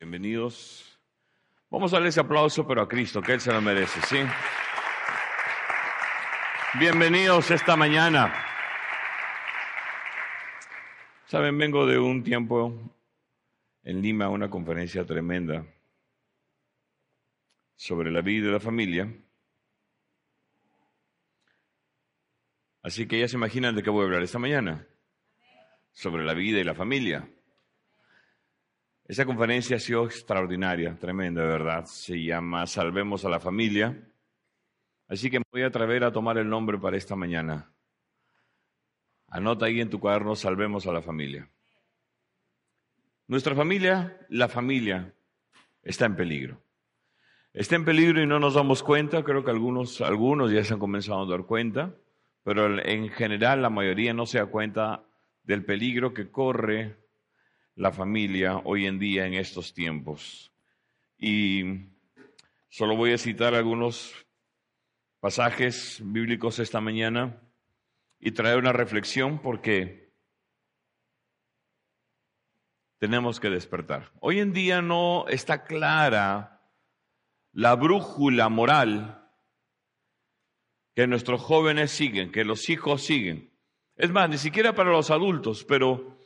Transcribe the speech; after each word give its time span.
Bienvenidos. 0.00 0.98
Vamos 1.68 1.92
a 1.92 1.96
darle 1.96 2.08
ese 2.08 2.20
aplauso, 2.20 2.66
pero 2.66 2.80
a 2.80 2.88
Cristo, 2.88 3.20
que 3.20 3.34
Él 3.34 3.40
se 3.42 3.52
lo 3.52 3.60
merece, 3.60 4.00
¿sí? 4.00 4.16
Bienvenidos 6.78 7.50
esta 7.50 7.76
mañana. 7.76 8.32
Saben, 11.26 11.58
vengo 11.58 11.84
de 11.84 11.98
un 11.98 12.24
tiempo 12.24 12.72
en 13.82 14.00
Lima, 14.00 14.30
una 14.30 14.48
conferencia 14.48 15.04
tremenda 15.04 15.66
sobre 17.76 18.10
la 18.10 18.22
vida 18.22 18.48
y 18.48 18.52
la 18.52 18.60
familia. 18.60 19.14
Así 22.82 23.06
que 23.06 23.20
ya 23.20 23.28
se 23.28 23.36
imaginan 23.36 23.76
de 23.76 23.82
qué 23.82 23.90
voy 23.90 24.00
a 24.00 24.04
hablar 24.06 24.22
esta 24.22 24.38
mañana. 24.38 24.88
Sobre 25.92 26.24
la 26.24 26.32
vida 26.32 26.58
y 26.58 26.64
la 26.64 26.74
familia. 26.74 27.28
Esa 29.10 29.26
conferencia 29.26 29.76
ha 29.76 29.80
sido 29.80 30.04
extraordinaria, 30.04 30.96
tremenda, 30.96 31.42
de 31.42 31.48
verdad. 31.48 31.84
Se 31.86 32.22
llama 32.22 32.64
Salvemos 32.68 33.24
a 33.24 33.28
la 33.28 33.40
familia. 33.40 34.00
Así 35.08 35.28
que 35.28 35.40
me 35.40 35.44
voy 35.50 35.62
a 35.62 35.66
atrever 35.66 36.04
a 36.04 36.12
tomar 36.12 36.38
el 36.38 36.48
nombre 36.48 36.78
para 36.78 36.96
esta 36.96 37.16
mañana. 37.16 37.72
Anota 39.26 39.66
ahí 39.66 39.80
en 39.80 39.90
tu 39.90 39.98
cuaderno, 39.98 40.36
Salvemos 40.36 40.86
a 40.86 40.92
la 40.92 41.02
familia. 41.02 41.50
Nuestra 43.26 43.56
familia, 43.56 44.16
la 44.28 44.46
familia, 44.46 45.12
está 45.82 46.06
en 46.06 46.14
peligro. 46.14 46.62
Está 47.52 47.74
en 47.74 47.84
peligro 47.84 48.22
y 48.22 48.28
no 48.28 48.38
nos 48.38 48.54
damos 48.54 48.80
cuenta. 48.84 49.24
Creo 49.24 49.42
que 49.44 49.50
algunos, 49.50 50.00
algunos 50.02 50.52
ya 50.52 50.62
se 50.62 50.74
han 50.74 50.78
comenzado 50.78 51.24
a 51.24 51.28
dar 51.28 51.46
cuenta, 51.46 51.96
pero 52.44 52.80
en 52.80 53.08
general 53.08 53.60
la 53.60 53.70
mayoría 53.70 54.14
no 54.14 54.24
se 54.24 54.38
da 54.38 54.46
cuenta 54.46 55.02
del 55.42 55.64
peligro 55.64 56.14
que 56.14 56.30
corre 56.30 56.99
la 57.80 57.92
familia 57.92 58.58
hoy 58.64 58.84
en 58.84 58.98
día 58.98 59.26
en 59.26 59.32
estos 59.32 59.72
tiempos. 59.72 60.52
Y 61.16 61.86
solo 62.68 62.94
voy 62.94 63.14
a 63.14 63.18
citar 63.18 63.54
algunos 63.54 64.14
pasajes 65.18 65.98
bíblicos 66.04 66.58
esta 66.58 66.82
mañana 66.82 67.40
y 68.18 68.32
traer 68.32 68.58
una 68.58 68.74
reflexión 68.74 69.38
porque 69.38 70.12
tenemos 72.98 73.40
que 73.40 73.48
despertar. 73.48 74.12
Hoy 74.20 74.40
en 74.40 74.52
día 74.52 74.82
no 74.82 75.24
está 75.28 75.64
clara 75.64 76.60
la 77.52 77.76
brújula 77.76 78.50
moral 78.50 79.26
que 80.94 81.06
nuestros 81.06 81.40
jóvenes 81.40 81.92
siguen, 81.92 82.30
que 82.30 82.44
los 82.44 82.68
hijos 82.68 83.02
siguen. 83.02 83.50
Es 83.96 84.10
más, 84.10 84.28
ni 84.28 84.36
siquiera 84.36 84.74
para 84.74 84.90
los 84.90 85.10
adultos, 85.10 85.64
pero 85.64 86.19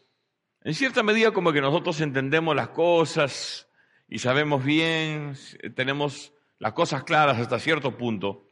en 0.64 0.74
cierta 0.74 1.02
medida 1.02 1.30
como 1.30 1.52
que 1.52 1.60
nosotros 1.60 2.00
entendemos 2.00 2.56
las 2.56 2.70
cosas 2.70 3.68
y 4.08 4.18
sabemos 4.18 4.64
bien, 4.64 5.34
tenemos 5.76 6.32
las 6.58 6.72
cosas 6.72 7.04
claras 7.04 7.38
hasta 7.38 7.58
cierto 7.58 7.98
punto. 7.98 8.48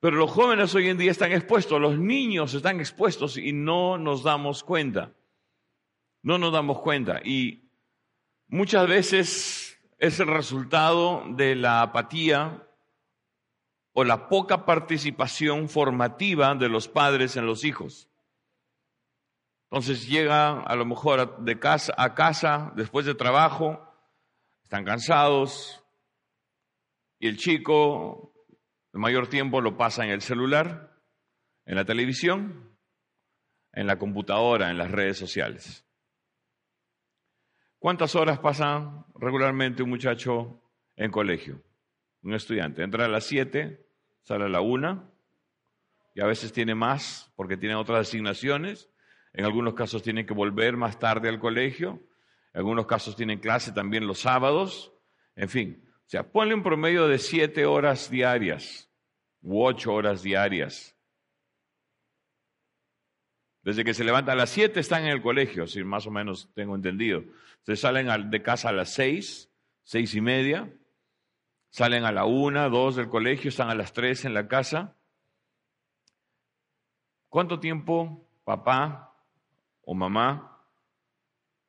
Pero 0.00 0.16
los 0.16 0.30
jóvenes 0.30 0.74
hoy 0.74 0.88
en 0.88 0.96
día 0.96 1.10
están 1.10 1.32
expuestos, 1.32 1.80
los 1.80 1.98
niños 1.98 2.54
están 2.54 2.80
expuestos 2.80 3.36
y 3.36 3.52
no 3.52 3.98
nos 3.98 4.22
damos 4.22 4.64
cuenta. 4.64 5.12
No 6.22 6.38
nos 6.38 6.52
damos 6.52 6.80
cuenta. 6.80 7.20
Y 7.22 7.68
muchas 8.48 8.88
veces 8.88 9.78
es 9.98 10.20
el 10.20 10.28
resultado 10.28 11.24
de 11.28 11.56
la 11.56 11.82
apatía 11.82 12.66
o 13.92 14.04
la 14.04 14.28
poca 14.28 14.64
participación 14.64 15.68
formativa 15.68 16.54
de 16.54 16.70
los 16.70 16.88
padres 16.88 17.36
en 17.36 17.44
los 17.44 17.64
hijos. 17.64 18.08
Entonces 19.74 20.06
llega 20.06 20.60
a 20.60 20.76
lo 20.76 20.86
mejor 20.86 21.42
de 21.42 21.58
casa 21.58 21.92
a 21.98 22.14
casa 22.14 22.72
después 22.76 23.06
de 23.06 23.16
trabajo, 23.16 23.92
están 24.62 24.84
cansados 24.84 25.84
y 27.18 27.26
el 27.26 27.36
chico 27.38 28.32
el 28.92 29.00
mayor 29.00 29.26
tiempo 29.26 29.60
lo 29.60 29.76
pasa 29.76 30.04
en 30.04 30.10
el 30.10 30.20
celular, 30.20 30.96
en 31.66 31.74
la 31.74 31.84
televisión, 31.84 32.78
en 33.72 33.88
la 33.88 33.98
computadora, 33.98 34.70
en 34.70 34.78
las 34.78 34.92
redes 34.92 35.18
sociales. 35.18 35.84
¿Cuántas 37.80 38.14
horas 38.14 38.38
pasa 38.38 39.04
regularmente 39.16 39.82
un 39.82 39.90
muchacho 39.90 40.62
en 40.94 41.10
colegio? 41.10 41.60
Un 42.22 42.34
estudiante. 42.34 42.84
Entra 42.84 43.06
a 43.06 43.08
las 43.08 43.24
7, 43.24 43.84
sale 44.22 44.44
a 44.44 44.48
la 44.48 44.60
1 44.60 45.12
y 46.14 46.20
a 46.20 46.26
veces 46.26 46.52
tiene 46.52 46.76
más 46.76 47.32
porque 47.34 47.56
tiene 47.56 47.74
otras 47.74 48.06
asignaciones 48.06 48.93
en 49.34 49.44
algunos 49.44 49.74
casos 49.74 50.02
tienen 50.02 50.26
que 50.26 50.32
volver 50.32 50.76
más 50.76 50.98
tarde 50.98 51.28
al 51.28 51.40
colegio, 51.40 52.00
en 52.52 52.60
algunos 52.60 52.86
casos 52.86 53.16
tienen 53.16 53.40
clase 53.40 53.72
también 53.72 54.06
los 54.06 54.20
sábados, 54.20 54.92
en 55.34 55.48
fin. 55.48 55.84
O 56.06 56.08
sea, 56.08 56.30
ponle 56.30 56.54
un 56.54 56.62
promedio 56.62 57.08
de 57.08 57.18
siete 57.18 57.66
horas 57.66 58.08
diarias 58.10 58.90
u 59.42 59.62
ocho 59.64 59.92
horas 59.92 60.22
diarias. 60.22 60.96
Desde 63.62 63.84
que 63.84 63.94
se 63.94 64.04
levanta 64.04 64.32
a 64.32 64.36
las 64.36 64.50
siete 64.50 64.78
están 64.78 65.04
en 65.04 65.10
el 65.10 65.22
colegio, 65.22 65.66
si 65.66 65.82
más 65.82 66.06
o 66.06 66.12
menos 66.12 66.52
tengo 66.54 66.76
entendido. 66.76 67.24
Se 67.62 67.74
salen 67.74 68.30
de 68.30 68.42
casa 68.42 68.68
a 68.68 68.72
las 68.72 68.94
seis, 68.94 69.50
seis 69.82 70.14
y 70.14 70.20
media, 70.20 70.72
salen 71.70 72.04
a 72.04 72.12
la 72.12 72.24
una, 72.24 72.68
dos 72.68 72.94
del 72.94 73.08
colegio, 73.08 73.48
están 73.48 73.68
a 73.68 73.74
las 73.74 73.92
tres 73.92 74.24
en 74.24 74.34
la 74.34 74.46
casa. 74.46 74.96
¿Cuánto 77.28 77.58
tiempo 77.58 78.28
papá 78.44 79.13
o 79.86 79.94
mamá 79.94 80.66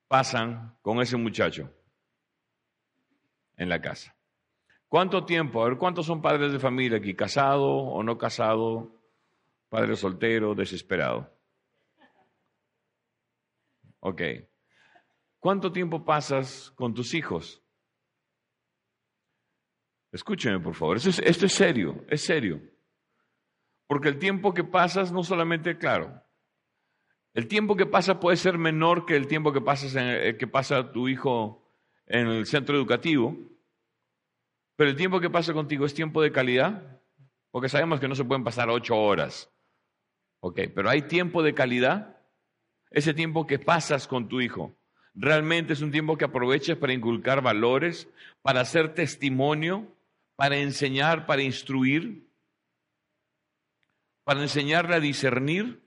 pasan 0.08 0.76
con 0.82 1.00
ese 1.00 1.16
muchacho 1.16 1.70
en 3.56 3.68
la 3.68 3.80
casa. 3.80 4.14
¿Cuánto 4.88 5.24
tiempo? 5.24 5.62
A 5.62 5.68
ver, 5.68 5.78
¿cuántos 5.78 6.06
son 6.06 6.22
padres 6.22 6.52
de 6.52 6.58
familia 6.58 6.98
aquí? 6.98 7.14
¿Casado 7.14 7.66
o 7.66 8.02
no 8.02 8.16
casado? 8.16 9.00
¿Padre 9.68 9.96
soltero, 9.96 10.54
desesperado? 10.54 11.32
Ok. 14.00 14.22
¿Cuánto 15.40 15.72
tiempo 15.72 16.04
pasas 16.04 16.70
con 16.76 16.94
tus 16.94 17.14
hijos? 17.14 17.62
Escúcheme, 20.12 20.60
por 20.60 20.74
favor. 20.74 20.96
Esto 20.96 21.10
es, 21.10 21.18
esto 21.18 21.46
es 21.46 21.52
serio, 21.52 22.04
es 22.08 22.22
serio. 22.24 22.60
Porque 23.86 24.08
el 24.08 24.18
tiempo 24.18 24.54
que 24.54 24.64
pasas 24.64 25.12
no 25.12 25.22
solamente, 25.22 25.76
claro, 25.78 26.22
el 27.36 27.48
tiempo 27.48 27.76
que 27.76 27.84
pasa 27.84 28.18
puede 28.18 28.38
ser 28.38 28.56
menor 28.56 29.04
que 29.04 29.14
el 29.14 29.26
tiempo 29.26 29.52
eh, 29.54 30.36
que 30.38 30.46
pasa 30.46 30.90
tu 30.90 31.06
hijo 31.06 31.70
en 32.06 32.28
el 32.28 32.46
centro 32.46 32.74
educativo, 32.74 33.36
pero 34.74 34.88
el 34.88 34.96
tiempo 34.96 35.20
que 35.20 35.28
pasa 35.28 35.52
contigo 35.52 35.84
es 35.84 35.92
tiempo 35.92 36.22
de 36.22 36.32
calidad, 36.32 36.98
porque 37.50 37.68
sabemos 37.68 38.00
que 38.00 38.08
no 38.08 38.14
se 38.14 38.24
pueden 38.24 38.42
pasar 38.42 38.70
ocho 38.70 38.96
horas. 38.96 39.52
Ok, 40.40 40.60
pero 40.74 40.88
hay 40.88 41.02
tiempo 41.02 41.42
de 41.42 41.52
calidad. 41.52 42.16
Ese 42.90 43.12
tiempo 43.12 43.46
que 43.46 43.58
pasas 43.58 44.08
con 44.08 44.28
tu 44.28 44.40
hijo, 44.40 44.74
realmente 45.12 45.74
es 45.74 45.82
un 45.82 45.92
tiempo 45.92 46.16
que 46.16 46.24
aproveches 46.24 46.78
para 46.78 46.94
inculcar 46.94 47.42
valores, 47.42 48.08
para 48.40 48.62
hacer 48.62 48.94
testimonio, 48.94 49.94
para 50.36 50.56
enseñar, 50.56 51.26
para 51.26 51.42
instruir, 51.42 52.30
para 54.24 54.40
enseñarle 54.40 54.94
a 54.94 55.00
discernir. 55.00 55.85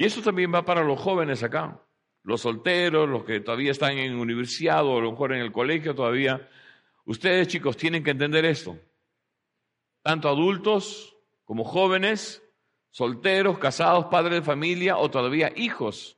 Y 0.00 0.06
eso 0.06 0.22
también 0.22 0.50
va 0.50 0.64
para 0.64 0.82
los 0.82 0.98
jóvenes 0.98 1.42
acá, 1.42 1.78
los 2.22 2.40
solteros, 2.40 3.06
los 3.06 3.22
que 3.22 3.40
todavía 3.40 3.70
están 3.70 3.98
en 3.98 4.18
universidad 4.18 4.82
o 4.86 4.96
a 4.96 5.02
lo 5.02 5.10
mejor 5.10 5.34
en 5.34 5.42
el 5.42 5.52
colegio 5.52 5.94
todavía. 5.94 6.48
Ustedes 7.04 7.48
chicos 7.48 7.76
tienen 7.76 8.02
que 8.02 8.12
entender 8.12 8.46
esto. 8.46 8.78
Tanto 10.00 10.30
adultos 10.30 11.14
como 11.44 11.64
jóvenes, 11.64 12.42
solteros, 12.88 13.58
casados, 13.58 14.06
padres 14.06 14.40
de 14.40 14.42
familia 14.42 14.96
o 14.96 15.10
todavía 15.10 15.52
hijos 15.54 16.16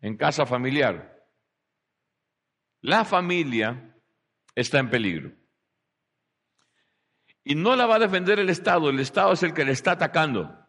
en 0.00 0.16
casa 0.16 0.46
familiar. 0.46 1.22
La 2.80 3.04
familia 3.04 3.94
está 4.54 4.78
en 4.78 4.88
peligro. 4.88 5.32
Y 7.44 7.56
no 7.56 7.76
la 7.76 7.84
va 7.84 7.96
a 7.96 7.98
defender 7.98 8.40
el 8.40 8.48
Estado, 8.48 8.88
el 8.88 9.00
Estado 9.00 9.34
es 9.34 9.42
el 9.42 9.52
que 9.52 9.66
le 9.66 9.72
está 9.72 9.92
atacando. 9.92 10.63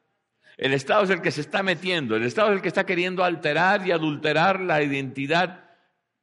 El 0.57 0.73
Estado 0.73 1.03
es 1.03 1.09
el 1.09 1.21
que 1.21 1.31
se 1.31 1.41
está 1.41 1.63
metiendo, 1.63 2.15
el 2.15 2.23
Estado 2.23 2.49
es 2.49 2.55
el 2.55 2.61
que 2.61 2.69
está 2.69 2.85
queriendo 2.85 3.23
alterar 3.23 3.85
y 3.85 3.91
adulterar 3.91 4.61
la 4.61 4.81
identidad 4.81 5.65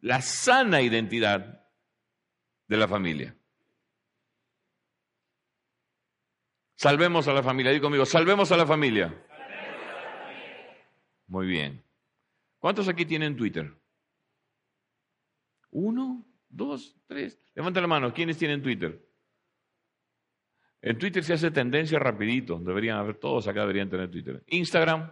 la 0.02 0.20
sana 0.20 0.82
identidad 0.82 1.64
de 2.67 2.76
la 2.76 2.87
familia. 2.87 3.34
Salvemos 6.75 7.29
a 7.29 7.32
la 7.32 7.43
familia. 7.43 7.70
Digo 7.70 7.84
conmigo, 7.84 8.05
salvemos 8.05 8.50
a 8.50 8.56
la 8.56 8.67
familia. 8.67 9.14
Muy 11.28 11.46
bien. 11.46 11.82
¿Cuántos 12.58 12.88
aquí 12.88 13.06
tienen 13.06 13.37
Twitter? 13.37 13.73
¿Uno? 15.70 16.26
¿Dos? 16.49 16.96
¿Tres? 17.06 17.38
Levanta 17.55 17.81
la 17.81 17.87
mano. 17.87 18.12
¿Quiénes 18.12 18.37
tienen 18.37 18.61
Twitter? 18.61 19.00
En 20.82 20.99
Twitter 20.99 21.23
se 21.23 21.34
hace 21.34 21.52
tendencia 21.52 21.99
rapidito. 22.00 22.58
Deberían 22.58 22.99
haber, 22.99 23.17
todos 23.17 23.46
acá 23.46 23.61
deberían 23.61 23.88
tener 23.88 24.11
Twitter. 24.11 24.43
Instagram. 24.49 25.11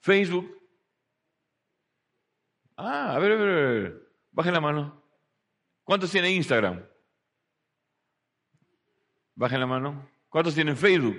Facebook. 0.00 0.60
Ah, 2.76 3.14
a 3.14 3.18
ver, 3.20 3.32
a 3.32 3.36
ver, 3.36 3.48
a 3.48 3.70
ver. 3.70 4.08
Bajen 4.32 4.52
la 4.52 4.60
mano. 4.60 5.02
¿Cuántos 5.84 6.10
tienen 6.10 6.32
Instagram? 6.32 6.84
Bajen 9.36 9.60
la 9.60 9.66
mano. 9.66 10.10
¿Cuántos 10.28 10.56
tienen 10.56 10.76
Facebook? 10.76 11.16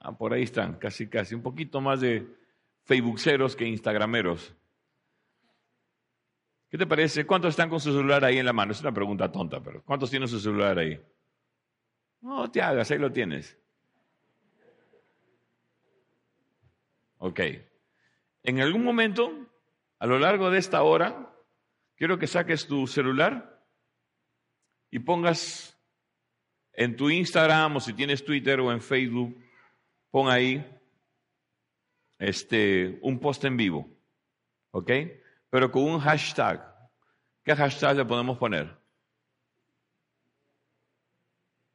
Ah, 0.00 0.16
por 0.16 0.32
ahí 0.32 0.44
están, 0.44 0.78
casi, 0.78 1.08
casi. 1.08 1.34
Un 1.34 1.42
poquito 1.42 1.80
más 1.80 2.00
de 2.00 2.28
Facebookeros 2.84 3.56
que 3.56 3.66
Instagrameros. 3.66 4.54
¿Qué 6.70 6.76
te 6.76 6.86
parece? 6.86 7.26
¿Cuántos 7.26 7.50
están 7.50 7.70
con 7.70 7.80
su 7.80 7.92
celular 7.92 8.24
ahí 8.24 8.38
en 8.38 8.44
la 8.44 8.52
mano? 8.52 8.72
Es 8.72 8.80
una 8.80 8.92
pregunta 8.92 9.32
tonta, 9.32 9.62
pero 9.62 9.82
¿cuántos 9.82 10.10
tienen 10.10 10.28
su 10.28 10.38
celular 10.38 10.78
ahí? 10.78 11.00
No 12.20 12.50
te 12.50 12.60
hagas, 12.60 12.90
ahí 12.90 12.98
lo 12.98 13.10
tienes. 13.10 13.58
Ok. 17.18 17.40
En 18.42 18.60
algún 18.60 18.84
momento, 18.84 19.32
a 19.98 20.06
lo 20.06 20.18
largo 20.18 20.50
de 20.50 20.58
esta 20.58 20.82
hora, 20.82 21.34
quiero 21.96 22.18
que 22.18 22.26
saques 22.26 22.66
tu 22.66 22.86
celular 22.86 23.64
y 24.90 24.98
pongas 24.98 25.78
en 26.72 26.96
tu 26.96 27.10
Instagram 27.10 27.76
o 27.76 27.80
si 27.80 27.94
tienes 27.94 28.24
Twitter 28.24 28.60
o 28.60 28.70
en 28.70 28.80
Facebook, 28.80 29.36
pon 30.10 30.30
ahí 30.30 30.64
este, 32.18 32.98
un 33.02 33.18
post 33.18 33.44
en 33.44 33.56
vivo, 33.56 33.88
¿ok? 34.70 34.90
Pero 35.50 35.70
con 35.70 35.82
un 35.82 36.00
hashtag. 36.00 36.62
¿Qué 37.44 37.54
hashtag 37.54 37.96
le 37.96 38.04
podemos 38.04 38.36
poner? 38.38 38.76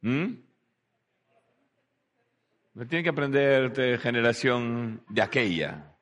¿Mm? 0.02 0.34
No 2.74 2.88
tiene 2.88 3.04
que 3.04 3.10
aprender 3.10 3.72
de 3.74 3.98
generación 3.98 5.04
de 5.10 5.22
aquella, 5.22 5.96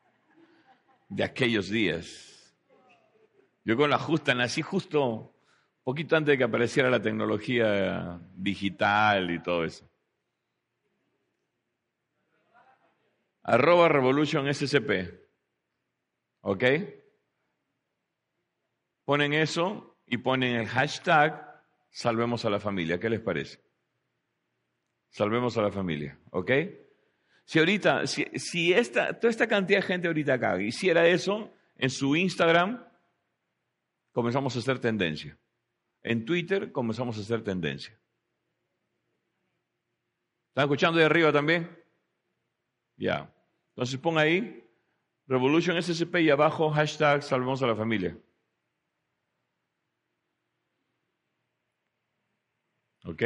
de 1.09 1.23
aquellos 1.23 1.69
días. 1.69 2.55
Yo 3.63 3.77
con 3.77 3.89
la 3.89 3.99
justa 3.99 4.33
nací 4.33 4.61
justo 4.61 5.35
poquito 5.83 6.15
antes 6.15 6.33
de 6.33 6.37
que 6.37 6.43
apareciera 6.43 6.89
la 6.89 7.01
tecnología 7.01 8.19
digital 8.33 9.31
y 9.31 9.41
todo 9.41 9.65
eso. 9.65 9.89
Arroba 13.43 13.89
Revolution 13.89 14.51
SCP. 14.53 15.19
¿Ok? 16.41 16.63
Ponen 19.11 19.33
eso 19.33 19.97
y 20.07 20.19
ponen 20.19 20.55
el 20.55 20.67
hashtag 20.67 21.61
Salvemos 21.89 22.45
a 22.45 22.49
la 22.49 22.61
familia. 22.61 22.97
¿Qué 22.97 23.09
les 23.09 23.19
parece? 23.19 23.61
Salvemos 25.09 25.57
a 25.57 25.63
la 25.63 25.69
familia. 25.69 26.17
¿Ok? 26.29 26.49
Si 27.43 27.59
ahorita, 27.59 28.07
si, 28.07 28.71
esta, 28.71 29.19
toda 29.19 29.29
esta 29.29 29.47
cantidad 29.47 29.79
de 29.79 29.85
gente 29.85 30.07
ahorita 30.07 30.35
acá 30.35 30.61
hiciera 30.61 31.05
eso 31.09 31.53
en 31.75 31.89
su 31.89 32.15
Instagram, 32.15 32.87
comenzamos 34.13 34.55
a 34.55 34.59
hacer 34.59 34.79
tendencia. 34.79 35.37
En 36.03 36.23
Twitter 36.23 36.71
comenzamos 36.71 37.17
a 37.17 37.19
hacer 37.19 37.43
tendencia. 37.43 37.99
¿Están 40.51 40.63
escuchando 40.63 40.99
de 40.99 41.05
arriba 41.05 41.33
también? 41.33 41.69
Ya. 42.95 43.29
Entonces 43.71 43.99
pon 43.99 44.17
ahí 44.17 44.65
Revolution 45.27 45.75
SCP 45.83 46.15
y 46.21 46.29
abajo 46.29 46.69
hashtag 46.69 47.23
salvemos 47.23 47.61
a 47.61 47.67
la 47.67 47.75
familia. 47.75 48.17
¿Ok? 53.03 53.23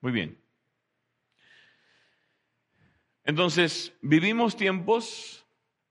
Muy 0.00 0.12
bien. 0.12 0.38
Entonces, 3.24 3.92
vivimos 4.02 4.56
tiempos 4.56 5.44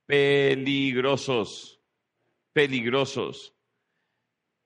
peligrosos, 0.06 1.82
peligrosos. 2.54 3.54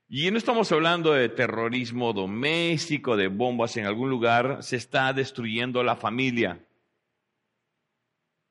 Y 0.07 0.29
no 0.31 0.37
estamos 0.37 0.71
hablando 0.71 1.13
de 1.13 1.29
terrorismo 1.29 2.13
doméstico, 2.13 3.15
de 3.15 3.27
bombas 3.27 3.77
en 3.77 3.85
algún 3.85 4.09
lugar, 4.09 4.63
se 4.63 4.75
está 4.75 5.13
destruyendo 5.13 5.83
la 5.83 5.95
familia. 5.95 6.65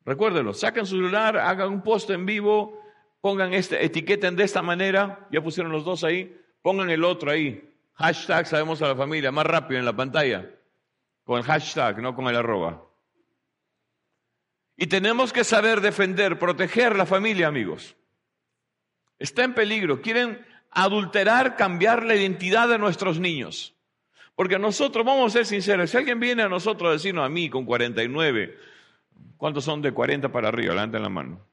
Recuérdenlo, 0.05 0.55
sacan 0.55 0.87
su 0.87 0.97
celular, 0.97 1.37
hagan 1.37 1.71
un 1.71 1.83
post 1.83 2.11
en 2.11 2.27
vivo, 2.27 2.81
pongan 3.21 3.53
este, 3.55 3.85
etiqueten 3.85 4.37
de 4.37 4.45
esta 4.45 4.63
manera, 4.63 5.29
ya 5.31 5.43
pusieron 5.43 5.73
los 5.73 5.85
dos 5.85 6.05
ahí, 6.05 6.35
pongan 6.63 6.91
el 6.91 7.05
otro 7.05 7.31
ahí. 7.31 7.77
Hashtag 7.99 8.47
sabemos 8.47 8.81
a 8.81 8.89
la 8.89 8.97
familia, 8.97 9.33
más 9.33 9.45
rápido 9.45 9.81
en 9.81 9.85
la 9.85 9.97
pantalla, 9.97 10.49
con 11.25 11.39
el 11.39 11.45
hashtag, 11.45 12.00
no 12.00 12.15
con 12.15 12.29
el 12.29 12.37
arroba. 12.37 12.85
Y 14.77 14.87
tenemos 14.87 15.33
que 15.33 15.43
saber 15.43 15.81
defender, 15.81 16.39
proteger 16.39 16.95
la 16.95 17.06
familia, 17.06 17.49
amigos. 17.49 17.97
Está 19.19 19.43
en 19.43 19.53
peligro. 19.53 20.00
Quieren 20.00 20.47
adulterar, 20.71 21.56
cambiar 21.56 22.05
la 22.05 22.15
identidad 22.15 22.69
de 22.69 22.79
nuestros 22.79 23.19
niños. 23.19 23.75
Porque 24.37 24.61
nosotros, 24.61 25.05
vamos 25.05 25.35
a 25.35 25.39
ser 25.39 25.47
sinceros, 25.47 25.91
si 25.91 25.97
alguien 25.97 26.21
viene 26.21 26.45
a 26.45 26.49
nosotros 26.49 26.91
a 26.91 26.93
decirnos 26.93 27.27
a 27.27 27.29
mí 27.29 27.50
con 27.50 27.65
49, 27.65 28.56
¿cuántos 29.37 29.65
son 29.65 29.83
de 29.83 29.91
40 29.91 30.31
para 30.31 30.47
arriba? 30.47 30.75
Levanten 30.75 31.03
la 31.03 31.09
mano. 31.09 31.45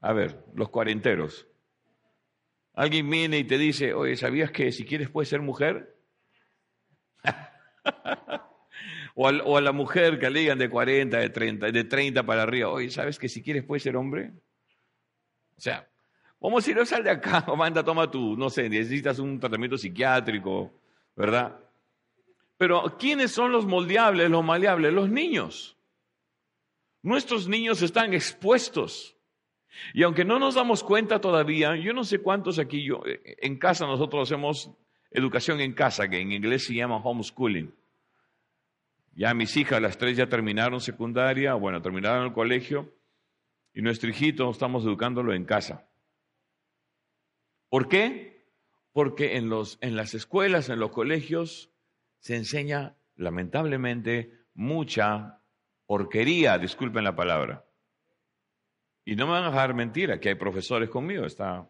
A 0.00 0.12
ver, 0.12 0.44
los 0.54 0.68
cuarenteros. 0.68 1.48
Alguien 2.74 3.08
viene 3.08 3.38
y 3.38 3.44
te 3.44 3.56
dice, 3.56 3.94
oye, 3.94 4.16
¿sabías 4.16 4.50
que 4.50 4.72
si 4.72 4.84
quieres 4.84 5.08
puedes 5.08 5.28
ser 5.28 5.40
mujer? 5.40 5.96
o, 9.14 9.28
a, 9.28 9.60
la 9.60 9.72
mujer 9.72 10.18
que 10.18 10.28
le 10.28 10.40
digan 10.40 10.58
de 10.58 10.68
40, 10.68 11.18
de 11.18 11.30
30, 11.30 11.70
de 11.70 11.84
30 11.84 12.22
para 12.24 12.42
arriba, 12.42 12.68
oye, 12.68 12.90
¿sabes 12.90 13.18
que 13.18 13.28
si 13.28 13.42
quieres 13.42 13.64
puedes 13.64 13.82
ser 13.82 13.96
hombre? 13.96 14.32
O 15.56 15.60
sea, 15.60 15.88
Vamos 16.44 16.68
a 16.68 16.70
ir, 16.70 16.86
sal 16.86 17.02
de 17.02 17.08
acá, 17.08 17.42
o 17.48 17.56
manda, 17.56 17.82
toma 17.82 18.10
tú, 18.10 18.36
no 18.36 18.50
sé, 18.50 18.68
necesitas 18.68 19.18
un 19.18 19.40
tratamiento 19.40 19.78
psiquiátrico, 19.78 20.74
¿verdad? 21.16 21.58
Pero 22.58 22.98
¿quiénes 22.98 23.30
son 23.30 23.50
los 23.50 23.64
moldeables, 23.64 24.30
los 24.30 24.44
maleables? 24.44 24.92
Los 24.92 25.08
niños. 25.08 25.78
Nuestros 27.00 27.48
niños 27.48 27.80
están 27.80 28.12
expuestos. 28.12 29.16
Y 29.92 30.02
aunque 30.02 30.24
no 30.24 30.38
nos 30.38 30.54
damos 30.54 30.82
cuenta 30.82 31.20
todavía, 31.20 31.76
yo 31.76 31.92
no 31.92 32.04
sé 32.04 32.18
cuántos 32.18 32.58
aquí, 32.58 32.84
yo, 32.84 33.02
en 33.24 33.58
casa 33.58 33.86
nosotros 33.86 34.30
hacemos 34.30 34.70
educación 35.10 35.60
en 35.60 35.72
casa, 35.72 36.08
que 36.08 36.20
en 36.20 36.32
inglés 36.32 36.64
se 36.64 36.74
llama 36.74 36.96
homeschooling. 36.96 37.72
Ya 39.14 39.32
mis 39.32 39.56
hijas, 39.56 39.80
las 39.80 39.96
tres 39.96 40.16
ya 40.16 40.28
terminaron 40.28 40.80
secundaria, 40.80 41.54
bueno, 41.54 41.80
terminaron 41.80 42.26
el 42.26 42.32
colegio, 42.32 42.92
y 43.72 43.82
nuestro 43.82 44.10
hijito 44.10 44.50
estamos 44.50 44.84
educándolo 44.84 45.32
en 45.34 45.44
casa. 45.44 45.88
¿Por 47.68 47.88
qué? 47.88 48.44
Porque 48.92 49.36
en, 49.36 49.48
los, 49.48 49.78
en 49.80 49.96
las 49.96 50.14
escuelas, 50.14 50.68
en 50.68 50.78
los 50.78 50.90
colegios, 50.90 51.70
se 52.18 52.36
enseña 52.36 52.96
lamentablemente 53.16 54.32
mucha 54.54 55.40
porquería, 55.86 56.58
disculpen 56.58 57.04
la 57.04 57.16
palabra. 57.16 57.64
Y 59.04 59.16
no 59.16 59.26
me 59.26 59.32
van 59.32 59.44
a 59.44 59.50
dejar 59.50 59.74
mentir, 59.74 60.10
aquí 60.10 60.28
hay 60.28 60.34
profesores 60.34 60.88
conmigo, 60.88 61.26
está 61.26 61.68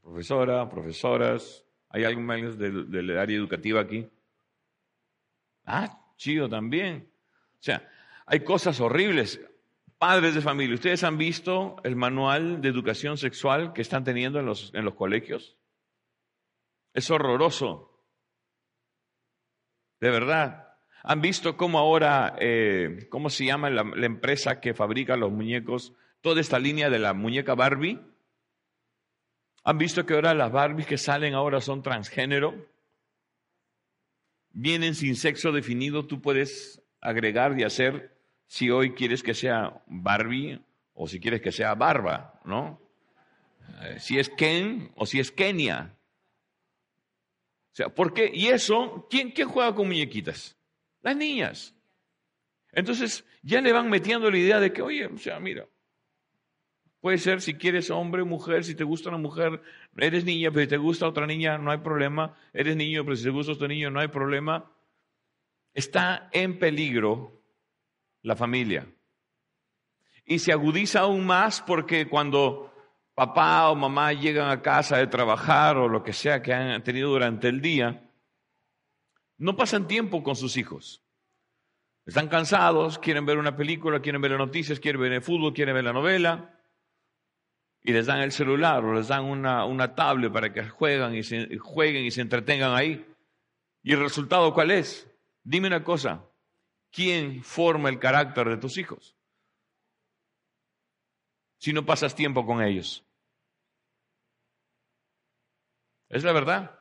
profesora, 0.00 0.68
profesoras, 0.68 1.64
¿hay 1.88 2.04
algún 2.04 2.24
menos 2.24 2.58
del, 2.58 2.90
del 2.90 3.18
área 3.18 3.36
educativa 3.36 3.80
aquí? 3.80 4.08
Ah, 5.64 6.00
chido 6.16 6.48
también. 6.48 7.10
O 7.54 7.62
sea, 7.62 7.88
hay 8.26 8.40
cosas 8.40 8.80
horribles. 8.80 9.40
Padres 9.98 10.34
de 10.34 10.40
familia, 10.40 10.74
¿ustedes 10.76 11.04
han 11.04 11.18
visto 11.18 11.76
el 11.84 11.94
manual 11.94 12.62
de 12.62 12.68
educación 12.68 13.18
sexual 13.18 13.74
que 13.74 13.82
están 13.82 14.02
teniendo 14.02 14.40
en 14.40 14.46
los, 14.46 14.72
en 14.74 14.84
los 14.84 14.94
colegios? 14.94 15.56
Es 16.94 17.10
horroroso. 17.10 18.02
De 20.00 20.10
verdad. 20.10 20.68
¿Han 21.02 21.20
visto 21.20 21.56
cómo 21.56 21.78
ahora, 21.78 22.36
eh, 22.40 23.06
cómo 23.10 23.30
se 23.30 23.46
llama 23.46 23.70
la, 23.70 23.84
la 23.84 24.06
empresa 24.06 24.60
que 24.60 24.74
fabrica 24.74 25.16
los 25.16 25.32
muñecos, 25.32 25.94
toda 26.20 26.40
esta 26.40 26.58
línea 26.58 26.90
de 26.90 26.98
la 26.98 27.14
muñeca 27.14 27.54
Barbie? 27.54 28.00
¿Han 29.64 29.78
visto 29.78 30.06
que 30.06 30.14
ahora 30.14 30.34
las 30.34 30.50
Barbies 30.50 30.86
que 30.86 30.98
salen 30.98 31.34
ahora 31.34 31.60
son 31.60 31.82
transgénero? 31.82 32.66
Vienen 34.52 34.94
sin 34.94 35.16
sexo 35.16 35.52
definido, 35.52 36.06
tú 36.06 36.20
puedes 36.20 36.82
agregar 37.00 37.58
y 37.58 37.64
hacer 37.64 38.16
si 38.46 38.70
hoy 38.70 38.94
quieres 38.94 39.22
que 39.22 39.34
sea 39.34 39.82
Barbie 39.86 40.60
o 40.94 41.06
si 41.06 41.20
quieres 41.20 41.40
que 41.40 41.52
sea 41.52 41.74
Barba, 41.74 42.40
¿no? 42.44 42.80
eh, 43.82 43.98
si 43.98 44.18
es 44.18 44.28
Ken 44.28 44.90
o 44.96 45.06
si 45.06 45.20
es 45.20 45.30
Kenia. 45.30 45.96
O 47.72 47.76
sea, 47.76 47.88
¿por 47.88 48.12
qué? 48.12 48.30
Y 48.32 48.48
eso, 48.48 49.06
¿quién, 49.08 49.30
quién 49.30 49.48
juega 49.48 49.74
con 49.74 49.86
muñequitas? 49.86 50.56
Las 51.02 51.16
niñas. 51.16 51.74
Entonces, 52.72 53.24
ya 53.42 53.60
le 53.60 53.72
van 53.72 53.88
metiendo 53.88 54.30
la 54.30 54.38
idea 54.38 54.60
de 54.60 54.72
que, 54.72 54.82
oye, 54.82 55.06
o 55.06 55.18
sea, 55.18 55.40
mira, 55.40 55.66
puede 57.00 57.18
ser 57.18 57.40
si 57.40 57.54
quieres 57.54 57.90
hombre 57.90 58.22
o 58.22 58.26
mujer, 58.26 58.64
si 58.64 58.74
te 58.74 58.84
gusta 58.84 59.08
una 59.08 59.18
mujer, 59.18 59.62
eres 59.96 60.24
niña, 60.24 60.50
pero 60.50 60.62
si 60.62 60.68
te 60.68 60.76
gusta 60.76 61.08
otra 61.08 61.26
niña, 61.26 61.58
no 61.58 61.70
hay 61.70 61.78
problema. 61.78 62.36
Eres 62.52 62.76
niño, 62.76 63.04
pero 63.04 63.16
si 63.16 63.24
te 63.24 63.30
gusta 63.30 63.52
otro 63.52 63.68
niño, 63.68 63.90
no 63.90 64.00
hay 64.00 64.08
problema. 64.08 64.70
Está 65.72 66.28
en 66.32 66.58
peligro 66.58 67.42
la 68.22 68.36
familia. 68.36 68.86
Y 70.24 70.38
se 70.38 70.52
agudiza 70.52 71.00
aún 71.00 71.26
más 71.26 71.60
porque 71.62 72.08
cuando 72.08 72.72
papá 73.14 73.70
o 73.70 73.74
mamá 73.74 74.12
llegan 74.12 74.50
a 74.50 74.62
casa 74.62 74.96
de 74.96 75.06
trabajar 75.06 75.76
o 75.76 75.88
lo 75.88 76.02
que 76.02 76.12
sea 76.12 76.42
que 76.42 76.52
han 76.52 76.82
tenido 76.84 77.10
durante 77.10 77.48
el 77.48 77.60
día, 77.60 78.08
no 79.38 79.56
pasan 79.56 79.88
tiempo 79.88 80.22
con 80.22 80.36
sus 80.36 80.56
hijos. 80.56 81.02
Están 82.06 82.28
cansados, 82.28 82.98
quieren 82.98 83.26
ver 83.26 83.38
una 83.38 83.56
película, 83.56 84.00
quieren 84.00 84.20
ver 84.20 84.32
las 84.32 84.40
noticias, 84.40 84.80
quieren 84.80 85.00
ver 85.00 85.12
el 85.12 85.22
fútbol, 85.22 85.52
quieren 85.52 85.74
ver 85.74 85.84
la 85.84 85.92
novela, 85.92 86.59
y 87.82 87.92
les 87.92 88.06
dan 88.06 88.20
el 88.20 88.32
celular 88.32 88.84
o 88.84 88.94
les 88.94 89.08
dan 89.08 89.24
una, 89.24 89.64
una 89.64 89.94
tablet 89.94 90.32
para 90.32 90.52
que 90.52 90.68
jueguen 90.68 91.14
y, 91.14 91.22
se, 91.22 91.56
jueguen 91.58 92.04
y 92.04 92.10
se 92.10 92.20
entretengan 92.20 92.74
ahí. 92.74 93.06
¿Y 93.82 93.92
el 93.92 94.00
resultado 94.00 94.52
cuál 94.52 94.70
es? 94.70 95.08
Dime 95.42 95.68
una 95.68 95.82
cosa, 95.82 96.24
¿quién 96.90 97.42
forma 97.42 97.88
el 97.88 97.98
carácter 97.98 98.48
de 98.48 98.58
tus 98.58 98.76
hijos? 98.76 99.16
Si 101.58 101.72
no 101.72 101.86
pasas 101.86 102.14
tiempo 102.14 102.44
con 102.44 102.62
ellos. 102.62 103.04
Es 106.08 106.24
la 106.24 106.32
verdad. 106.32 106.78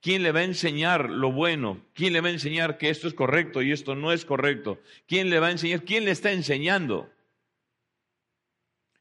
¿Quién 0.00 0.22
le 0.22 0.32
va 0.32 0.40
a 0.40 0.44
enseñar 0.44 1.08
lo 1.08 1.32
bueno? 1.32 1.82
¿Quién 1.94 2.12
le 2.12 2.20
va 2.20 2.28
a 2.28 2.32
enseñar 2.32 2.76
que 2.76 2.90
esto 2.90 3.08
es 3.08 3.14
correcto 3.14 3.62
y 3.62 3.72
esto 3.72 3.94
no 3.94 4.12
es 4.12 4.26
correcto? 4.26 4.78
¿Quién 5.06 5.30
le 5.30 5.40
va 5.40 5.46
a 5.46 5.50
enseñar? 5.50 5.82
¿Quién 5.82 6.04
le 6.04 6.10
está 6.10 6.30
enseñando? 6.32 7.10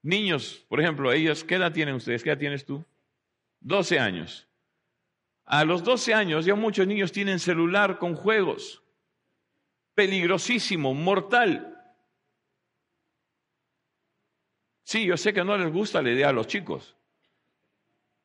Niños, 0.04 0.64
por 0.70 0.80
ejemplo, 0.80 1.12
ellos, 1.12 1.44
¿qué 1.44 1.56
edad 1.56 1.72
tienen 1.72 1.96
ustedes? 1.96 2.22
¿Qué 2.22 2.30
edad 2.30 2.38
tienes 2.38 2.66
tú? 2.66 2.86
12 3.62 3.98
años. 3.98 4.48
A 5.46 5.66
los 5.66 5.84
12 5.84 6.14
años 6.14 6.46
ya 6.46 6.56
muchos 6.56 6.86
niños 6.86 7.12
tienen 7.12 7.40
celular 7.40 7.98
con 7.98 8.16
juegos. 8.16 8.84
Peligrosísimo, 9.96 10.94
mortal. 10.94 11.70
Sí, 14.84 15.06
yo 15.06 15.18
sé 15.18 15.34
que 15.34 15.44
no 15.44 15.58
les 15.58 15.72
gusta 15.72 16.02
la 16.02 16.12
idea 16.12 16.30
a 16.30 16.34
los 16.34 16.48
chicos. 16.48 16.96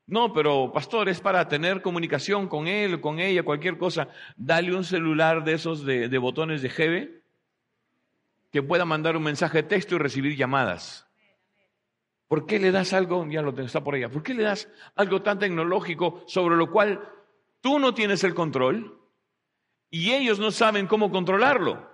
No, 0.06 0.32
pero 0.32 0.72
pastor, 0.72 1.08
es 1.08 1.20
para 1.20 1.48
tener 1.48 1.82
comunicación 1.82 2.48
con 2.48 2.66
él, 2.66 3.00
con 3.00 3.20
ella, 3.20 3.42
cualquier 3.42 3.76
cosa. 3.76 4.08
Dale 4.36 4.74
un 4.74 4.84
celular 4.84 5.44
de 5.44 5.52
esos 5.52 5.84
de, 5.84 6.18
botones 6.18 6.62
de 6.62 6.68
GB 6.70 7.22
que 8.50 8.62
pueda 8.62 8.86
mandar 8.86 9.16
un 9.16 9.22
mensaje 9.22 9.58
de 9.58 9.68
texto 9.68 9.96
y 9.96 9.98
recibir 9.98 10.34
llamadas. 10.34 11.07
¿Por 12.28 12.44
qué 12.44 12.58
le 12.58 12.70
das 12.70 12.92
algo? 12.92 13.26
Ya 13.26 13.40
lo 13.40 13.58
está 13.58 13.82
por 13.82 13.94
allá. 13.94 14.10
¿Por 14.10 14.22
qué 14.22 14.34
le 14.34 14.42
das 14.42 14.68
algo 14.94 15.22
tan 15.22 15.38
tecnológico 15.38 16.22
sobre 16.26 16.56
lo 16.56 16.70
cual 16.70 17.02
tú 17.62 17.78
no 17.78 17.94
tienes 17.94 18.22
el 18.22 18.34
control 18.34 19.00
y 19.90 20.12
ellos 20.12 20.38
no 20.38 20.50
saben 20.50 20.86
cómo 20.86 21.10
controlarlo? 21.10 21.88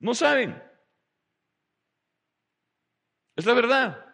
No 0.00 0.14
saben. 0.14 0.62
Es 3.36 3.46
la 3.46 3.54
verdad. 3.54 4.06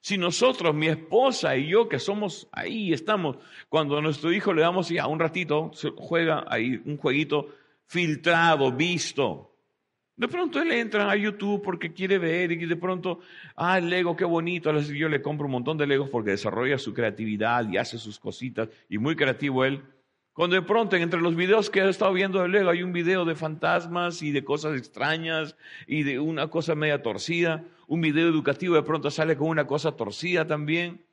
Si 0.00 0.18
nosotros, 0.18 0.74
mi 0.74 0.88
esposa 0.88 1.56
y 1.56 1.68
yo, 1.68 1.88
que 1.88 1.98
somos 2.00 2.48
ahí, 2.52 2.92
estamos, 2.92 3.36
cuando 3.68 3.98
a 3.98 4.02
nuestro 4.02 4.32
hijo 4.32 4.52
le 4.52 4.62
damos 4.62 4.88
ya 4.88 5.06
un 5.06 5.18
ratito, 5.20 5.70
juega 5.96 6.44
ahí 6.48 6.80
un 6.84 6.96
jueguito 6.96 7.54
filtrado, 7.86 8.72
visto. 8.72 9.57
De 10.18 10.26
pronto 10.26 10.60
él 10.60 10.72
entra 10.72 11.08
a 11.08 11.14
YouTube 11.14 11.62
porque 11.62 11.92
quiere 11.92 12.18
ver 12.18 12.50
y 12.50 12.66
de 12.66 12.74
pronto, 12.74 13.20
ah, 13.54 13.78
el 13.78 13.88
Lego, 13.88 14.16
qué 14.16 14.24
bonito. 14.24 14.76
Yo 14.80 15.08
le 15.08 15.22
compro 15.22 15.46
un 15.46 15.52
montón 15.52 15.78
de 15.78 15.86
Legos 15.86 16.10
porque 16.10 16.30
desarrolla 16.30 16.76
su 16.76 16.92
creatividad 16.92 17.68
y 17.70 17.76
hace 17.76 17.98
sus 17.98 18.18
cositas 18.18 18.68
y 18.88 18.98
muy 18.98 19.14
creativo 19.14 19.64
él. 19.64 19.80
Cuando 20.32 20.56
de 20.56 20.62
pronto 20.62 20.96
entre 20.96 21.20
los 21.20 21.36
videos 21.36 21.70
que 21.70 21.80
he 21.80 21.88
estado 21.88 22.12
viendo 22.12 22.42
de 22.42 22.48
Lego 22.48 22.70
hay 22.70 22.82
un 22.82 22.92
video 22.92 23.24
de 23.24 23.36
fantasmas 23.36 24.20
y 24.20 24.32
de 24.32 24.42
cosas 24.42 24.76
extrañas 24.76 25.56
y 25.86 26.02
de 26.02 26.18
una 26.18 26.48
cosa 26.48 26.74
media 26.74 27.00
torcida, 27.00 27.64
un 27.86 28.00
video 28.00 28.28
educativo 28.28 28.74
de 28.74 28.82
pronto 28.82 29.12
sale 29.12 29.36
con 29.36 29.48
una 29.48 29.68
cosa 29.68 29.92
torcida 29.92 30.48
también. 30.48 31.04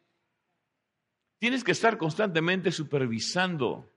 Tienes 1.38 1.64
que 1.64 1.74
estar 1.74 2.00
constantemente 2.00 2.72
supervisando. 2.72 3.88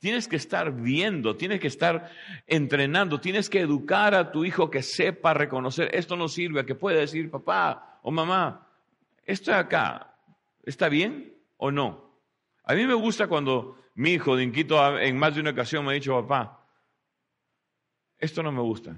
Tienes 0.00 0.28
que 0.28 0.36
estar 0.36 0.72
viendo, 0.72 1.36
tienes 1.36 1.60
que 1.60 1.66
estar 1.66 2.10
entrenando, 2.46 3.20
tienes 3.20 3.50
que 3.50 3.60
educar 3.60 4.14
a 4.14 4.32
tu 4.32 4.46
hijo 4.46 4.70
que 4.70 4.82
sepa 4.82 5.34
reconocer, 5.34 5.90
esto 5.92 6.16
no 6.16 6.26
sirve, 6.26 6.64
que 6.64 6.74
pueda 6.74 7.00
decir, 7.00 7.30
papá 7.30 8.00
o 8.02 8.10
mamá, 8.10 8.66
esto 9.26 9.54
acá, 9.54 10.14
¿está 10.64 10.88
bien 10.88 11.34
o 11.58 11.70
no? 11.70 12.18
A 12.64 12.74
mí 12.74 12.86
me 12.86 12.94
gusta 12.94 13.26
cuando 13.26 13.78
mi 13.94 14.12
hijo 14.12 14.36
de 14.36 14.44
Inquito 14.44 14.98
en 14.98 15.18
más 15.18 15.34
de 15.34 15.42
una 15.42 15.50
ocasión 15.50 15.84
me 15.84 15.90
ha 15.90 15.94
dicho, 15.94 16.18
papá, 16.22 16.66
esto 18.16 18.42
no 18.42 18.52
me 18.52 18.62
gusta, 18.62 18.96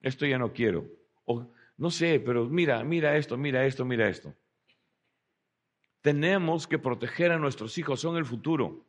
esto 0.00 0.26
ya 0.26 0.38
no 0.38 0.52
quiero. 0.52 0.86
O 1.24 1.52
no 1.76 1.90
sé, 1.90 2.20
pero 2.20 2.46
mira, 2.46 2.84
mira 2.84 3.16
esto, 3.16 3.36
mira 3.36 3.66
esto, 3.66 3.84
mira 3.84 4.08
esto. 4.08 4.32
Tenemos 6.02 6.68
que 6.68 6.78
proteger 6.78 7.32
a 7.32 7.38
nuestros 7.38 7.76
hijos, 7.78 8.00
son 8.00 8.16
el 8.16 8.24
futuro. 8.24 8.86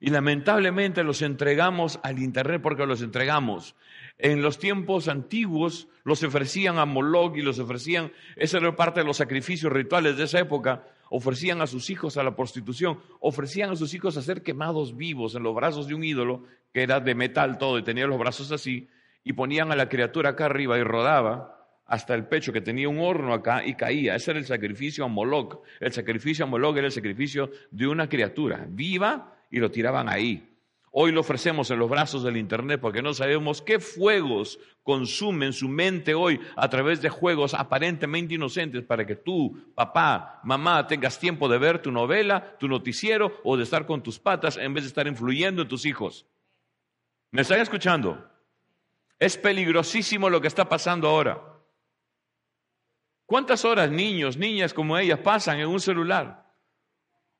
Y 0.00 0.10
lamentablemente 0.10 1.02
los 1.02 1.22
entregamos 1.22 1.98
al 2.02 2.18
Internet 2.18 2.60
porque 2.62 2.86
los 2.86 3.00
entregamos. 3.00 3.74
En 4.18 4.42
los 4.42 4.58
tiempos 4.58 5.08
antiguos 5.08 5.88
los 6.04 6.22
ofrecían 6.22 6.78
a 6.78 6.84
Moloch 6.84 7.36
y 7.36 7.42
los 7.42 7.58
ofrecían, 7.58 8.12
esa 8.36 8.58
era 8.58 8.76
parte 8.76 9.00
de 9.00 9.06
los 9.06 9.16
sacrificios 9.16 9.72
rituales 9.72 10.16
de 10.16 10.24
esa 10.24 10.40
época, 10.40 10.84
ofrecían 11.10 11.62
a 11.62 11.66
sus 11.66 11.90
hijos 11.90 12.16
a 12.16 12.22
la 12.22 12.36
prostitución, 12.36 13.00
ofrecían 13.20 13.70
a 13.70 13.76
sus 13.76 13.94
hijos 13.94 14.16
a 14.16 14.22
ser 14.22 14.42
quemados 14.42 14.96
vivos 14.96 15.34
en 15.34 15.42
los 15.42 15.54
brazos 15.54 15.86
de 15.86 15.94
un 15.94 16.04
ídolo 16.04 16.44
que 16.72 16.82
era 16.82 17.00
de 17.00 17.14
metal 17.14 17.58
todo 17.58 17.78
y 17.78 17.82
tenía 17.82 18.06
los 18.06 18.18
brazos 18.18 18.50
así, 18.52 18.88
y 19.22 19.32
ponían 19.32 19.72
a 19.72 19.76
la 19.76 19.88
criatura 19.88 20.30
acá 20.30 20.46
arriba 20.46 20.78
y 20.78 20.82
rodaba 20.82 21.54
hasta 21.86 22.14
el 22.14 22.26
pecho 22.26 22.52
que 22.52 22.60
tenía 22.60 22.88
un 22.88 22.98
horno 22.98 23.32
acá 23.32 23.64
y 23.64 23.74
caía. 23.74 24.14
Ese 24.14 24.32
era 24.32 24.40
el 24.40 24.46
sacrificio 24.46 25.04
a 25.04 25.08
Moloch. 25.08 25.62
El 25.80 25.92
sacrificio 25.92 26.44
a 26.44 26.48
Moloch 26.48 26.76
era 26.76 26.86
el 26.86 26.92
sacrificio 26.92 27.50
de 27.70 27.86
una 27.86 28.08
criatura 28.08 28.66
viva 28.68 29.33
y 29.50 29.58
lo 29.58 29.70
tiraban 29.70 30.08
ahí. 30.08 30.54
Hoy 30.96 31.10
lo 31.10 31.22
ofrecemos 31.22 31.68
en 31.72 31.80
los 31.80 31.90
brazos 31.90 32.22
del 32.22 32.36
Internet 32.36 32.80
porque 32.80 33.02
no 33.02 33.14
sabemos 33.14 33.60
qué 33.60 33.80
fuegos 33.80 34.60
consumen 34.84 35.52
su 35.52 35.68
mente 35.68 36.14
hoy 36.14 36.40
a 36.54 36.68
través 36.68 37.02
de 37.02 37.08
juegos 37.08 37.52
aparentemente 37.52 38.34
inocentes 38.34 38.84
para 38.84 39.04
que 39.04 39.16
tú, 39.16 39.72
papá, 39.74 40.40
mamá, 40.44 40.86
tengas 40.86 41.18
tiempo 41.18 41.48
de 41.48 41.58
ver 41.58 41.82
tu 41.82 41.90
novela, 41.90 42.56
tu 42.60 42.68
noticiero 42.68 43.40
o 43.42 43.56
de 43.56 43.64
estar 43.64 43.86
con 43.86 44.04
tus 44.04 44.20
patas 44.20 44.56
en 44.56 44.72
vez 44.72 44.84
de 44.84 44.88
estar 44.88 45.08
influyendo 45.08 45.62
en 45.62 45.68
tus 45.68 45.84
hijos. 45.84 46.26
¿Me 47.32 47.42
están 47.42 47.58
escuchando? 47.58 48.30
Es 49.18 49.36
peligrosísimo 49.36 50.30
lo 50.30 50.40
que 50.40 50.46
está 50.46 50.68
pasando 50.68 51.08
ahora. 51.08 51.42
¿Cuántas 53.26 53.64
horas 53.64 53.90
niños, 53.90 54.36
niñas 54.36 54.72
como 54.72 54.96
ellas 54.96 55.18
pasan 55.18 55.58
en 55.58 55.66
un 55.66 55.80
celular 55.80 56.43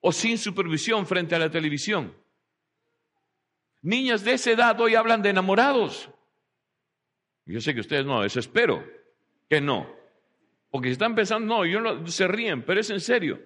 o 0.07 0.13
sin 0.13 0.37
supervisión 0.37 1.07
frente 1.07 1.35
a 1.35 1.39
la 1.39 1.51
televisión? 1.51 2.15
Niñas 3.81 4.23
de 4.23 4.35
esa 4.35 4.51
edad 4.51 4.79
hoy 4.79 4.95
hablan 4.95 5.23
de 5.23 5.31
enamorados. 5.31 6.11
Yo 7.47 7.59
sé 7.59 7.73
que 7.73 7.81
ustedes 7.81 8.05
no, 8.05 8.23
eso 8.23 8.39
espero 8.39 8.85
que 9.49 9.63
no. 9.63 9.91
Porque 10.71 10.89
si 10.89 10.93
están 10.93 11.15
pensando, 11.15 11.47
no, 11.47 11.65
yo 11.65 11.81
no, 11.81 12.07
se 12.07 12.29
ríen, 12.29 12.63
pero 12.67 12.81
es 12.81 12.91
en 12.91 13.01
serio. 13.01 13.41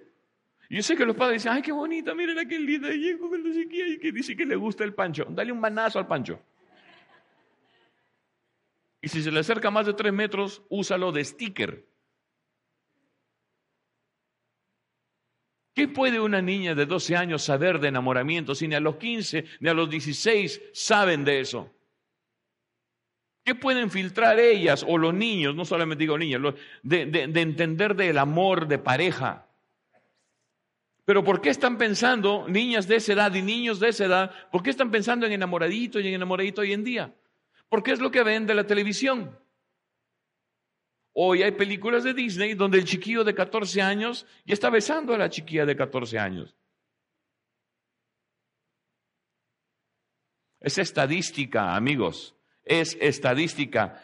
Yo 0.69 0.83
sé 0.83 0.97
que 0.97 1.07
los 1.07 1.15
padres 1.15 1.43
dicen, 1.43 1.53
ay, 1.53 1.62
qué 1.62 1.71
bonita, 1.71 2.12
miren 2.12 2.49
qué 2.49 2.59
linda, 2.59 2.93
y 2.93 3.99
que 4.00 4.11
dice 4.11 4.37
que 4.37 4.45
le 4.45 4.57
gusta 4.57 4.83
el 4.83 4.95
pancho. 4.95 5.27
Dale 5.31 5.53
un 5.53 5.61
manazo 5.61 6.00
al 6.00 6.09
pancho. 6.09 6.43
Y 9.00 9.07
si 9.07 9.23
se 9.23 9.31
le 9.31 9.38
acerca 9.38 9.71
más 9.71 9.87
de 9.87 9.95
tres 9.95 10.12
metros, 10.12 10.62
úsalo 10.69 11.12
de 11.12 11.25
sticker. 11.25 11.87
¿Qué 15.78 15.87
puede 15.87 16.18
una 16.18 16.42
niña 16.42 16.75
de 16.75 16.87
12 16.87 17.14
años 17.14 17.44
saber 17.44 17.78
de 17.78 17.87
enamoramiento 17.87 18.52
si 18.52 18.66
ni 18.66 18.75
a 18.75 18.80
los 18.80 18.97
15 18.97 19.44
ni 19.61 19.68
a 19.68 19.75
los 19.75 19.88
16 19.88 20.61
saben 20.73 21.25
de 21.25 21.38
eso? 21.38 21.73
¿Qué 23.44 23.54
pueden 23.54 23.88
filtrar 23.88 24.40
ellas 24.40 24.85
o 24.85 24.99
los 24.99 25.14
niños, 25.14 25.54
no 25.54 25.64
solamente 25.64 26.02
digo 26.02 26.18
niñas, 26.18 26.42
de, 26.82 27.06
de 27.06 27.40
entender 27.40 27.94
del 27.94 28.18
amor 28.18 28.66
de 28.66 28.78
pareja? 28.78 29.47
Pero 31.04 31.23
¿por 31.23 31.40
qué 31.40 31.50
están 31.50 31.78
pensando, 31.78 32.47
niñas 32.49 32.88
de 32.88 32.97
esa 32.97 33.12
edad 33.12 33.32
y 33.32 33.42
niños 33.42 33.78
de 33.78 33.90
esa 33.90 34.06
edad, 34.06 34.32
por 34.50 34.64
qué 34.64 34.70
están 34.70 34.90
pensando 34.90 35.26
en 35.26 35.32
enamoradito 35.32 36.00
y 36.00 36.08
en 36.08 36.14
enamoradito 36.14 36.62
hoy 36.62 36.73
en 36.73 36.82
día? 36.82 37.14
Porque 37.68 37.92
es 37.92 38.00
lo 38.00 38.11
que 38.11 38.25
ven 38.25 38.49
de 38.49 38.54
la 38.56 38.66
televisión. 38.66 39.38
Hoy 41.20 41.42
hay 41.42 41.50
películas 41.50 42.04
de 42.04 42.14
Disney 42.14 42.54
donde 42.54 42.78
el 42.78 42.84
chiquillo 42.84 43.25
de 43.25 43.34
14 43.34 43.82
años 43.82 44.25
ya 44.46 44.54
está 44.54 44.70
besando 44.70 45.12
a 45.12 45.18
la 45.18 45.28
chiquilla 45.28 45.66
de 45.66 45.75
14 45.75 46.16
años. 46.16 46.54
Es 50.60 50.78
estadística, 50.78 51.75
amigos, 51.75 52.37
es 52.62 52.96
estadística. 53.00 54.00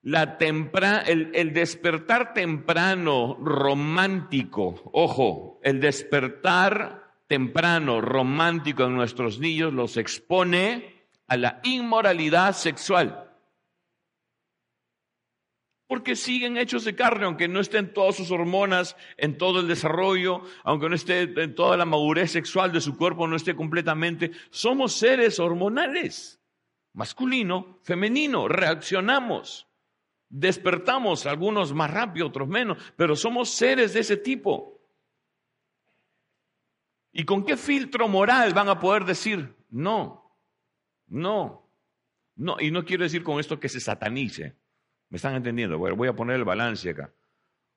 La 0.00 0.38
el, 0.40 1.30
el 1.34 1.52
despertar 1.52 2.32
temprano 2.32 3.36
romántico, 3.38 4.80
ojo, 4.94 5.60
el 5.62 5.78
despertar 5.78 7.16
temprano 7.26 8.00
romántico 8.00 8.84
en 8.84 8.94
nuestros 8.94 9.40
niños 9.40 9.74
los 9.74 9.98
expone 9.98 11.04
a 11.26 11.36
la 11.36 11.60
inmoralidad 11.64 12.54
sexual 12.54 13.23
porque 15.86 16.16
siguen 16.16 16.56
hechos 16.56 16.84
de 16.84 16.94
carne, 16.94 17.26
aunque 17.26 17.48
no 17.48 17.60
estén 17.60 17.92
todas 17.92 18.16
sus 18.16 18.30
hormonas 18.30 18.96
en 19.16 19.36
todo 19.36 19.60
el 19.60 19.68
desarrollo, 19.68 20.42
aunque 20.62 20.88
no 20.88 20.94
esté 20.94 21.22
en 21.22 21.54
toda 21.54 21.76
la 21.76 21.84
madurez 21.84 22.30
sexual 22.30 22.72
de 22.72 22.80
su 22.80 22.96
cuerpo, 22.96 23.26
no 23.26 23.36
esté 23.36 23.54
completamente, 23.54 24.32
somos 24.50 24.94
seres 24.94 25.38
hormonales, 25.38 26.40
masculino, 26.94 27.78
femenino, 27.82 28.48
reaccionamos, 28.48 29.68
despertamos, 30.28 31.26
algunos 31.26 31.74
más 31.74 31.90
rápido, 31.90 32.28
otros 32.28 32.48
menos, 32.48 32.78
pero 32.96 33.14
somos 33.14 33.50
seres 33.50 33.92
de 33.92 34.00
ese 34.00 34.16
tipo. 34.16 34.80
¿Y 37.12 37.24
con 37.24 37.44
qué 37.44 37.56
filtro 37.56 38.08
moral 38.08 38.52
van 38.54 38.68
a 38.68 38.80
poder 38.80 39.04
decir 39.04 39.54
no? 39.70 40.36
No. 41.06 41.70
No, 42.36 42.56
y 42.58 42.72
no 42.72 42.84
quiero 42.84 43.04
decir 43.04 43.22
con 43.22 43.38
esto 43.38 43.60
que 43.60 43.68
se 43.68 43.78
satanice. 43.78 44.56
¿Me 45.14 45.18
están 45.18 45.36
entendiendo? 45.36 45.78
Voy 45.78 46.08
a 46.08 46.12
poner 46.12 46.34
el 46.34 46.44
balance 46.44 46.90
acá. 46.90 47.14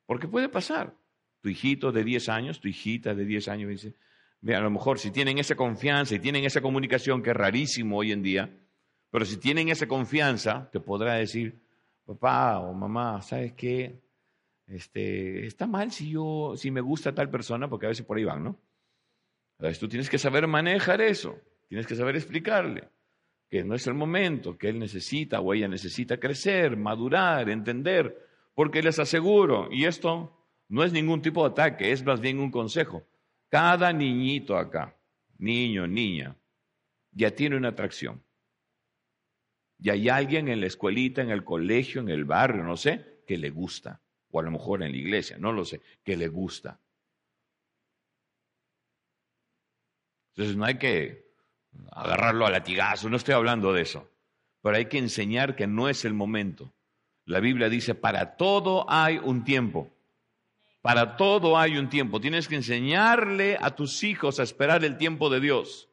Porque 0.08 0.28
puede 0.28 0.50
pasar. 0.50 0.96
Tu 1.42 1.50
hijito 1.50 1.92
de 1.92 2.04
10 2.04 2.30
años, 2.30 2.60
tu 2.60 2.68
hijita 2.68 3.14
de 3.14 3.26
10 3.26 3.48
años 3.50 3.70
dice, 3.70 3.94
a 4.56 4.60
lo 4.60 4.72
mejor 4.72 4.98
si 4.98 5.12
tienen 5.12 5.38
esa 5.38 5.56
confianza 5.56 6.16
y 6.16 6.20
tienen 6.20 6.46
esa 6.46 6.62
comunicación, 6.62 7.22
que 7.22 7.30
es 7.30 7.36
rarísimo 7.36 8.00
hoy 8.00 8.12
en 8.12 8.24
día, 8.24 8.58
pero 9.12 9.24
si 9.24 9.38
tienen 9.38 9.70
esa 9.70 9.88
confianza, 9.88 10.68
te 10.72 10.80
podrá 10.80 11.14
decir, 11.14 11.62
papá 12.08 12.58
o 12.58 12.74
mamá, 12.74 13.22
¿sabes 13.22 13.54
qué? 13.54 14.02
Este, 14.66 15.46
está 15.46 15.68
mal 15.68 15.92
si 15.92 16.10
yo, 16.10 16.56
si 16.58 16.72
me 16.72 16.82
gusta 16.82 17.14
tal 17.14 17.30
persona, 17.30 17.70
porque 17.70 17.86
a 17.86 17.90
veces 17.90 18.04
por 18.04 18.18
ahí 18.18 18.24
van, 18.24 18.46
¿no? 18.46 18.60
Entonces 19.60 19.78
tú 19.78 19.88
tienes 19.88 20.10
que 20.10 20.18
saber 20.18 20.48
manejar 20.48 21.02
eso, 21.02 21.40
tienes 21.68 21.86
que 21.86 21.96
saber 21.96 22.16
explicarle 22.16 22.90
que 23.50 23.64
no 23.64 23.76
es 23.76 23.88
el 23.88 23.94
momento, 23.94 24.58
que 24.58 24.70
él 24.70 24.80
necesita 24.80 25.40
o 25.40 25.54
ella 25.54 25.68
necesita 25.68 26.20
crecer, 26.20 26.76
madurar, 26.76 27.50
entender, 27.50 28.28
porque 28.54 28.82
les 28.82 29.00
aseguro, 29.00 29.70
y 29.72 29.86
esto 29.86 30.34
no 30.68 30.84
es 30.84 30.92
ningún 30.92 31.22
tipo 31.22 31.44
de 31.44 31.52
ataque, 31.52 31.92
es 31.92 32.04
más 32.04 32.20
bien 32.20 32.40
un 32.40 32.52
consejo, 32.52 33.04
cada 33.50 33.94
niñito 33.94 34.58
acá, 34.58 34.98
niño, 35.38 35.88
niña, 35.88 36.36
ya 37.12 37.32
tiene 37.32 37.56
una 37.56 37.70
atracción. 37.70 38.22
Y 39.80 39.90
hay 39.92 40.10
alguien 40.10 40.48
en 40.48 40.60
la 40.60 40.68
escuelita, 40.68 41.22
en 41.22 41.30
el 41.30 41.44
colegio, 41.44 42.02
en 42.02 42.10
el 42.10 42.26
barrio, 42.26 42.64
no 42.64 42.76
sé, 42.78 43.22
que 43.28 43.38
le 43.38 43.52
gusta. 43.52 44.02
O 44.32 44.40
a 44.40 44.44
lo 44.44 44.52
mejor 44.52 44.84
en 44.84 44.92
la 44.92 44.98
iglesia, 44.98 45.38
no 45.38 45.54
lo 45.54 45.64
sé, 45.64 45.82
que 46.04 46.18
le 46.18 46.28
gusta. 46.28 46.80
Entonces 50.32 50.56
no 50.58 50.66
hay 50.66 50.78
que 50.78 51.27
agarrarlo 51.92 52.46
a 52.46 52.52
latigazo, 52.52 53.10
no 53.10 53.18
estoy 53.18 53.34
hablando 53.34 53.74
de 53.74 53.82
eso, 53.82 54.10
pero 54.62 54.78
hay 54.78 54.86
que 54.86 54.98
enseñar 54.98 55.56
que 55.56 55.68
no 55.68 55.90
es 55.90 56.06
el 56.06 56.14
momento. 56.14 56.74
La 57.26 57.40
Biblia 57.40 57.70
dice, 57.70 57.96
para 57.96 58.38
todo 58.38 58.86
hay 58.90 59.18
un 59.18 59.44
tiempo. 59.44 59.90
Para 60.82 61.18
todo 61.18 61.58
hay 61.58 61.78
un 61.78 61.90
tiempo. 61.90 62.22
Tienes 62.22 62.48
que 62.48 62.56
enseñarle 62.56 63.58
a 63.60 63.76
tus 63.76 64.04
hijos 64.04 64.40
a 64.40 64.44
esperar 64.44 64.86
el 64.86 64.98
tiempo 64.98 65.30
de 65.30 65.42
Dios. 65.42 65.90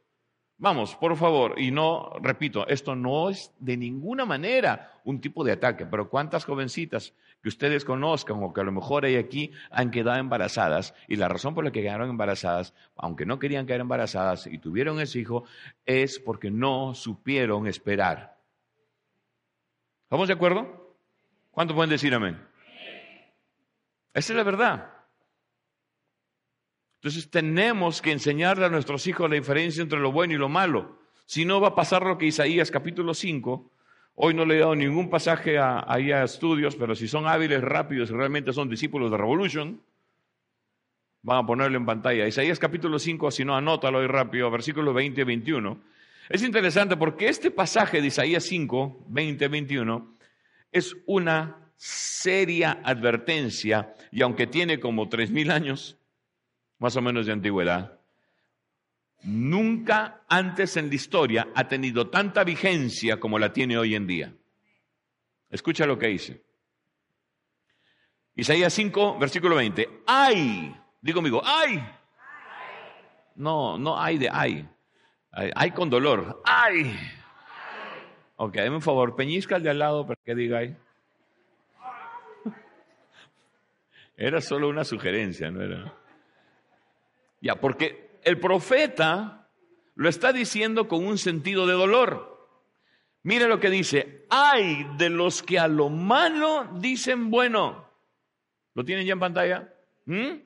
Vamos, 0.56 0.94
por 0.94 1.16
favor, 1.16 1.60
y 1.60 1.72
no, 1.72 2.12
repito, 2.22 2.66
esto 2.68 2.94
no 2.94 3.28
es 3.28 3.52
de 3.58 3.76
ninguna 3.76 4.24
manera 4.24 5.00
un 5.02 5.20
tipo 5.20 5.42
de 5.42 5.52
ataque, 5.52 5.84
pero 5.84 6.08
¿cuántas 6.08 6.44
jovencitas 6.44 7.12
que 7.42 7.48
ustedes 7.48 7.84
conozcan 7.84 8.40
o 8.42 8.52
que 8.52 8.60
a 8.60 8.64
lo 8.64 8.70
mejor 8.70 9.04
hay 9.04 9.16
aquí 9.16 9.50
han 9.70 9.90
quedado 9.90 10.18
embarazadas 10.18 10.94
y 11.08 11.16
la 11.16 11.28
razón 11.28 11.54
por 11.54 11.64
la 11.64 11.72
que 11.72 11.82
quedaron 11.82 12.08
embarazadas, 12.08 12.72
aunque 12.96 13.26
no 13.26 13.40
querían 13.40 13.66
quedar 13.66 13.80
embarazadas 13.80 14.46
y 14.46 14.58
tuvieron 14.58 15.00
ese 15.00 15.18
hijo, 15.18 15.44
es 15.84 16.20
porque 16.20 16.52
no 16.52 16.94
supieron 16.94 17.66
esperar? 17.66 18.38
¿Estamos 20.04 20.28
de 20.28 20.34
acuerdo? 20.34 20.96
¿Cuánto 21.50 21.74
pueden 21.74 21.90
decir 21.90 22.14
amén? 22.14 22.40
Esa 24.14 24.32
es 24.32 24.36
la 24.36 24.44
verdad. 24.44 24.93
Entonces 27.04 27.28
tenemos 27.28 28.00
que 28.00 28.12
enseñarle 28.12 28.64
a 28.64 28.70
nuestros 28.70 29.06
hijos 29.06 29.28
la 29.28 29.36
diferencia 29.36 29.82
entre 29.82 29.98
lo 29.98 30.10
bueno 30.10 30.32
y 30.32 30.38
lo 30.38 30.48
malo. 30.48 31.00
Si 31.26 31.44
no 31.44 31.60
va 31.60 31.68
a 31.68 31.74
pasar 31.74 32.02
lo 32.02 32.16
que 32.16 32.24
Isaías 32.24 32.70
capítulo 32.70 33.12
5, 33.12 33.70
hoy 34.14 34.32
no 34.32 34.46
le 34.46 34.56
he 34.56 34.60
dado 34.60 34.74
ningún 34.74 35.10
pasaje 35.10 35.58
a, 35.58 35.84
ahí 35.86 36.12
a 36.12 36.24
estudios, 36.24 36.76
pero 36.76 36.94
si 36.94 37.06
son 37.06 37.26
hábiles, 37.26 37.60
rápidos 37.60 38.08
y 38.08 38.14
realmente 38.14 38.54
son 38.54 38.70
discípulos 38.70 39.10
de 39.10 39.18
Revolution, 39.18 39.82
van 41.20 41.44
a 41.44 41.46
ponerlo 41.46 41.76
en 41.76 41.84
pantalla. 41.84 42.26
Isaías 42.26 42.58
capítulo 42.58 42.98
5, 42.98 43.30
si 43.32 43.44
no, 43.44 43.54
anótalo 43.54 43.98
hoy 43.98 44.06
rápido, 44.06 44.50
versículos 44.50 44.94
20 44.94 45.20
y 45.20 45.24
21. 45.24 45.78
Es 46.30 46.42
interesante 46.42 46.96
porque 46.96 47.28
este 47.28 47.50
pasaje 47.50 48.00
de 48.00 48.06
Isaías 48.06 48.44
5, 48.44 49.04
20, 49.08 49.48
21, 49.48 50.16
es 50.72 50.96
una 51.04 51.70
seria 51.76 52.80
advertencia 52.82 53.92
y 54.10 54.22
aunque 54.22 54.46
tiene 54.46 54.80
como 54.80 55.10
tres 55.10 55.30
mil 55.30 55.50
años, 55.50 55.98
más 56.78 56.96
o 56.96 57.02
menos 57.02 57.26
de 57.26 57.32
antigüedad, 57.32 57.98
nunca 59.22 60.22
antes 60.28 60.76
en 60.76 60.88
la 60.88 60.94
historia 60.94 61.48
ha 61.54 61.68
tenido 61.68 62.08
tanta 62.08 62.44
vigencia 62.44 63.18
como 63.18 63.38
la 63.38 63.52
tiene 63.52 63.78
hoy 63.78 63.94
en 63.94 64.06
día. 64.06 64.34
Escucha 65.50 65.86
lo 65.86 65.98
que 65.98 66.08
dice. 66.08 66.42
Isaías 68.36 68.72
5, 68.72 69.18
versículo 69.18 69.56
20. 69.56 70.02
¡Ay! 70.06 70.74
Digo 71.00 71.16
conmigo, 71.16 71.40
¡ay! 71.44 71.80
No, 73.36 73.78
no 73.78 74.00
hay 74.00 74.18
de 74.18 74.28
ay. 74.30 74.68
Hay 75.32 75.70
con 75.72 75.90
dolor. 75.90 76.42
¡Ay! 76.44 76.96
Ok, 78.36 78.56
dame 78.56 78.76
un 78.76 78.82
favor, 78.82 79.14
peñizca 79.14 79.56
al 79.56 79.62
de 79.62 79.70
al 79.70 79.78
lado 79.78 80.06
para 80.06 80.20
que 80.24 80.34
diga 80.34 80.58
ay. 80.58 80.76
Era 84.16 84.40
solo 84.40 84.68
una 84.68 84.84
sugerencia, 84.84 85.50
no 85.50 85.62
era. 85.62 85.92
Ya, 87.44 87.60
porque 87.60 88.18
el 88.22 88.40
profeta 88.40 89.50
lo 89.96 90.08
está 90.08 90.32
diciendo 90.32 90.88
con 90.88 91.04
un 91.04 91.18
sentido 91.18 91.66
de 91.66 91.74
dolor. 91.74 92.48
Mire 93.22 93.48
lo 93.48 93.60
que 93.60 93.68
dice, 93.68 94.24
hay 94.30 94.86
de 94.96 95.10
los 95.10 95.42
que 95.42 95.58
a 95.58 95.68
lo 95.68 95.90
malo 95.90 96.70
dicen 96.80 97.30
bueno. 97.30 97.86
¿Lo 98.72 98.82
tienen 98.82 99.06
ya 99.06 99.12
en 99.12 99.20
pantalla? 99.20 99.74
¿Mm? 100.06 100.38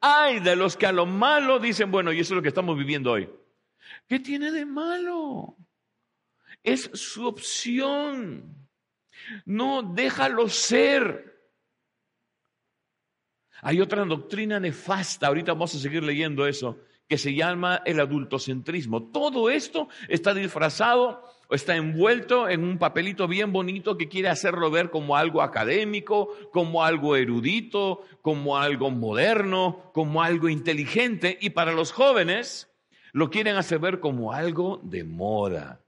Hay 0.00 0.40
de 0.40 0.56
los 0.56 0.78
que 0.78 0.86
a 0.86 0.92
lo 0.92 1.04
malo 1.04 1.58
dicen 1.58 1.90
bueno, 1.90 2.10
y 2.10 2.20
eso 2.20 2.32
es 2.32 2.36
lo 2.36 2.42
que 2.42 2.48
estamos 2.48 2.78
viviendo 2.78 3.12
hoy. 3.12 3.28
¿Qué 4.08 4.18
tiene 4.18 4.50
de 4.50 4.64
malo? 4.64 5.58
Es 6.62 6.90
su 6.94 7.26
opción. 7.26 8.66
No 9.44 9.82
déjalo 9.82 10.48
ser. 10.48 11.29
Hay 13.62 13.80
otra 13.80 14.04
doctrina 14.04 14.58
nefasta, 14.58 15.26
ahorita 15.26 15.52
vamos 15.52 15.74
a 15.74 15.78
seguir 15.78 16.02
leyendo 16.02 16.46
eso, 16.46 16.78
que 17.08 17.18
se 17.18 17.34
llama 17.34 17.82
el 17.84 18.00
adultocentrismo. 18.00 19.10
Todo 19.10 19.50
esto 19.50 19.88
está 20.08 20.32
disfrazado 20.32 21.22
o 21.48 21.54
está 21.54 21.74
envuelto 21.74 22.48
en 22.48 22.62
un 22.62 22.78
papelito 22.78 23.26
bien 23.26 23.52
bonito 23.52 23.98
que 23.98 24.08
quiere 24.08 24.28
hacerlo 24.28 24.70
ver 24.70 24.90
como 24.90 25.16
algo 25.16 25.42
académico, 25.42 26.32
como 26.52 26.84
algo 26.84 27.16
erudito, 27.16 28.04
como 28.22 28.56
algo 28.56 28.90
moderno, 28.92 29.90
como 29.92 30.22
algo 30.22 30.48
inteligente. 30.48 31.36
Y 31.40 31.50
para 31.50 31.72
los 31.72 31.90
jóvenes 31.90 32.70
lo 33.12 33.28
quieren 33.28 33.56
hacer 33.56 33.80
ver 33.80 33.98
como 33.98 34.32
algo 34.32 34.80
de 34.84 35.02
moda. 35.02 35.84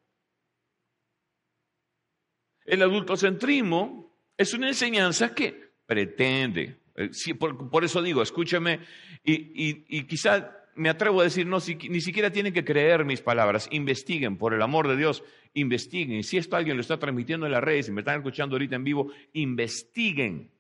El 2.65 2.83
adultocentrismo 2.83 4.13
es 4.37 4.55
una 4.55 4.69
enseñanza 4.69 5.35
que 5.35 5.73
pretende 5.87 6.82
eh, 6.97 7.11
por, 7.35 7.85
eso 7.85 8.03
digo, 8.03 8.23
escúcheme, 8.23 8.81
y, 9.25 10.03
quizá 10.05 10.57
me 10.75 10.89
atrevo 10.89 11.21
a 11.21 11.25
decir, 11.25 11.47
no, 11.47 11.59
ni 11.89 12.01
siquiera 12.01 12.31
tienen 12.31 12.53
que 12.53 12.65
creer 12.65 13.05
mis 13.05 13.21
palabras, 13.21 13.69
investiguen, 13.71 14.39
por 14.39 14.55
el 14.55 14.63
amor 14.63 14.89
de 14.89 14.97
Dios, 14.97 15.23
investiguen. 15.55 16.19
Y 16.19 16.23
si 16.23 16.39
esto 16.39 16.57
alguien 16.57 16.77
lo 16.77 16.81
está 16.81 16.99
transmitiendo 16.99 17.47
en 17.47 17.53
las 17.53 17.63
redes 17.63 17.89
y 17.89 17.93
me 17.93 18.01
están 18.01 18.17
escuchando 18.17 18.55
ahorita 18.55 18.77
en 18.77 18.85
vivo, 18.85 19.13
investiguen. 19.35 20.51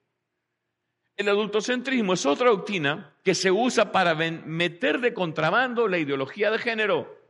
El 1.16 1.28
adultocentrismo 1.28 2.14
es 2.14 2.24
otra 2.26 2.50
doctrina 2.50 3.14
que 3.22 3.34
se 3.34 3.50
usa 3.50 3.92
para 3.92 4.14
meter 4.14 5.00
de 5.00 5.14
contrabando 5.14 5.86
la 5.86 5.98
ideología 5.98 6.50
de 6.50 6.58
género. 6.58 7.22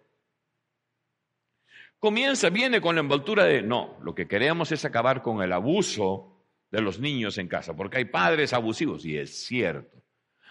Comienza, 1.98 2.50
viene 2.50 2.80
con 2.80 2.96
la 2.96 3.00
envoltura 3.00 3.44
de, 3.44 3.62
no, 3.62 3.96
lo 4.02 4.14
que 4.14 4.26
queremos 4.26 4.72
es 4.72 4.84
acabar 4.84 5.22
con 5.22 5.40
el 5.42 5.52
abuso 5.52 6.31
de 6.72 6.80
los 6.80 6.98
niños 6.98 7.38
en 7.38 7.46
casa, 7.46 7.76
porque 7.76 7.98
hay 7.98 8.06
padres 8.06 8.52
abusivos, 8.52 9.04
y 9.04 9.16
es 9.16 9.44
cierto. 9.44 10.02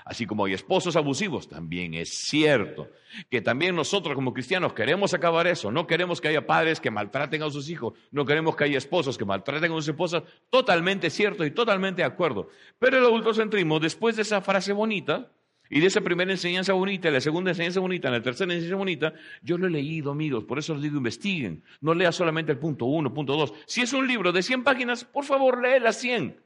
Así 0.05 0.25
como 0.25 0.45
hay 0.45 0.53
esposos 0.53 0.95
abusivos, 0.95 1.47
también 1.47 1.93
es 1.93 2.09
cierto 2.09 2.89
que 3.29 3.41
también 3.41 3.75
nosotros 3.75 4.15
como 4.15 4.33
cristianos 4.33 4.73
queremos 4.73 5.13
acabar 5.13 5.45
eso. 5.45 5.71
No 5.71 5.85
queremos 5.85 6.19
que 6.19 6.29
haya 6.29 6.47
padres 6.47 6.79
que 6.79 6.89
maltraten 6.89 7.43
a 7.43 7.49
sus 7.51 7.69
hijos, 7.69 7.93
no 8.09 8.25
queremos 8.25 8.55
que 8.55 8.63
haya 8.63 8.77
esposos 8.77 9.17
que 9.17 9.25
maltraten 9.25 9.71
a 9.71 9.75
sus 9.75 9.89
esposas. 9.89 10.23
Totalmente 10.49 11.09
cierto 11.11 11.45
y 11.45 11.51
totalmente 11.51 12.01
de 12.01 12.07
acuerdo. 12.07 12.49
Pero 12.79 12.97
el 12.97 13.03
adultocentrismo, 13.03 13.79
después 13.79 14.15
de 14.15 14.23
esa 14.23 14.41
frase 14.41 14.73
bonita 14.73 15.31
y 15.73 15.79
de 15.79 15.87
esa 15.87 16.01
primera 16.01 16.29
enseñanza 16.29 16.73
bonita, 16.73 17.09
la 17.09 17.21
segunda 17.21 17.51
enseñanza 17.51 17.79
bonita, 17.79 18.11
la 18.11 18.21
tercera 18.21 18.51
enseñanza 18.51 18.75
bonita, 18.75 19.13
yo 19.41 19.57
lo 19.57 19.67
he 19.67 19.69
leído, 19.69 20.11
amigos. 20.11 20.43
Por 20.43 20.59
eso 20.59 20.73
les 20.73 20.83
digo, 20.83 20.97
investiguen. 20.97 21.63
No 21.79 21.93
lea 21.93 22.11
solamente 22.11 22.51
el 22.51 22.59
punto 22.59 22.83
uno, 22.83 23.13
punto 23.13 23.37
dos. 23.37 23.53
Si 23.67 23.79
es 23.79 23.93
un 23.93 24.05
libro 24.05 24.33
de 24.33 24.43
100 24.43 24.65
páginas, 24.65 25.05
por 25.05 25.23
favor, 25.23 25.61
lee 25.61 25.79
las 25.79 25.95
100. 25.95 26.43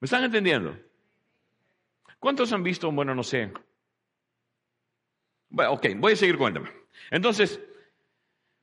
¿Me 0.00 0.06
están 0.06 0.22
entendiendo? 0.22 0.78
¿Cuántos 2.20 2.52
han 2.52 2.62
visto? 2.62 2.88
Bueno, 2.92 3.16
no 3.16 3.24
sé. 3.24 3.52
Bueno, 5.48 5.72
ok, 5.72 5.86
voy 5.96 6.12
a 6.12 6.16
seguir 6.16 6.38
cuéntame. 6.38 6.70
Entonces, 7.10 7.60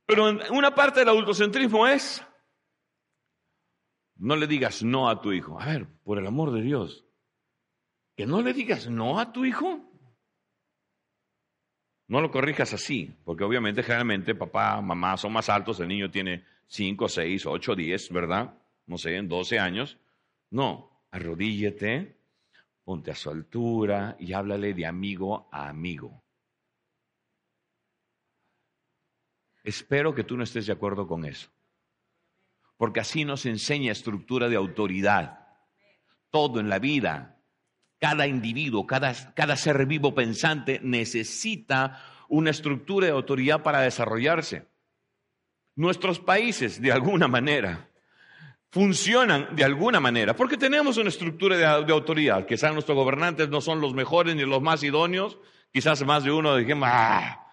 pero 0.05 0.29
una 0.51 0.73
parte 0.73 1.01
del 1.01 1.09
adultocentrismo 1.09 1.87
es, 1.87 2.25
no 4.15 4.37
le 4.37 4.47
digas 4.47 4.81
no 4.81 5.09
a 5.09 5.19
tu 5.19 5.33
hijo. 5.33 5.59
A 5.59 5.65
ver, 5.65 5.87
por 6.05 6.19
el 6.19 6.25
amor 6.25 6.53
de 6.53 6.61
Dios, 6.61 7.04
que 8.15 8.25
no 8.25 8.41
le 8.41 8.53
digas 8.53 8.89
no 8.89 9.19
a 9.19 9.31
tu 9.31 9.45
hijo. 9.45 9.81
No 12.07 12.21
lo 12.21 12.31
corrijas 12.31 12.73
así, 12.73 13.15
porque 13.25 13.43
obviamente 13.43 13.81
generalmente 13.81 14.35
papá, 14.35 14.79
mamá 14.81 15.17
son 15.17 15.33
más 15.33 15.49
altos, 15.49 15.79
el 15.79 15.87
niño 15.87 16.11
tiene 16.11 16.45
5, 16.67 17.09
6, 17.09 17.45
8, 17.45 17.75
10, 17.75 18.11
¿verdad? 18.11 18.53
No 18.85 18.97
sé, 18.97 19.15
en 19.15 19.27
12 19.27 19.59
años. 19.59 19.97
No, 20.51 21.03
arrodíllate, 21.11 22.19
ponte 22.83 23.11
a 23.11 23.15
su 23.15 23.31
altura 23.31 24.15
y 24.19 24.33
háblale 24.33 24.73
de 24.73 24.85
amigo 24.85 25.49
a 25.51 25.67
amigo. 25.67 26.23
Espero 29.63 30.13
que 30.13 30.23
tú 30.23 30.37
no 30.37 30.43
estés 30.43 30.67
de 30.67 30.73
acuerdo 30.73 31.07
con 31.07 31.25
eso, 31.25 31.49
porque 32.77 32.99
así 32.99 33.25
nos 33.25 33.47
enseña 33.47 33.91
estructura 33.91 34.47
de 34.47 34.55
autoridad. 34.55 35.39
Todo 36.29 36.59
en 36.59 36.69
la 36.69 36.77
vida, 36.77 37.34
cada 38.05 38.27
individuo, 38.27 38.85
cada, 38.85 39.15
cada 39.33 39.55
ser 39.55 39.83
vivo 39.87 40.13
pensante 40.13 40.79
necesita 40.83 42.03
una 42.29 42.51
estructura 42.51 43.07
de 43.07 43.13
autoridad 43.13 43.63
para 43.63 43.81
desarrollarse. 43.81 44.67
Nuestros 45.75 46.19
países, 46.19 46.79
de 46.79 46.91
alguna 46.91 47.27
manera, 47.27 47.89
funcionan 48.69 49.55
de 49.55 49.63
alguna 49.63 49.99
manera, 49.99 50.35
porque 50.35 50.55
tenemos 50.55 50.97
una 50.97 51.09
estructura 51.09 51.57
de, 51.57 51.91
autoridad. 51.91 52.45
Quizás 52.45 52.73
nuestros 52.73 52.95
gobernantes 52.95 53.49
no 53.49 53.59
son 53.59 53.81
los 53.81 53.95
mejores 53.95 54.35
ni 54.35 54.45
los 54.45 54.61
más 54.61 54.83
idóneos, 54.83 55.39
quizás 55.73 56.05
más 56.05 56.23
de 56.23 56.31
uno 56.31 56.57
dijimos, 56.57 56.87
ah, 56.91 57.43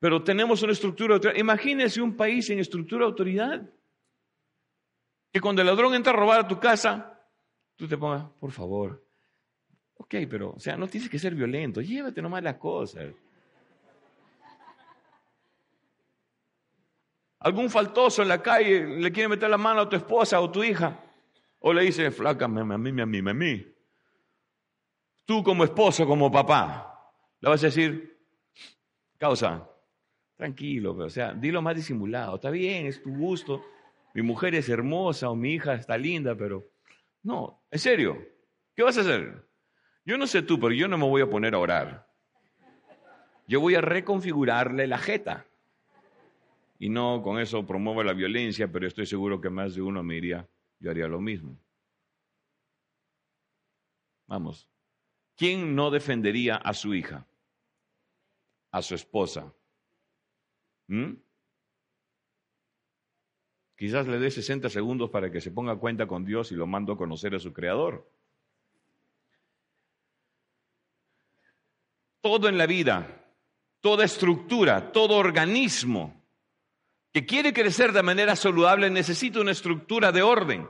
pero 0.00 0.22
tenemos 0.22 0.62
una 0.62 0.72
estructura 0.72 1.08
de 1.08 1.14
autoridad. 1.14 1.40
Imagínese 1.40 2.02
un 2.02 2.14
país 2.14 2.50
en 2.50 2.58
estructura 2.58 3.06
de 3.06 3.10
autoridad, 3.10 3.70
que 5.32 5.40
cuando 5.40 5.62
el 5.62 5.66
ladrón 5.66 5.94
entra 5.94 6.12
a 6.12 6.16
robar 6.16 6.40
a 6.40 6.46
tu 6.46 6.60
casa, 6.60 7.22
tú 7.76 7.88
te 7.88 7.96
pongas, 7.96 8.26
por 8.38 8.52
favor, 8.52 9.03
ok, 9.96 10.14
pero, 10.28 10.52
o 10.52 10.60
sea, 10.60 10.76
no 10.76 10.86
tienes 10.88 11.08
que 11.08 11.18
ser 11.18 11.34
violento, 11.34 11.80
llévate 11.80 12.20
nomás 12.22 12.42
las 12.42 12.56
cosas. 12.56 13.14
algún 17.44 17.68
faltoso 17.68 18.22
en 18.22 18.28
la 18.28 18.42
calle 18.42 18.86
le 18.86 19.12
quiere 19.12 19.28
meter 19.28 19.50
la 19.50 19.58
mano 19.58 19.82
a 19.82 19.88
tu 19.88 19.96
esposa 19.96 20.40
o 20.40 20.50
tu 20.50 20.64
hija, 20.64 20.98
o 21.60 21.74
le 21.74 21.82
dice, 21.82 22.10
flaca, 22.10 22.46
a 22.46 22.48
mí, 22.48 22.60
a 22.60 22.64
mí, 22.64 23.02
a 23.02 23.06
mí, 23.06 23.18
a 23.18 23.34
mí. 23.34 23.66
Tú 25.26 25.42
como 25.42 25.64
esposo, 25.64 26.06
como 26.06 26.32
papá, 26.32 27.12
le 27.40 27.50
vas 27.50 27.62
a 27.62 27.66
decir, 27.66 28.18
causa, 29.18 29.68
tranquilo, 30.36 30.96
o 30.96 31.10
sea, 31.10 31.34
dilo 31.34 31.60
más 31.60 31.76
disimulado, 31.76 32.36
está 32.36 32.48
bien, 32.48 32.86
es 32.86 33.02
tu 33.02 33.14
gusto, 33.14 33.62
mi 34.14 34.22
mujer 34.22 34.54
es 34.54 34.70
hermosa 34.70 35.28
o 35.28 35.36
mi 35.36 35.52
hija 35.52 35.74
está 35.74 35.98
linda, 35.98 36.34
pero 36.34 36.64
no, 37.22 37.62
en 37.70 37.78
serio, 37.78 38.26
¿qué 38.74 38.82
vas 38.82 38.96
a 38.96 39.02
hacer? 39.02 39.46
Yo 40.04 40.18
no 40.18 40.26
sé 40.26 40.42
tú, 40.42 40.58
pero 40.60 40.72
yo 40.72 40.88
no 40.88 40.98
me 40.98 41.08
voy 41.08 41.22
a 41.22 41.30
poner 41.30 41.54
a 41.54 41.58
orar. 41.58 42.06
Yo 43.46 43.60
voy 43.60 43.74
a 43.74 43.80
reconfigurarle 43.80 44.86
la 44.86 44.98
jeta 44.98 45.46
y 46.78 46.88
no 46.88 47.22
con 47.22 47.38
eso 47.38 47.66
promueve 47.66 48.04
la 48.04 48.12
violencia, 48.12 48.70
pero 48.70 48.86
estoy 48.86 49.06
seguro 49.06 49.40
que 49.40 49.50
más 49.50 49.74
de 49.74 49.82
uno 49.82 50.02
me 50.02 50.14
diría, 50.14 50.48
yo 50.80 50.90
haría 50.90 51.08
lo 51.08 51.20
mismo. 51.20 51.58
Vamos, 54.26 54.68
¿quién 55.36 55.74
no 55.74 55.90
defendería 55.90 56.56
a 56.56 56.74
su 56.74 56.94
hija? 56.94 57.26
A 58.70 58.82
su 58.82 58.94
esposa. 58.94 59.52
¿Mm? 60.88 61.12
Quizás 63.76 64.06
le 64.06 64.18
dé 64.18 64.30
60 64.30 64.68
segundos 64.68 65.10
para 65.10 65.30
que 65.30 65.40
se 65.40 65.50
ponga 65.50 65.76
cuenta 65.76 66.06
con 66.06 66.24
Dios 66.24 66.52
y 66.52 66.54
lo 66.54 66.66
mando 66.66 66.92
a 66.92 66.96
conocer 66.96 67.34
a 67.34 67.38
su 67.38 67.52
creador. 67.52 68.10
Todo 72.24 72.48
en 72.48 72.56
la 72.56 72.64
vida, 72.64 73.22
toda 73.82 74.06
estructura, 74.06 74.92
todo 74.92 75.16
organismo 75.16 76.24
que 77.12 77.26
quiere 77.26 77.52
crecer 77.52 77.92
de 77.92 78.02
manera 78.02 78.34
saludable 78.34 78.88
necesita 78.88 79.40
una 79.40 79.50
estructura 79.50 80.10
de 80.10 80.22
orden, 80.22 80.66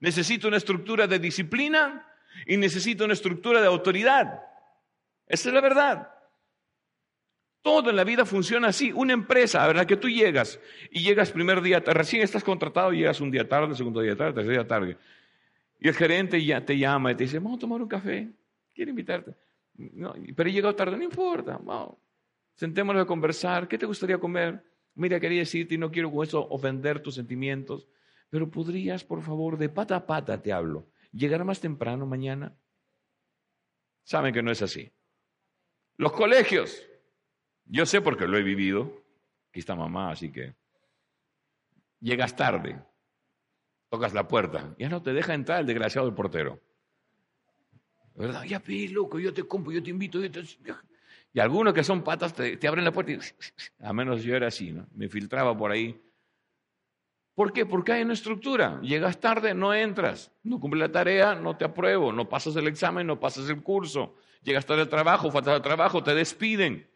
necesita 0.00 0.48
una 0.48 0.56
estructura 0.56 1.06
de 1.06 1.20
disciplina 1.20 2.12
y 2.44 2.56
necesita 2.56 3.04
una 3.04 3.12
estructura 3.12 3.60
de 3.60 3.68
autoridad. 3.68 4.42
Esa 5.28 5.48
es 5.48 5.54
la 5.54 5.60
verdad. 5.60 6.10
Todo 7.62 7.90
en 7.90 7.94
la 7.94 8.02
vida 8.02 8.24
funciona 8.26 8.66
así. 8.66 8.90
Una 8.90 9.12
empresa, 9.12 9.64
¿verdad? 9.64 9.86
Que 9.86 9.96
tú 9.96 10.08
llegas 10.08 10.58
y 10.90 11.04
llegas 11.04 11.30
primer 11.30 11.62
día, 11.62 11.78
recién 11.78 12.22
estás 12.22 12.42
contratado, 12.42 12.90
llegas 12.90 13.20
un 13.20 13.30
día 13.30 13.48
tarde, 13.48 13.76
segundo 13.76 14.00
día 14.00 14.16
tarde, 14.16 14.32
tercer 14.32 14.50
día 14.50 14.66
tarde. 14.66 14.96
Y 15.78 15.86
el 15.86 15.94
gerente 15.94 16.44
ya 16.44 16.64
te 16.64 16.76
llama 16.76 17.12
y 17.12 17.14
te 17.14 17.22
dice, 17.22 17.38
vamos 17.38 17.58
a 17.58 17.60
tomar 17.60 17.80
un 17.80 17.86
café, 17.86 18.28
quiero 18.74 18.90
invitarte. 18.90 19.45
No, 19.78 20.14
pero 20.34 20.48
he 20.48 20.52
llegado 20.52 20.74
tarde, 20.74 20.96
no 20.96 21.04
importa. 21.04 21.60
Sentémonos 22.54 23.02
a 23.02 23.06
conversar, 23.06 23.68
¿qué 23.68 23.76
te 23.76 23.86
gustaría 23.86 24.18
comer? 24.18 24.64
Mira, 24.94 25.20
quería 25.20 25.40
decirte, 25.40 25.74
y 25.74 25.78
no 25.78 25.90
quiero 25.90 26.10
con 26.10 26.26
eso 26.26 26.46
ofender 26.48 27.00
tus 27.00 27.14
sentimientos, 27.14 27.86
pero 28.30 28.50
podrías, 28.50 29.04
por 29.04 29.22
favor, 29.22 29.58
de 29.58 29.68
pata 29.68 29.96
a 29.96 30.06
pata 30.06 30.40
te 30.40 30.52
hablo, 30.52 30.88
llegar 31.12 31.44
más 31.44 31.60
temprano 31.60 32.06
mañana. 32.06 32.56
Saben 34.04 34.32
que 34.32 34.42
no 34.42 34.50
es 34.50 34.62
así. 34.62 34.90
Los 35.96 36.12
colegios, 36.12 36.82
yo 37.66 37.84
sé 37.84 38.00
porque 38.00 38.26
lo 38.26 38.38
he 38.38 38.42
vivido, 38.42 39.04
aquí 39.50 39.60
está 39.60 39.74
mamá, 39.74 40.12
así 40.12 40.32
que 40.32 40.54
llegas 42.00 42.36
tarde, 42.36 42.82
tocas 43.90 44.14
la 44.14 44.28
puerta, 44.28 44.74
ya 44.78 44.88
no 44.88 45.02
te 45.02 45.12
deja 45.12 45.34
entrar 45.34 45.60
el 45.60 45.66
desgraciado 45.66 46.06
del 46.06 46.14
portero. 46.14 46.62
¿Verdad? 48.16 48.44
Ya, 48.44 48.60
pi, 48.60 48.88
loco, 48.88 49.18
yo 49.18 49.32
te 49.32 49.44
compro, 49.44 49.72
yo 49.72 49.82
te 49.82 49.90
invito, 49.90 50.20
yo 50.20 50.30
te... 50.30 50.42
Y 51.32 51.40
algunos 51.40 51.74
que 51.74 51.84
son 51.84 52.02
patas 52.02 52.32
te, 52.32 52.58
abren 52.66 52.84
la 52.84 52.92
puerta 52.92 53.12
y, 53.12 53.18
a 53.80 53.92
menos 53.92 54.22
yo 54.22 54.34
era 54.34 54.48
así, 54.48 54.72
¿no? 54.72 54.86
Me 54.94 55.08
filtraba 55.08 55.54
por 55.54 55.70
ahí. 55.70 56.00
¿Por 57.34 57.52
qué? 57.52 57.66
Porque 57.66 57.92
hay 57.92 58.02
una 58.02 58.14
estructura. 58.14 58.80
Llegas 58.80 59.20
tarde, 59.20 59.52
no 59.52 59.74
entras. 59.74 60.32
No 60.42 60.58
cumple 60.58 60.80
la 60.80 60.90
tarea, 60.90 61.34
no 61.34 61.54
te 61.54 61.66
apruebo. 61.66 62.10
No 62.10 62.26
pasas 62.26 62.56
el 62.56 62.66
examen, 62.66 63.06
no 63.06 63.20
pasas 63.20 63.50
el 63.50 63.62
curso. 63.62 64.14
Llegas 64.42 64.64
tarde 64.64 64.82
al 64.82 64.88
trabajo, 64.88 65.30
faltas 65.30 65.56
al 65.56 65.62
trabajo, 65.62 66.02
te 66.02 66.14
despiden. 66.14 66.88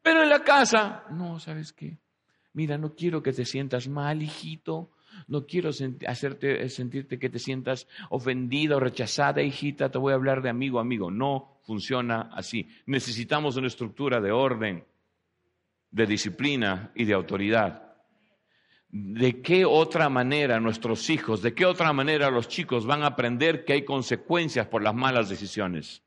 Pero 0.00 0.22
en 0.22 0.30
la 0.30 0.42
casa, 0.42 1.04
no, 1.10 1.38
¿sabes 1.38 1.74
qué? 1.74 1.98
Mira, 2.54 2.78
no 2.78 2.94
quiero 2.94 3.22
que 3.22 3.34
te 3.34 3.44
sientas 3.44 3.86
mal, 3.86 4.22
hijito. 4.22 4.90
No 5.26 5.46
quiero 5.46 5.70
hacerte 6.06 6.62
eh, 6.62 6.68
sentirte 6.68 7.18
que 7.18 7.28
te 7.28 7.38
sientas 7.38 7.88
ofendida 8.10 8.76
o 8.76 8.80
rechazada, 8.80 9.42
hijita. 9.42 9.90
Te 9.90 9.98
voy 9.98 10.12
a 10.12 10.16
hablar 10.16 10.42
de 10.42 10.50
amigo, 10.50 10.78
amigo. 10.78 11.10
No 11.10 11.60
funciona 11.64 12.30
así. 12.32 12.68
Necesitamos 12.86 13.56
una 13.56 13.66
estructura 13.66 14.20
de 14.20 14.30
orden, 14.30 14.84
de 15.90 16.06
disciplina 16.06 16.92
y 16.94 17.04
de 17.04 17.14
autoridad. 17.14 17.88
¿De 18.90 19.42
qué 19.42 19.66
otra 19.66 20.08
manera 20.08 20.60
nuestros 20.60 21.10
hijos, 21.10 21.42
de 21.42 21.52
qué 21.52 21.66
otra 21.66 21.92
manera 21.92 22.30
los 22.30 22.48
chicos 22.48 22.86
van 22.86 23.02
a 23.02 23.08
aprender 23.08 23.66
que 23.66 23.74
hay 23.74 23.84
consecuencias 23.84 24.66
por 24.66 24.82
las 24.82 24.94
malas 24.94 25.28
decisiones? 25.28 26.02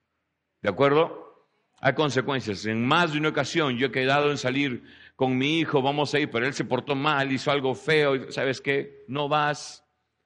¿De 0.63 0.69
acuerdo? 0.69 1.47
Hay 1.79 1.93
consecuencias. 1.93 2.65
En 2.65 2.85
más 2.85 3.11
de 3.11 3.19
una 3.19 3.29
ocasión 3.29 3.77
yo 3.77 3.87
he 3.87 3.91
quedado 3.91 4.31
en 4.31 4.37
salir 4.37 4.83
con 5.21 5.37
mi 5.37 5.59
hijo, 5.59 5.83
vamos 5.83 6.15
a 6.15 6.19
ir, 6.19 6.31
pero 6.31 6.47
él 6.47 6.53
se 6.55 6.65
portó 6.65 6.95
mal, 6.95 7.31
hizo 7.31 7.51
algo 7.51 7.75
feo, 7.75 8.31
¿sabes 8.31 8.59
qué? 8.59 9.05
No 9.07 9.29
vas. 9.29 9.85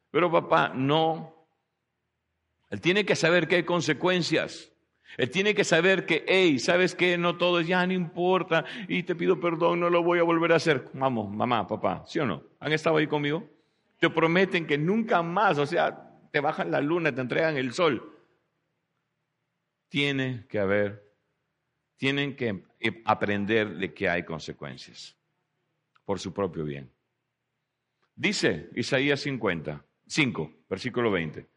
Pero 0.10 0.32
papá, 0.32 0.72
no. 0.74 1.36
Él 2.70 2.80
tiene 2.80 3.06
que 3.06 3.18
saber 3.18 3.50
que 3.50 3.58
hay 3.58 3.64
consecuencias. 3.64 4.72
Él 5.18 5.30
tiene 5.30 5.54
que 5.54 5.66
saber 5.66 6.06
que, 6.06 6.24
hey, 6.30 6.60
¿sabes 6.60 6.96
qué? 6.96 7.18
No 7.18 7.38
todo 7.38 7.60
ya 7.60 7.86
no 7.86 7.92
importa 7.92 8.64
y 8.88 9.04
te 9.04 9.16
pido 9.16 9.38
perdón, 9.38 9.82
no 9.82 9.90
lo 9.90 10.02
voy 10.02 10.20
a 10.20 10.24
volver 10.24 10.54
a 10.54 10.56
hacer. 10.56 10.88
Vamos, 10.94 11.30
mamá, 11.30 11.68
papá, 11.68 12.06
¿sí 12.08 12.20
o 12.20 12.26
no? 12.26 12.44
¿Han 12.62 12.72
estado 12.72 12.96
ahí 12.96 13.08
conmigo? 13.08 13.44
Te 14.00 14.10
prometen 14.10 14.66
que 14.66 14.78
nunca 14.78 15.22
más, 15.22 15.58
o 15.58 15.66
sea, 15.66 16.10
te 16.32 16.40
bajan 16.40 16.72
la 16.72 16.80
luna, 16.80 17.14
te 17.14 17.20
entregan 17.20 17.58
el 17.58 17.74
sol. 17.74 18.18
Tiene 19.90 20.46
que 20.48 20.58
haber, 20.58 21.04
tienen 21.98 22.38
que 22.38 22.64
aprender 23.06 23.76
de 23.78 23.94
que 23.94 24.10
hay 24.10 24.24
consecuencias 24.24 25.16
por 26.04 26.20
su 26.20 26.34
propio 26.34 26.64
bien. 26.64 26.92
Dice 28.16 28.70
Isaías 28.76 29.20
50, 29.22 29.86
5, 30.08 30.54
versículo 30.70 31.12
20. 31.12 31.48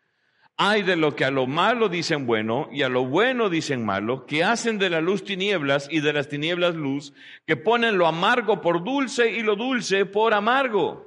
Hay 0.60 0.82
de 0.82 0.96
lo 0.96 1.14
que 1.14 1.24
a 1.24 1.30
lo 1.30 1.46
malo 1.46 1.88
dicen 1.88 2.26
bueno 2.26 2.68
y 2.72 2.82
a 2.82 2.88
lo 2.88 3.06
bueno 3.06 3.48
dicen 3.48 3.84
malo, 3.84 4.26
que 4.26 4.42
hacen 4.42 4.78
de 4.78 4.90
la 4.90 5.00
luz 5.00 5.22
tinieblas 5.22 5.86
y 5.88 6.00
de 6.00 6.12
las 6.12 6.28
tinieblas 6.28 6.74
luz, 6.74 7.14
que 7.46 7.56
ponen 7.56 7.96
lo 7.96 8.08
amargo 8.08 8.60
por 8.60 8.82
dulce 8.82 9.30
y 9.30 9.42
lo 9.42 9.54
dulce 9.54 10.04
por 10.04 10.34
amargo. 10.34 11.06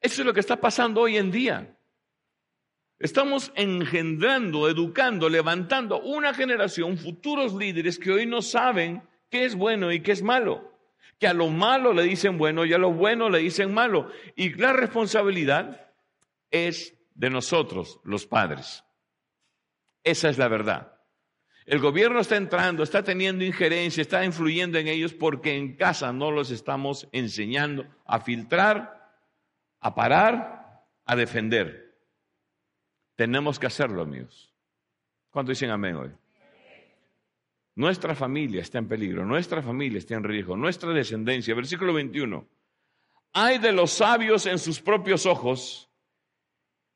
Eso 0.00 0.22
es 0.22 0.26
lo 0.26 0.34
que 0.34 0.40
está 0.40 0.60
pasando 0.60 1.02
hoy 1.02 1.16
en 1.16 1.30
día. 1.30 1.78
Estamos 3.02 3.50
engendrando, 3.56 4.68
educando, 4.68 5.28
levantando 5.28 6.00
una 6.00 6.32
generación, 6.32 6.96
futuros 6.96 7.52
líderes 7.52 7.98
que 7.98 8.12
hoy 8.12 8.26
no 8.26 8.42
saben 8.42 9.02
qué 9.28 9.44
es 9.44 9.56
bueno 9.56 9.90
y 9.90 10.02
qué 10.02 10.12
es 10.12 10.22
malo. 10.22 10.72
Que 11.18 11.26
a 11.26 11.34
lo 11.34 11.48
malo 11.48 11.92
le 11.92 12.04
dicen 12.04 12.38
bueno 12.38 12.64
y 12.64 12.72
a 12.72 12.78
lo 12.78 12.92
bueno 12.92 13.28
le 13.28 13.40
dicen 13.40 13.74
malo. 13.74 14.08
Y 14.36 14.54
la 14.54 14.72
responsabilidad 14.72 15.90
es 16.52 16.96
de 17.16 17.28
nosotros, 17.28 17.98
los 18.04 18.24
padres. 18.24 18.84
Esa 20.04 20.28
es 20.28 20.38
la 20.38 20.46
verdad. 20.46 21.00
El 21.66 21.80
gobierno 21.80 22.20
está 22.20 22.36
entrando, 22.36 22.84
está 22.84 23.02
teniendo 23.02 23.44
injerencia, 23.44 24.00
está 24.00 24.24
influyendo 24.24 24.78
en 24.78 24.86
ellos 24.86 25.12
porque 25.12 25.56
en 25.56 25.74
casa 25.74 26.12
no 26.12 26.30
los 26.30 26.52
estamos 26.52 27.08
enseñando 27.10 27.84
a 28.06 28.20
filtrar, 28.20 29.10
a 29.80 29.92
parar, 29.92 30.84
a 31.04 31.16
defender. 31.16 31.91
Tenemos 33.16 33.58
que 33.58 33.66
hacerlo, 33.66 34.02
amigos. 34.02 34.52
¿Cuánto 35.30 35.50
dicen 35.50 35.70
amén 35.70 35.96
hoy? 35.96 36.10
Nuestra 37.74 38.14
familia 38.14 38.60
está 38.60 38.78
en 38.78 38.88
peligro, 38.88 39.24
nuestra 39.24 39.62
familia 39.62 39.98
está 39.98 40.14
en 40.14 40.24
riesgo, 40.24 40.56
nuestra 40.56 40.92
descendencia. 40.92 41.54
Versículo 41.54 41.94
21. 41.94 42.46
Hay 43.32 43.58
de 43.58 43.72
los 43.72 43.92
sabios 43.92 44.44
en 44.44 44.58
sus 44.58 44.80
propios 44.80 45.24
ojos 45.24 45.88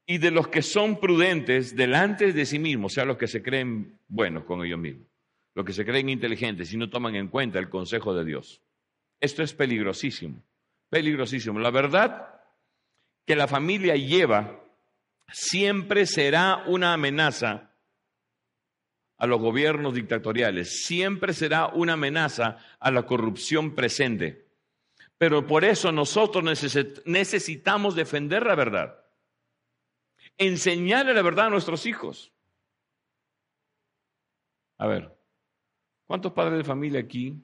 y 0.05 0.19
de 0.19 0.31
los 0.31 0.49
que 0.49 0.63
son 0.63 1.01
prudentes 1.01 1.75
delante 1.75 2.33
de 2.33 2.45
sí 2.45 2.59
mismos, 2.59 2.93
o 2.93 2.95
sea, 2.95 3.05
los 3.07 3.17
que 3.17 3.27
se 3.27 3.43
creen 3.43 3.99
buenos 4.07 4.45
con 4.45 4.65
ellos 4.65 4.79
mismos, 4.79 5.09
los 5.55 5.65
que 5.65 5.73
se 5.73 5.85
creen 5.87 6.11
inteligentes 6.11 6.73
y 6.73 6.77
no 6.77 6.91
toman 6.91 7.17
en 7.17 7.29
cuenta 7.29 7.59
el 7.59 7.71
consejo 7.71 8.15
de 8.15 8.25
Dios. 8.25 8.61
Esto 9.19 9.43
es 9.43 9.55
peligrosísimo, 9.55 10.43
peligrosísimo. 10.91 11.59
La 11.59 11.71
verdad 11.71 12.35
que 13.25 13.35
la 13.35 13.49
familia 13.49 13.97
lleva 13.97 14.66
siempre 15.31 16.07
será 16.07 16.65
una 16.67 16.93
amenaza 16.93 17.75
a 19.19 19.27
los 19.27 19.41
gobiernos 19.41 19.95
dictatoriales, 19.95 20.85
siempre 20.85 21.33
será 21.33 21.69
una 21.69 21.95
amenaza 21.95 22.59
a 22.79 22.91
la 22.91 23.07
corrupción 23.07 23.75
presente. 23.75 24.47
Pero 25.19 25.47
por 25.47 25.65
eso 25.65 25.93
nosotros 25.93 26.45
necesitamos 27.07 27.95
defender 27.95 28.45
la 28.45 28.55
verdad 28.55 29.07
enseñarle 30.39 31.15
la 31.15 31.23
verdad 31.23 31.47
a 31.47 31.51
nuestros 31.51 31.87
hijos. 31.87 32.33
A 34.79 34.87
ver, 34.87 35.19
¿cuántos 36.07 36.33
padres 36.33 36.59
de 36.59 36.65
familia 36.65 37.01
aquí 37.01 37.43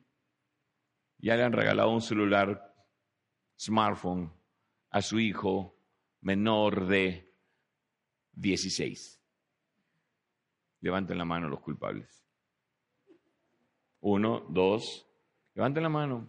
ya 1.19 1.37
le 1.37 1.45
han 1.45 1.53
regalado 1.53 1.91
un 1.91 2.03
celular, 2.03 2.75
smartphone, 3.59 4.33
a 4.91 5.01
su 5.01 5.19
hijo 5.19 5.79
menor 6.21 6.87
de 6.87 7.32
16? 8.33 9.21
Levanten 10.81 11.19
la 11.19 11.25
mano 11.25 11.49
los 11.49 11.61
culpables. 11.61 12.25
Uno, 14.01 14.41
dos, 14.49 15.07
levanten 15.55 15.83
la 15.83 15.89
mano. 15.89 16.29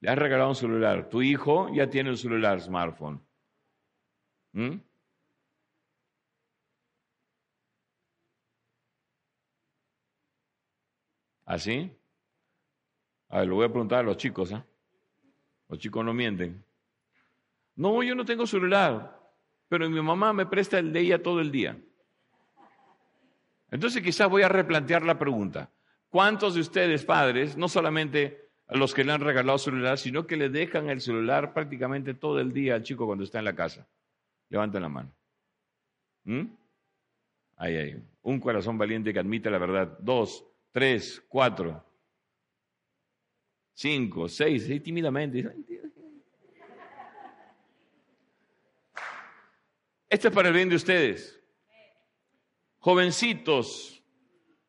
Le 0.00 0.10
has 0.10 0.18
regalado 0.18 0.50
un 0.50 0.56
celular. 0.56 1.08
Tu 1.08 1.22
hijo 1.22 1.72
ya 1.72 1.88
tiene 1.88 2.10
un 2.10 2.16
celular, 2.16 2.60
smartphone. 2.60 3.24
¿Mm? 4.52 4.76
¿Así? 11.44 11.90
A 13.28 13.38
ver, 13.38 13.48
lo 13.48 13.54
voy 13.56 13.64
a 13.64 13.68
preguntar 13.68 14.00
a 14.00 14.02
los 14.02 14.16
chicos, 14.16 14.52
¿eh? 14.52 14.62
Los 15.68 15.78
chicos 15.78 16.04
no 16.04 16.12
mienten. 16.12 16.64
No, 17.76 18.02
yo 18.02 18.14
no 18.14 18.24
tengo 18.24 18.46
celular, 18.46 19.21
pero 19.72 19.88
mi 19.88 20.02
mamá 20.02 20.34
me 20.34 20.44
presta 20.44 20.78
el 20.78 20.92
de 20.92 21.00
ella 21.00 21.22
todo 21.22 21.40
el 21.40 21.50
día. 21.50 21.78
Entonces 23.70 24.02
quizás 24.02 24.28
voy 24.28 24.42
a 24.42 24.48
replantear 24.50 25.02
la 25.02 25.18
pregunta. 25.18 25.70
¿Cuántos 26.10 26.52
de 26.52 26.60
ustedes, 26.60 27.06
padres, 27.06 27.56
no 27.56 27.68
solamente 27.70 28.50
los 28.68 28.92
que 28.92 29.02
le 29.02 29.12
han 29.12 29.22
regalado 29.22 29.56
celular, 29.56 29.96
sino 29.96 30.26
que 30.26 30.36
le 30.36 30.50
dejan 30.50 30.90
el 30.90 31.00
celular 31.00 31.54
prácticamente 31.54 32.12
todo 32.12 32.38
el 32.38 32.52
día 32.52 32.74
al 32.74 32.82
chico 32.82 33.06
cuando 33.06 33.24
está 33.24 33.38
en 33.38 33.46
la 33.46 33.54
casa? 33.54 33.88
Levanten 34.50 34.82
la 34.82 34.90
mano. 34.90 35.10
¿Mm? 36.24 36.42
Ahí, 37.56 37.76
ahí. 37.76 38.02
Un 38.24 38.40
corazón 38.40 38.76
valiente 38.76 39.10
que 39.10 39.20
admite 39.20 39.50
la 39.50 39.56
verdad. 39.56 39.96
Dos, 40.00 40.44
tres, 40.70 41.24
cuatro, 41.30 41.82
cinco, 43.72 44.28
seis, 44.28 44.66
seis 44.66 44.82
tímidamente. 44.82 45.50
Esto 50.12 50.28
es 50.28 50.34
para 50.34 50.48
el 50.48 50.54
bien 50.54 50.68
de 50.68 50.76
ustedes. 50.76 51.42
Jovencitos, 52.80 54.04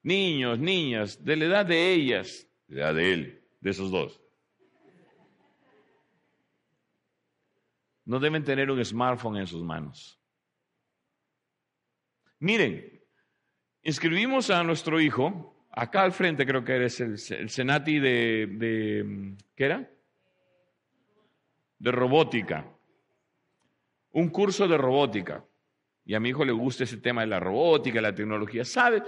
niños, 0.02 0.58
niñas, 0.58 1.22
de 1.22 1.36
la 1.36 1.46
edad 1.46 1.66
de 1.66 1.92
ellas, 1.92 2.48
de 2.68 2.76
la 2.78 2.82
edad 2.84 2.96
de 2.96 3.14
él, 3.14 3.48
de 3.60 3.70
esos 3.70 3.92
dos. 3.92 4.22
No 8.06 8.22
deben 8.22 8.46
tener 8.46 8.72
un 8.72 8.84
smartphone 8.86 9.36
en 9.36 9.48
sus 9.48 9.62
manos. 9.62 10.18
Miren, 12.40 13.04
inscribimos 13.82 14.50
a 14.50 14.64
nuestro 14.64 15.02
hijo 15.02 15.54
Acá 15.76 16.04
al 16.04 16.12
frente 16.12 16.46
creo 16.46 16.64
que 16.64 16.76
eres 16.76 17.02
el, 17.02 17.18
Senati 17.50 18.00
de, 18.00 19.36
¿qué 19.56 19.66
era? 19.66 19.90
De 21.80 21.92
robótica. 21.92 22.73
Un 24.14 24.30
curso 24.30 24.68
de 24.68 24.78
robótica. 24.78 25.44
Y 26.06 26.16
a 26.16 26.20
mi 26.20 26.30
hijo 26.30 26.46
le 26.46 26.52
gusta 26.52 26.84
ese 26.84 26.98
tema 26.98 27.22
de 27.22 27.28
la 27.28 27.40
robótica, 27.40 28.02
la 28.02 28.14
tecnología. 28.14 28.66
¿Sabe? 28.66 29.04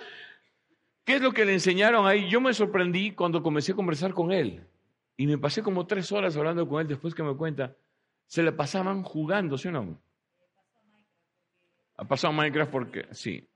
¿Qué 1.03 1.15
es 1.15 1.21
lo 1.21 1.31
que 1.31 1.45
le 1.45 1.53
enseñaron 1.53 2.07
ahí? 2.07 2.29
Yo 2.29 2.41
me 2.41 2.53
sorprendí 2.53 3.11
cuando 3.11 3.43
comencé 3.43 3.73
a 3.73 3.75
conversar 3.75 4.13
con 4.13 4.31
él. 4.31 4.65
Y 5.17 5.27
me 5.27 5.37
pasé 5.37 5.61
como 5.61 5.85
tres 5.85 6.11
horas 6.11 6.35
hablando 6.35 6.67
con 6.67 6.81
él 6.81 6.87
después 6.87 7.13
que 7.13 7.23
me 7.23 7.35
cuenta. 7.35 7.75
Se 8.27 8.41
le 8.41 8.51
pasaban 8.51 9.03
jugando, 9.03 9.57
¿sí 9.57 9.67
o 9.67 9.71
no? 9.71 10.01
Ha 11.97 12.05
pasado 12.05 12.33
Minecraft 12.33 12.71
porque, 12.71 13.05
sí. 13.11 13.47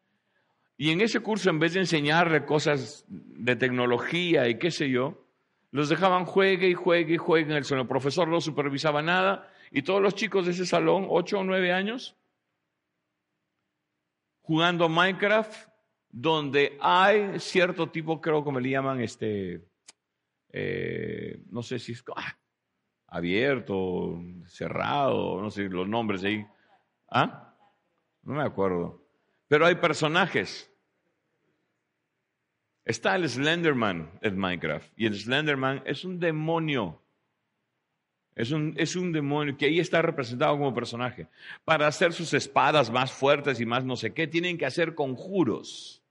Y 0.78 0.92
en 0.92 1.02
ese 1.02 1.20
curso, 1.20 1.50
en 1.50 1.60
vez 1.60 1.74
de 1.74 1.82
enseñarle 1.82 2.46
cosas 2.46 3.04
de 3.08 3.56
tecnología 3.56 4.48
y 4.48 4.58
qué 4.60 4.72
sé 4.72 4.90
yo, 4.90 5.26
los 5.72 5.90
dejaban 5.90 6.26
juegue 6.26 6.70
y 6.70 6.74
juegue 6.74 7.16
y 7.16 7.18
juegue 7.18 7.52
en 7.52 7.58
el 7.58 7.66
salón. 7.66 7.82
El 7.82 7.90
profesor 7.90 8.28
no 8.28 8.40
supervisaba 8.40 9.02
nada 9.02 9.52
y 9.72 9.82
todos 9.82 10.02
los 10.02 10.16
chicos 10.16 10.46
de 10.46 10.52
ese 10.52 10.66
salón, 10.66 11.08
ocho 11.10 11.40
o 11.40 11.44
nueve 11.44 11.72
años, 11.72 12.16
jugando 14.42 14.90
Minecraft, 14.90 15.70
donde 16.10 16.78
hay 16.82 17.40
cierto 17.40 17.90
tipo, 17.90 18.20
creo 18.20 18.44
que 18.44 18.52
me 18.52 18.62
le 18.62 18.72
llaman, 18.72 19.02
este, 19.02 19.68
eh, 20.52 21.42
no 21.50 21.62
sé 21.62 21.78
si 21.80 21.92
es 21.92 22.04
ah, 22.16 22.38
abierto, 23.08 24.20
cerrado, 24.48 25.42
no 25.42 25.52
sé 25.52 25.64
los 25.64 25.88
nombres 25.88 26.24
ahí. 26.24 26.46
¿Ah? 27.10 27.56
No 28.24 28.34
me 28.34 28.44
acuerdo. 28.44 29.04
Pero 29.48 29.66
hay 29.66 29.76
personajes 29.76 30.70
Está 32.90 33.16
el 33.16 33.30
Slenderman 33.30 34.10
en 34.24 34.36
Minecraft. 34.36 34.92
Y 34.96 35.06
el 35.06 35.14
Slenderman 35.14 35.84
es 35.86 36.06
un 36.06 36.20
demonio. 36.20 37.00
Es 38.40 38.52
un, 38.52 38.74
es 38.78 38.96
un 38.96 39.12
demonio 39.12 39.58
que 39.58 39.66
ahí 39.66 39.82
está 39.82 40.02
representado 40.02 40.58
como 40.58 40.74
personaje. 40.74 41.28
Para 41.66 41.88
hacer 41.88 42.14
sus 42.14 42.34
espadas 42.34 42.90
más 42.90 43.12
fuertes 43.12 43.60
y 43.60 43.66
más 43.66 43.84
no 43.84 43.98
sé 43.98 44.14
qué, 44.14 44.28
tienen 44.28 44.58
que 44.58 44.66
hacer 44.66 44.96
conjuros. 44.96 46.02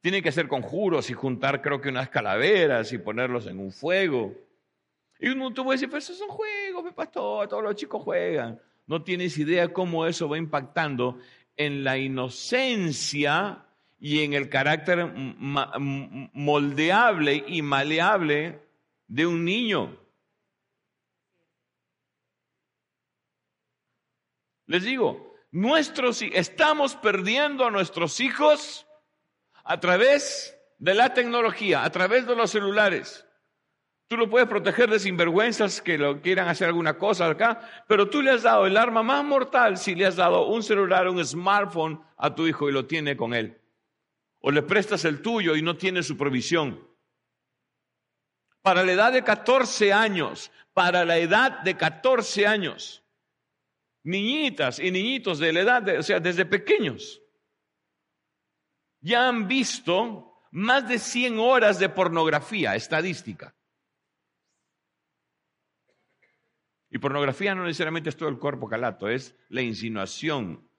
Tienen 0.00 0.22
que 0.22 0.30
hacer 0.30 0.48
conjuros 0.48 1.10
y 1.10 1.12
juntar, 1.12 1.60
creo 1.60 1.78
que 1.78 1.90
unas 1.90 2.08
calaveras 2.08 2.90
y 2.94 2.96
ponerlos 2.96 3.46
en 3.46 3.58
un 3.58 3.70
fuego. 3.70 4.34
Y 5.20 5.28
uno 5.28 5.52
te 5.52 5.62
puede 5.62 5.76
decir, 5.76 5.90
pero 5.90 5.98
eso 5.98 6.14
son 6.14 6.28
juegos, 6.28 6.82
mi 6.82 6.92
pastor, 6.92 7.48
todos 7.48 7.62
los 7.62 7.74
chicos 7.74 8.02
juegan. 8.02 8.58
No 8.86 9.02
tienes 9.02 9.36
idea 9.36 9.74
cómo 9.74 10.06
eso 10.06 10.26
va 10.26 10.38
impactando 10.38 11.18
en 11.54 11.84
la 11.84 11.98
inocencia 11.98 13.66
y 14.00 14.22
en 14.22 14.32
el 14.32 14.48
carácter 14.48 15.12
moldeable 16.32 17.44
y 17.46 17.60
maleable 17.60 18.62
de 19.06 19.26
un 19.26 19.44
niño. 19.44 20.02
Les 24.66 24.82
digo, 24.82 25.34
nuestros, 25.50 26.22
estamos 26.22 26.96
perdiendo 26.96 27.64
a 27.64 27.70
nuestros 27.70 28.20
hijos 28.20 28.86
a 29.62 29.78
través 29.80 30.58
de 30.78 30.94
la 30.94 31.14
tecnología, 31.14 31.84
a 31.84 31.90
través 31.90 32.26
de 32.26 32.34
los 32.34 32.50
celulares. 32.50 33.26
Tú 34.06 34.16
lo 34.18 34.28
puedes 34.28 34.48
proteger 34.48 34.90
de 34.90 34.98
sinvergüenzas 34.98 35.80
que 35.80 35.96
lo 35.96 36.20
quieran 36.20 36.48
hacer 36.48 36.68
alguna 36.68 36.98
cosa 36.98 37.26
acá, 37.26 37.84
pero 37.88 38.10
tú 38.10 38.20
le 38.20 38.32
has 38.32 38.42
dado 38.42 38.66
el 38.66 38.76
arma 38.76 39.02
más 39.02 39.24
mortal 39.24 39.78
si 39.78 39.94
le 39.94 40.06
has 40.06 40.16
dado 40.16 40.46
un 40.46 40.62
celular, 40.62 41.08
un 41.08 41.24
smartphone 41.24 42.02
a 42.16 42.34
tu 42.34 42.46
hijo 42.46 42.68
y 42.68 42.72
lo 42.72 42.86
tiene 42.86 43.16
con 43.16 43.32
él. 43.32 43.60
O 44.40 44.50
le 44.50 44.62
prestas 44.62 45.06
el 45.06 45.22
tuyo 45.22 45.56
y 45.56 45.62
no 45.62 45.76
tiene 45.76 46.02
supervisión. 46.02 46.86
Para 48.60 48.82
la 48.82 48.92
edad 48.92 49.12
de 49.12 49.24
14 49.24 49.92
años, 49.92 50.50
para 50.74 51.04
la 51.04 51.16
edad 51.16 51.60
de 51.60 51.76
14 51.76 52.46
años, 52.46 53.03
niñitas 54.04 54.78
y 54.78 54.90
niñitos 54.90 55.38
de 55.38 55.52
la 55.52 55.60
edad, 55.60 55.82
de, 55.82 55.98
o 55.98 56.02
sea, 56.02 56.20
desde 56.20 56.44
pequeños, 56.44 57.20
ya 59.00 59.28
han 59.28 59.48
visto 59.48 60.42
más 60.52 60.88
de 60.88 60.98
100 60.98 61.38
horas 61.38 61.78
de 61.78 61.88
pornografía 61.88 62.76
estadística. 62.76 63.54
Y 66.90 66.98
pornografía 66.98 67.54
no 67.54 67.64
necesariamente 67.64 68.10
es 68.10 68.16
todo 68.16 68.28
el 68.28 68.38
cuerpo 68.38 68.68
calato, 68.68 69.08
es 69.08 69.34
la 69.48 69.62
insinuación 69.62 70.70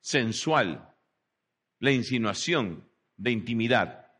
sensual, 0.00 0.94
la 1.80 1.90
insinuación 1.90 2.88
de 3.16 3.32
intimidad. 3.32 4.12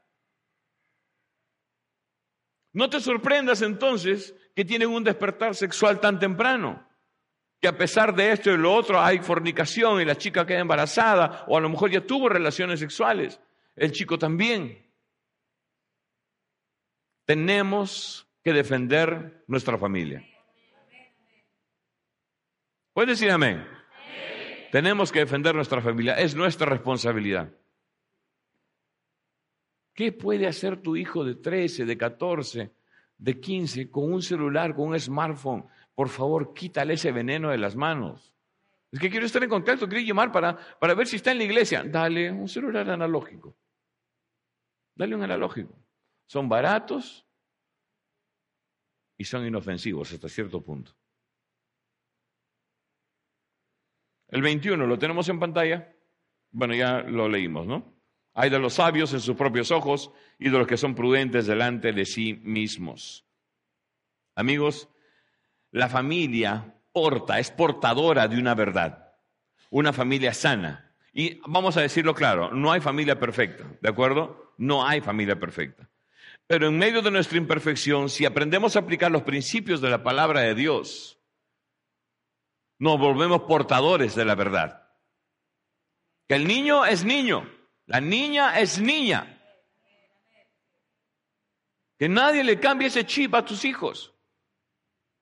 No 2.73 2.91
te 2.91 3.01
sorprendas 3.01 3.63
entonces 3.63 4.35
que 4.55 4.65
tienen 4.65 4.89
un 4.89 5.05
despertar 5.05 5.55
sexual 5.55 6.01
tan 6.01 6.19
temprano, 6.19 6.86
que 7.67 7.71
a 7.71 7.77
pesar 7.77 8.15
de 8.15 8.31
esto 8.31 8.53
y 8.53 8.57
lo 8.57 8.73
otro 8.73 9.01
hay 9.01 9.19
fornicación 9.19 10.01
y 10.01 10.05
la 10.05 10.15
chica 10.15 10.47
queda 10.47 10.61
embarazada 10.61 11.45
o 11.49 11.57
a 11.57 11.61
lo 11.61 11.69
mejor 11.69 11.91
ya 11.91 12.01
tuvo 12.01 12.29
relaciones 12.29 12.79
sexuales, 12.79 13.41
el 13.75 13.91
chico 13.91 14.17
también. 14.17 14.87
Tenemos 17.25 18.29
que 18.45 18.53
defender 18.53 19.43
nuestra 19.49 19.77
familia. 19.79 20.25
¿Puedes 22.93 23.19
decir 23.19 23.33
amén? 23.33 23.67
Tenemos 24.71 25.11
que 25.11 25.19
defender 25.19 25.53
nuestra 25.53 25.81
familia, 25.81 26.15
es 26.21 26.37
nuestra 26.37 26.69
responsabilidad. 26.69 27.51
¿Qué 29.93 30.13
puede 30.13 30.47
hacer 30.47 30.81
tu 30.81 30.95
hijo 30.95 31.25
de 31.25 31.35
13, 31.35 31.85
de 31.85 31.99
14, 31.99 32.71
de 33.19 33.41
15 33.41 33.91
con 33.91 34.13
un 34.13 34.23
celular, 34.23 34.73
con 34.73 34.91
un 34.91 35.01
smartphone? 35.01 35.67
Por 35.97 36.09
favor, 36.09 36.55
quítale 36.55 36.95
ese 36.95 37.11
veneno 37.11 37.51
de 37.51 37.59
las 37.59 37.75
manos. 37.75 38.33
Es 38.93 39.01
que 39.01 39.11
quiero 39.11 39.27
estar 39.27 39.43
en 39.43 39.51
contacto, 39.51 39.89
quiero 39.89 40.07
llamar 40.07 40.31
para, 40.31 40.57
para 40.79 40.95
ver 40.95 41.09
si 41.09 41.17
está 41.17 41.33
en 41.33 41.39
la 41.39 41.45
iglesia. 41.45 41.83
Dale 41.83 42.31
un 42.31 42.49
celular 42.49 42.89
analógico. 42.89 43.57
Dale 44.95 45.17
un 45.17 45.25
analógico. 45.25 45.75
Son 46.29 46.49
baratos, 46.49 47.27
y 49.19 49.25
son 49.25 49.47
inofensivos 49.47 50.13
hasta 50.13 50.29
cierto 50.29 50.63
punto. 50.63 50.93
El 54.29 54.43
21 54.43 54.87
lo 54.87 54.99
tenemos 54.99 55.29
en 55.29 55.39
pantalla. 55.39 55.95
Bueno, 56.51 56.75
ya 56.75 57.03
lo 57.03 57.29
leímos, 57.29 57.67
¿no? 57.67 57.95
Hay 58.35 58.51
de 58.51 58.59
los 58.59 58.75
sabios 58.75 59.13
en 59.15 59.21
sus 59.21 59.37
propios 59.37 59.71
ojos 59.71 60.11
y 60.39 60.51
de 60.51 60.59
los 60.59 60.67
que 60.67 60.77
son 60.77 60.95
prudentes 60.95 61.47
delante 61.47 61.93
de 61.93 62.05
sí 62.05 62.35
mismos. 62.35 63.25
Amigos, 64.35 64.89
la 65.77 65.91
familia 65.91 66.75
porta, 66.91 67.39
es 67.39 67.51
portadora 67.51 68.27
de 68.29 68.39
una 68.39 68.55
verdad, 68.55 69.13
una 69.69 69.93
familia 69.93 70.33
sana. 70.33 70.95
Y 71.13 71.39
vamos 71.47 71.77
a 71.77 71.83
decirlo 71.83 72.15
claro, 72.15 72.51
no 72.51 72.73
hay 72.73 72.81
familia 72.81 73.21
perfecta, 73.21 73.65
¿de 73.83 73.89
acuerdo? 73.91 74.55
No 74.57 74.87
hay 74.87 75.03
familia 75.03 75.39
perfecta. 75.39 75.87
Pero 76.47 76.69
en 76.69 76.79
medio 76.79 77.03
de 77.03 77.11
nuestra 77.11 77.37
imperfección, 77.37 78.09
si 78.09 78.25
aprendemos 78.25 78.75
a 78.75 78.79
aplicar 78.79 79.11
los 79.11 79.25
principios 79.25 79.83
de 79.83 79.91
la 79.91 80.03
palabra 80.03 80.41
de 80.41 80.55
Dios, 80.55 81.19
nos 82.79 82.99
volvemos 82.99 83.43
portadores 83.43 84.15
de 84.15 84.25
la 84.25 84.35
verdad. 84.35 84.89
Que 86.27 86.37
el 86.37 86.47
niño 86.47 86.87
es 86.87 87.05
niño, 87.05 87.51
la 87.85 88.01
niña 88.01 88.59
es 88.59 88.81
niña. 88.81 89.43
Que 91.99 92.09
nadie 92.09 92.43
le 92.45 92.59
cambie 92.59 92.89
ese 92.89 93.05
chip 93.05 93.35
a 93.35 93.45
tus 93.45 93.67
hijos. 93.67 94.16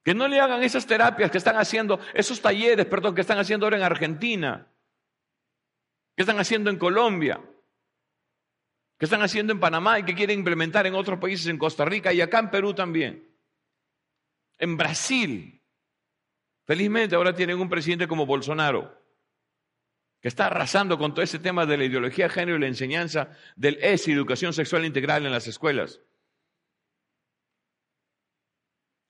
Que 0.04 0.14
no 0.14 0.28
le 0.28 0.38
hagan 0.38 0.62
esas 0.62 0.86
terapias 0.86 1.30
que 1.30 1.38
están 1.38 1.56
haciendo, 1.56 1.98
esos 2.12 2.40
talleres, 2.40 2.86
perdón, 2.86 3.14
que 3.14 3.22
están 3.22 3.38
haciendo 3.38 3.66
ahora 3.66 3.78
en 3.78 3.82
Argentina, 3.82 4.68
que 6.14 6.22
están 6.22 6.38
haciendo 6.38 6.70
en 6.70 6.78
Colombia 6.78 7.40
que 8.98 9.06
están 9.06 9.22
haciendo 9.22 9.52
en 9.52 9.60
Panamá 9.60 9.98
y 9.98 10.04
que 10.04 10.14
quieren 10.14 10.38
implementar 10.38 10.86
en 10.86 10.94
otros 10.94 11.18
países, 11.18 11.46
en 11.48 11.58
Costa 11.58 11.84
Rica 11.84 12.12
y 12.12 12.20
acá 12.20 12.38
en 12.38 12.50
Perú 12.50 12.74
también. 12.74 13.28
En 14.58 14.76
Brasil. 14.76 15.60
Felizmente 16.64 17.14
ahora 17.14 17.34
tienen 17.34 17.60
un 17.60 17.68
presidente 17.68 18.08
como 18.08 18.24
Bolsonaro, 18.24 18.98
que 20.20 20.28
está 20.28 20.46
arrasando 20.46 20.96
con 20.96 21.12
todo 21.12 21.22
ese 21.22 21.38
tema 21.38 21.66
de 21.66 21.76
la 21.76 21.84
ideología 21.84 22.26
de 22.26 22.30
género 22.30 22.56
y 22.56 22.60
la 22.60 22.68
enseñanza 22.68 23.36
del 23.56 23.76
ES, 23.82 24.08
educación 24.08 24.54
sexual 24.54 24.84
integral 24.84 25.26
en 25.26 25.32
las 25.32 25.46
escuelas. 25.46 26.00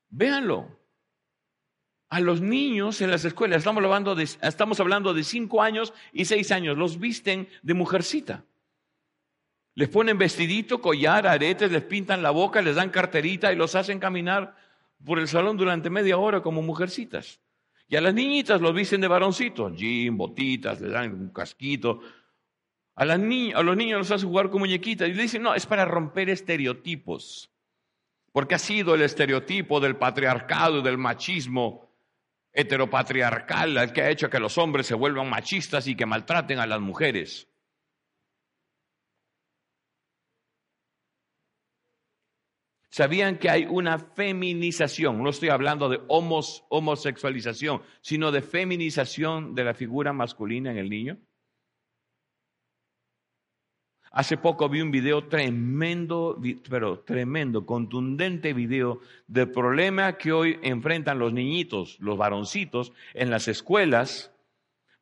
Véanlo. 0.09 0.84
A 2.09 2.19
los 2.19 2.39
niños 2.41 3.01
en 3.01 3.09
las 3.09 3.25
escuelas, 3.25 3.59
estamos 3.59 3.83
hablando 3.83 4.15
de, 4.15 4.23
estamos 4.23 4.79
hablando 4.79 5.13
de 5.13 5.23
cinco 5.23 5.61
años 5.61 5.93
y 6.13 6.25
seis 6.25 6.51
años, 6.51 6.77
los 6.77 6.99
visten 6.99 7.49
de 7.63 7.73
mujercita. 7.73 8.45
Les 9.73 9.89
ponen 9.89 10.17
vestidito, 10.17 10.79
collar, 10.79 11.27
aretes, 11.27 11.71
les 11.71 11.83
pintan 11.83 12.23
la 12.23 12.31
boca, 12.31 12.61
les 12.61 12.75
dan 12.75 12.89
carterita 12.89 13.51
y 13.51 13.55
los 13.55 13.75
hacen 13.75 13.99
caminar 13.99 14.55
por 15.03 15.19
el 15.19 15.27
salón 15.27 15.57
durante 15.57 15.89
media 15.89 16.17
hora 16.17 16.41
como 16.41 16.61
mujercitas. 16.61 17.41
Y 17.87 17.95
a 17.95 18.01
las 18.01 18.13
niñitas 18.13 18.61
los 18.61 18.73
visten 18.73 19.01
de 19.01 19.07
varoncitos, 19.07 19.75
jean, 19.75 20.17
botitas, 20.17 20.79
les 20.79 20.91
dan 20.91 21.13
un 21.13 21.29
casquito. 21.29 21.99
A, 22.95 23.03
las 23.03 23.19
a 23.19 23.63
los 23.63 23.77
niños 23.77 23.99
los 23.99 24.11
hacen 24.11 24.29
jugar 24.29 24.49
con 24.49 24.61
muñequitas 24.61 25.09
y 25.09 25.13
le 25.13 25.23
dicen, 25.23 25.43
no, 25.43 25.53
es 25.53 25.65
para 25.65 25.85
romper 25.85 26.29
estereotipos. 26.29 27.51
Porque 28.31 28.55
ha 28.55 28.59
sido 28.59 28.95
el 28.95 29.01
estereotipo 29.01 29.79
del 29.79 29.97
patriarcado 29.97 30.79
y 30.79 30.83
del 30.83 30.97
machismo 30.97 31.84
heteropatriarcal 32.55 33.77
el 33.77 33.93
que 33.93 34.01
ha 34.01 34.09
hecho 34.09 34.29
que 34.29 34.39
los 34.39 34.57
hombres 34.57 34.87
se 34.87 34.95
vuelvan 34.95 35.29
machistas 35.29 35.87
y 35.87 35.95
que 35.95 36.05
maltraten 36.05 36.59
a 36.59 36.65
las 36.65 36.79
mujeres. 36.79 37.49
¿Sabían 42.89 43.39
que 43.39 43.49
hay 43.49 43.65
una 43.65 43.99
feminización? 43.99 45.21
No 45.21 45.29
estoy 45.29 45.49
hablando 45.49 45.89
de 45.89 45.99
homosexualización, 46.07 47.81
sino 47.99 48.31
de 48.31 48.41
feminización 48.41 49.53
de 49.53 49.65
la 49.65 49.73
figura 49.73 50.13
masculina 50.13 50.71
en 50.71 50.77
el 50.77 50.89
niño. 50.89 51.19
Hace 54.15 54.37
poco 54.37 54.69
vi 54.69 54.79
un 54.79 54.91
video 54.91 55.27
tremendo, 55.27 56.41
pero 56.69 56.99
tremendo, 56.99 57.65
contundente 57.65 58.53
video 58.53 59.01
del 59.27 59.51
problema 59.51 60.17
que 60.17 60.31
hoy 60.31 60.57
enfrentan 60.63 61.19
los 61.19 61.33
niñitos, 61.33 61.99
los 61.99 62.17
varoncitos, 62.17 62.93
en 63.13 63.29
las 63.29 63.49
escuelas, 63.49 64.31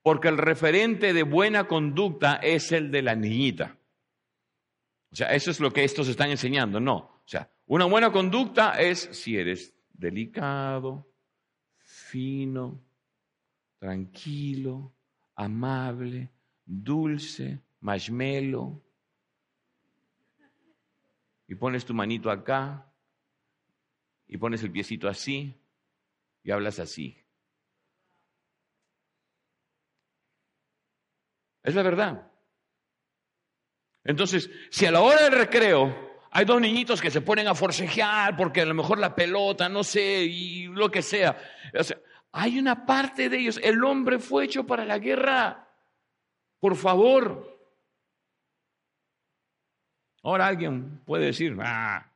porque 0.02 0.30
el 0.30 0.40
referente 0.40 1.14
de 1.14 1.22
buena 1.22 1.68
conducta 1.68 2.38
es 2.38 2.72
el 2.72 2.90
de 2.90 3.04
la 3.04 3.14
niñita. 3.14 3.78
O 5.12 5.16
sea, 5.16 5.28
eso 5.28 5.52
es 5.52 5.60
lo 5.60 5.72
que 5.72 5.84
estos 5.84 6.08
están 6.08 6.32
enseñando, 6.32 6.80
no. 6.80 6.96
O 6.96 7.28
sea, 7.28 7.52
una 7.68 7.86
buena 7.86 8.12
conducta 8.12 8.82
es 8.82 9.10
si 9.12 9.38
eres 9.38 9.76
delicado, 9.94 11.08
fino, 11.78 12.82
tranquilo, 13.78 14.92
amable, 15.36 16.32
dulce, 16.66 17.60
marshmallow, 17.80 18.82
y 21.54 21.56
pones 21.56 21.86
tu 21.86 21.94
manito 21.94 22.32
acá, 22.32 22.92
y 24.26 24.38
pones 24.38 24.64
el 24.64 24.72
piecito 24.72 25.08
así, 25.08 25.56
y 26.42 26.50
hablas 26.50 26.80
así. 26.80 27.16
Es 31.62 31.76
la 31.76 31.84
verdad. 31.84 32.32
Entonces, 34.04 34.50
si 34.72 34.88
a 34.88 34.92
la 34.92 35.02
hora 35.02 35.26
del 35.26 35.34
recreo 35.34 35.96
hay 36.32 36.44
dos 36.44 36.60
niñitos 36.60 37.00
que 37.00 37.12
se 37.12 37.22
ponen 37.22 37.48
a 37.48 37.54
forcejear 37.54 38.36
porque 38.36 38.62
a 38.62 38.66
lo 38.66 38.74
mejor 38.74 38.98
la 38.98 39.14
pelota, 39.14 39.70
no 39.70 39.84
sé, 39.84 40.24
y 40.24 40.66
lo 40.70 40.90
que 40.90 41.04
sea. 41.04 41.38
hay 42.32 42.58
una 42.58 42.84
parte 42.84 43.30
de 43.30 43.38
ellos. 43.38 43.60
El 43.64 43.84
hombre 43.84 44.18
fue 44.18 44.46
hecho 44.46 44.66
para 44.66 44.86
la 44.86 44.98
guerra. 44.98 45.70
Por 46.60 46.76
favor. 46.76 47.53
Ahora 50.24 50.48
alguien 50.48 51.02
puede 51.06 51.26
decir, 51.26 51.58
ah, 51.62 52.10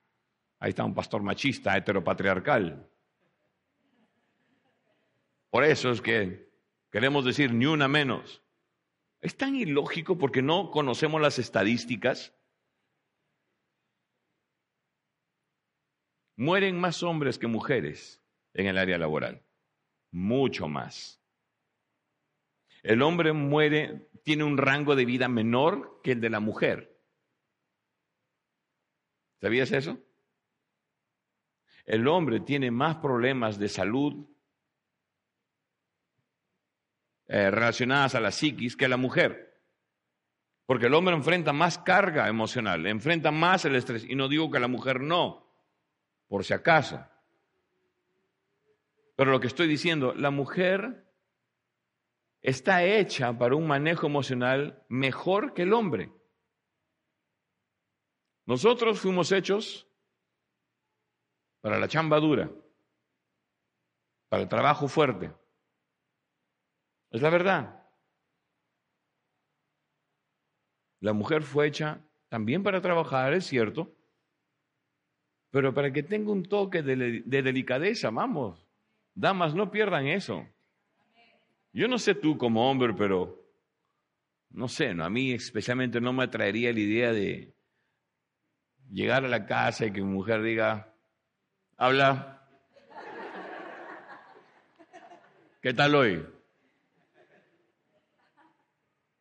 ahí 0.60 0.70
está 0.70 0.86
un 0.86 0.96
pastor 0.96 1.22
machista, 1.22 1.76
heteropatriarcal. 1.76 2.90
Por 5.50 5.66
eso 5.66 5.92
es 5.92 6.02
que 6.02 6.50
queremos 6.90 7.26
decir 7.26 7.54
ni 7.54 7.66
una 7.66 7.90
menos. 7.90 8.42
Es 9.20 9.36
tan 9.36 9.56
ilógico 9.56 10.18
porque 10.18 10.42
no 10.42 10.72
conocemos 10.72 11.20
las 11.20 11.38
estadísticas. 11.38 12.34
Mueren 16.38 16.80
más 16.80 17.04
hombres 17.04 17.38
que 17.38 17.48
mujeres 17.48 18.22
en 18.54 18.68
el 18.68 18.78
área 18.78 18.98
laboral. 18.98 19.44
Mucho 20.12 20.70
más. 20.70 21.20
El 22.84 23.02
hombre 23.02 23.34
muere, 23.34 24.10
tiene 24.24 24.46
un 24.46 24.58
rango 24.58 24.96
de 24.96 25.04
vida 25.04 25.28
menor 25.28 26.00
que 26.04 26.14
el 26.14 26.22
de 26.22 26.30
la 26.30 26.40
mujer. 26.40 26.97
¿Sabías 29.40 29.72
eso? 29.72 29.98
El 31.86 32.08
hombre 32.08 32.42
tiene 32.42 32.70
más 32.72 32.98
problemas 32.98 33.58
de 33.58 33.70
salud 33.70 34.28
eh, 37.28 37.52
relacionadas 37.52 38.16
a 38.16 38.20
la 38.20 38.32
psiquis 38.32 38.76
que 38.76 38.88
la 38.88 38.98
mujer. 38.98 39.62
Porque 40.66 40.88
el 40.88 40.94
hombre 40.94 41.16
enfrenta 41.16 41.54
más 41.54 41.78
carga 41.78 42.28
emocional, 42.28 42.86
enfrenta 42.88 43.32
más 43.32 43.64
el 43.66 43.76
estrés. 43.76 44.04
Y 44.04 44.16
no 44.16 44.28
digo 44.28 44.52
que 44.52 44.60
la 44.60 44.68
mujer 44.68 45.00
no, 45.00 45.50
por 46.28 46.44
si 46.44 46.54
acaso. 46.54 47.06
Pero 49.16 49.32
lo 49.32 49.40
que 49.40 49.48
estoy 49.48 49.68
diciendo, 49.68 50.14
la 50.14 50.30
mujer 50.30 51.06
está 52.42 52.84
hecha 52.84 53.38
para 53.38 53.56
un 53.56 53.66
manejo 53.66 54.08
emocional 54.08 54.84
mejor 54.90 55.54
que 55.54 55.64
el 55.64 55.74
hombre. 55.74 56.12
Nosotros 58.48 59.02
fuimos 59.02 59.30
hechos 59.34 59.86
para 61.60 61.78
la 61.78 61.90
chamba 61.90 62.18
dura, 62.18 62.50
para 64.30 64.44
el 64.44 64.50
trabajo 64.50 64.88
fuerte. 64.88 65.34
Es 67.12 67.22
la 67.22 67.30
verdad. 67.30 67.86
La 71.02 71.12
mujer 71.12 71.44
fue 71.44 71.68
hecha 71.68 72.02
también 72.30 72.64
para 72.64 72.82
trabajar, 72.82 73.34
es 73.34 73.46
cierto, 73.46 73.94
pero 75.52 75.74
para 75.74 75.92
que 75.92 76.04
tenga 76.04 76.32
un 76.32 76.44
toque 76.44 76.82
de, 76.82 77.24
delicadeza, 77.26 78.10
vamos. 78.12 78.66
Damas, 79.14 79.56
no 79.56 79.70
pierdan 79.70 80.08
eso. 80.08 80.48
Yo 81.74 81.90
no 81.90 82.00
sé 82.00 82.16
tú 82.16 82.38
como 82.38 82.72
hombre, 82.72 82.94
pero 82.94 83.46
no 84.52 84.70
sé, 84.70 84.92
a 84.92 85.10
mí 85.10 85.34
especialmente 85.34 86.00
no 86.00 86.14
me 86.14 86.24
atraería 86.24 86.72
la 86.72 86.80
idea 86.80 87.12
de 87.12 87.57
llegar 88.92 89.26
a 89.26 89.28
la 89.28 89.46
casa 89.46 89.86
y 89.86 89.92
que 89.92 90.02
mi 90.02 90.12
mujer 90.12 90.42
diga, 90.42 90.94
habla, 91.78 92.42
¿qué 95.62 95.74
tal 95.74 95.96
hoy? 95.96 96.26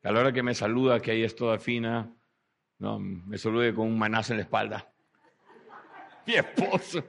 A 0.02 0.12
la 0.12 0.20
hora 0.20 0.32
que 0.32 0.42
me 0.42 0.54
saluda, 0.54 1.00
que 1.00 1.10
ahí 1.10 1.24
es 1.24 1.34
toda 1.34 1.58
fina, 1.58 2.12
no, 2.78 2.98
me 2.98 3.38
salude 3.38 3.74
con 3.74 3.88
un 3.88 3.98
manazo 3.98 4.32
en 4.32 4.38
la 4.38 4.44
espalda. 4.44 4.92
Mi 6.26 6.34
esposo, 6.34 7.04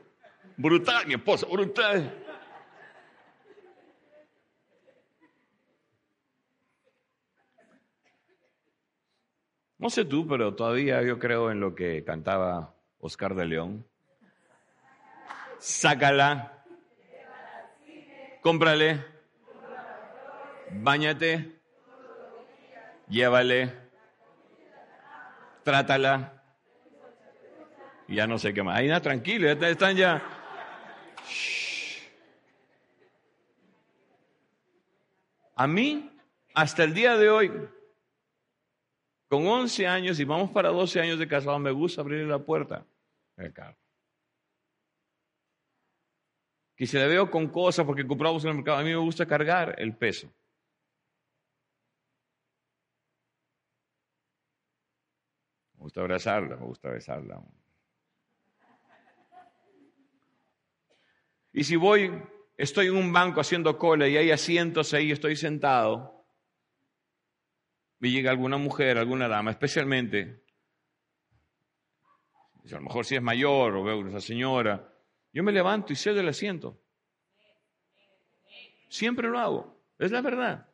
brutal, 0.56 1.06
mi 1.06 1.14
esposo, 1.14 1.48
brutal. 1.48 2.27
No 9.80 9.92
sé 9.92 10.06
tú, 10.06 10.28
pero 10.28 10.56
todavía 10.56 11.04
yo 11.04 11.20
creo 11.20 11.52
en 11.52 11.60
lo 11.60 11.76
que 11.76 12.04
cantaba 12.04 12.74
Oscar 13.00 13.36
de 13.36 13.46
León. 13.46 13.86
Sácala, 15.60 16.64
cómprale, 18.42 19.06
bañate, 20.72 21.60
llévale, 23.08 23.74
trátala. 25.64 26.34
Ya 28.08 28.26
no 28.26 28.40
sé 28.40 28.54
qué 28.54 28.64
más. 28.64 28.78
Ahí 28.78 28.88
nada, 28.88 29.02
tranquilo, 29.02 29.50
están 29.50 29.96
ya. 29.96 30.24
A 35.56 35.68
mí, 35.68 36.12
hasta 36.54 36.84
el 36.84 36.94
día 36.94 37.18
de 37.18 37.30
hoy, 37.30 37.52
con 39.28 39.46
11 39.46 39.88
años 39.88 40.20
y 40.20 40.24
vamos 40.24 40.52
para 40.52 40.70
12 40.70 41.02
años 41.02 41.20
de 41.20 41.28
casado, 41.28 41.60
me 41.60 41.72
gusta 41.72 42.02
abrir 42.02 42.26
la 42.26 42.40
puerta 42.40 42.86
del 43.36 43.54
carro. 43.54 43.78
Que 46.76 46.86
si 46.86 46.98
la 46.98 47.08
veo 47.08 47.30
con 47.30 47.48
cosas 47.48 47.86
porque 47.86 48.06
compramos 48.06 48.44
en 48.44 48.52
el 48.52 48.56
mercado, 48.58 48.78
a 48.78 48.84
mí 48.84 48.90
me 48.90 48.98
gusta 48.98 49.26
cargar 49.26 49.76
el 49.80 49.96
peso. 49.96 50.28
Me 55.74 55.84
gusta 55.84 56.02
abrazarla, 56.02 56.56
me 56.56 56.66
gusta 56.66 56.90
besarla. 56.90 57.42
Y 61.52 61.64
si 61.64 61.76
voy, 61.76 62.12
estoy 62.56 62.88
en 62.88 62.96
un 62.96 63.12
banco 63.12 63.42
haciendo 63.42 63.78
cola 63.78 64.08
y 64.08 64.16
hay 64.16 64.32
asientos 64.32 64.94
ahí, 64.94 65.12
estoy 65.12 65.36
sentado, 65.36 66.17
y 68.00 68.12
llega 68.12 68.32
alguna 68.32 68.58
mujer, 68.58 68.98
alguna 68.98 69.28
dama, 69.28 69.52
especialmente, 69.52 70.44
a 72.72 72.76
lo 72.76 72.82
mejor 72.82 73.06
si 73.06 73.16
es 73.16 73.22
mayor 73.22 73.76
o 73.76 73.84
veo 73.84 74.06
a 74.06 74.10
esa 74.10 74.22
señora, 74.22 74.94
yo 75.34 75.44
me 75.44 75.52
levanto 75.52 75.94
y 75.94 75.96
cedo 75.96 76.20
el 76.20 76.28
asiento. 76.28 76.82
Siempre 78.90 79.28
lo 79.28 79.40
hago, 79.40 79.84
es 80.00 80.12
la 80.12 80.22
verdad. 80.22 80.70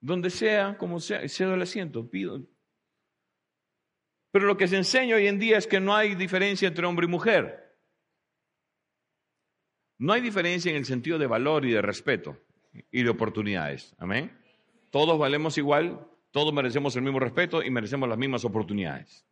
Donde 0.00 0.30
sea, 0.30 0.76
como 0.78 1.00
sea, 1.00 1.26
cedo 1.28 1.54
el 1.54 1.62
asiento, 1.62 2.08
pido. 2.08 2.46
Pero 4.30 4.46
lo 4.46 4.56
que 4.56 4.68
se 4.68 4.76
enseña 4.76 5.16
hoy 5.16 5.26
en 5.26 5.38
día 5.38 5.56
es 5.56 5.66
que 5.66 5.80
no 5.80 5.94
hay 5.94 6.14
diferencia 6.14 6.68
entre 6.68 6.86
hombre 6.86 7.06
y 7.06 7.10
mujer. 7.10 7.78
No 9.98 10.12
hay 10.12 10.20
diferencia 10.20 10.70
en 10.70 10.76
el 10.76 10.84
sentido 10.84 11.18
de 11.18 11.26
valor 11.26 11.64
y 11.64 11.72
de 11.72 11.80
respeto 11.80 12.38
y 12.90 13.02
de 13.02 13.08
oportunidades. 13.08 13.94
Amén. 13.98 14.45
Todos 14.90 15.18
valemos 15.18 15.58
igual, 15.58 16.06
todos 16.30 16.52
merecemos 16.52 16.94
el 16.96 17.02
mismo 17.02 17.20
respeto 17.20 17.62
y 17.62 17.70
merecemos 17.70 18.08
las 18.08 18.18
mismas 18.18 18.44
oportunidades. 18.44 19.26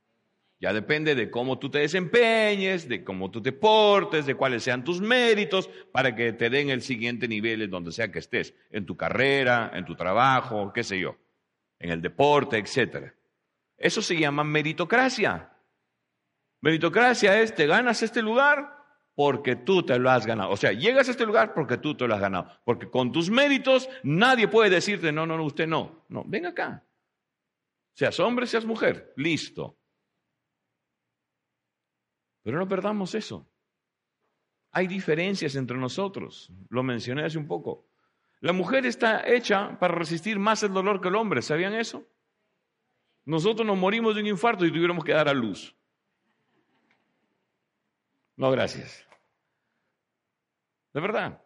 Ya 0.61 0.73
depende 0.73 1.15
de 1.15 1.31
cómo 1.31 1.59
tú 1.59 1.69
te 1.69 1.81
desempeñes, 1.81 2.89
de 2.89 3.05
cómo 3.05 3.31
tú 3.31 3.43
te 3.43 3.53
portes, 3.53 4.25
de 4.25 4.35
cuáles 4.35 4.63
sean 4.63 4.85
tus 4.85 5.01
méritos 5.01 5.69
para 5.93 6.15
que 6.15 6.33
te 6.33 6.49
den 6.49 6.71
el 6.71 6.81
siguiente 6.81 7.29
nivel 7.29 7.63
en 7.63 7.71
donde 7.71 7.93
sea 7.93 8.11
que 8.11 8.21
estés, 8.21 8.55
en 8.71 8.87
tu 8.87 8.97
carrera, 8.97 9.71
en 9.75 9.85
tu 9.85 9.95
trabajo, 9.95 10.73
qué 10.73 10.83
sé 10.83 10.99
yo, 10.99 11.17
en 11.79 11.91
el 11.91 12.01
deporte, 12.01 12.57
etc. 12.57 13.13
Eso 13.77 14.01
se 14.01 14.17
llama 14.17 14.45
meritocracia. 14.45 15.51
Meritocracia 16.61 17.43
es, 17.43 17.55
te 17.55 17.67
ganas 17.67 18.03
este 18.03 18.23
lugar, 18.23 18.84
porque 19.15 19.57
tú 19.57 19.83
te 19.85 19.99
lo 19.99 20.11
has 20.11 20.27
ganado. 20.27 20.51
O 20.51 20.57
sea, 20.57 20.73
llegas 20.73 21.09
a 21.09 21.13
este 21.13 21.27
lugar 21.27 21.55
porque 21.55 21.79
tú 21.79 21.97
te 21.97 22.07
lo 22.07 22.15
has 22.15 22.21
ganado. 22.21 22.51
Porque 22.65 22.91
con 22.91 23.13
tus 23.13 23.31
méritos 23.31 23.89
nadie 24.03 24.49
puede 24.49 24.71
decirte, 24.71 25.13
no, 25.13 25.27
no, 25.27 25.37
no, 25.37 25.45
usted 25.45 25.67
no. 25.67 26.05
No, 26.09 26.25
ven 26.27 26.47
acá. 26.47 26.85
Seas 27.93 28.19
hombre, 28.19 28.47
seas 28.47 28.65
mujer. 28.65 29.13
Listo. 29.17 29.79
Pero 32.43 32.59
no 32.59 32.69
perdamos 32.69 33.15
eso. 33.15 33.49
Hay 34.73 34.89
diferencias 34.89 35.55
entre 35.55 35.79
nosotros. 35.79 36.53
Lo 36.69 36.83
mencioné 36.83 37.25
hace 37.25 37.39
un 37.39 37.47
poco. 37.47 37.87
La 38.41 38.53
mujer 38.53 38.85
está 38.85 39.27
hecha 39.27 39.79
para 39.79 39.95
resistir 39.95 40.39
más 40.39 40.63
el 40.65 40.73
dolor 40.73 41.01
que 41.01 41.09
el 41.09 41.15
hombre. 41.15 41.41
¿Sabían 41.41 41.73
eso? 41.73 42.05
Nosotros 43.25 43.67
nos 43.67 43.79
morimos 43.79 44.15
de 44.15 44.21
un 44.21 44.27
infarto 44.27 44.67
y 44.67 44.73
tuviéramos 44.73 45.05
que 45.05 45.13
dar 45.13 45.29
a 45.29 45.33
luz. 45.33 45.75
No, 48.37 48.51
gracias. 48.51 49.07
De 50.93 51.01
verdad. 51.01 51.45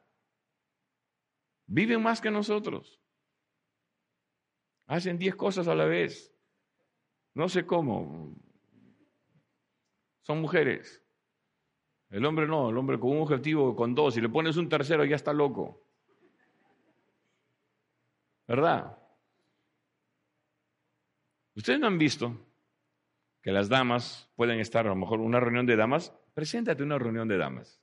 Viven 1.67 2.03
más 2.03 2.21
que 2.21 2.31
nosotros. 2.31 3.01
Hacen 4.87 5.19
diez 5.19 5.35
cosas 5.35 5.69
a 5.69 5.75
la 5.75 5.85
vez. 5.85 6.35
No 7.35 7.49
sé 7.49 7.67
cómo. 7.67 8.35
Son 10.23 10.41
mujeres. 10.41 11.05
El 12.11 12.25
hombre 12.25 12.47
no, 12.47 12.71
el 12.71 12.79
hombre 12.79 12.99
con 12.99 13.11
un 13.11 13.21
objetivo, 13.21 13.77
con 13.77 13.95
dos. 13.95 14.15
Si 14.15 14.21
le 14.21 14.31
pones 14.31 14.57
un 14.57 14.69
tercero 14.69 15.05
ya 15.05 15.17
está 15.17 15.33
loco. 15.33 15.85
¿Verdad? 18.47 18.99
Ustedes 21.55 21.79
no 21.79 21.87
han 21.87 21.99
visto 21.99 22.48
que 23.43 23.53
las 23.53 23.69
damas 23.69 24.31
pueden 24.37 24.61
estar, 24.61 24.87
a 24.87 24.91
lo 24.91 24.97
mejor, 24.97 25.21
una 25.21 25.41
reunión 25.41 25.67
de 25.67 25.77
damas 25.77 26.13
Preséntate 26.39 26.85
una 26.85 27.01
reunión 27.01 27.27
de 27.27 27.37
damas. 27.37 27.81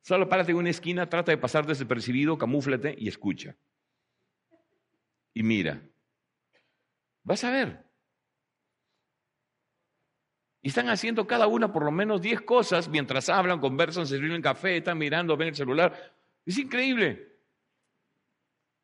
Solo 0.00 0.28
párate 0.28 0.50
en 0.50 0.56
una 0.56 0.70
esquina, 0.70 1.08
trata 1.08 1.30
de 1.30 1.38
pasar 1.38 1.64
desapercibido, 1.68 2.36
camúflate 2.36 2.96
y 2.98 3.06
escucha. 3.06 3.54
Y 5.32 5.44
mira. 5.44 5.80
Vas 7.22 7.44
a 7.44 7.52
ver. 7.52 7.86
Y 10.62 10.70
están 10.70 10.88
haciendo 10.88 11.28
cada 11.28 11.46
una 11.46 11.72
por 11.72 11.84
lo 11.84 11.92
menos 11.92 12.20
10 12.20 12.40
cosas 12.40 12.88
mientras 12.88 13.28
hablan, 13.28 13.60
conversan, 13.60 14.08
se 14.08 14.18
sirven 14.18 14.42
café, 14.42 14.78
están 14.78 14.98
mirando, 14.98 15.36
ven 15.36 15.50
el 15.50 15.54
celular. 15.54 16.12
Es 16.44 16.58
increíble. 16.58 17.38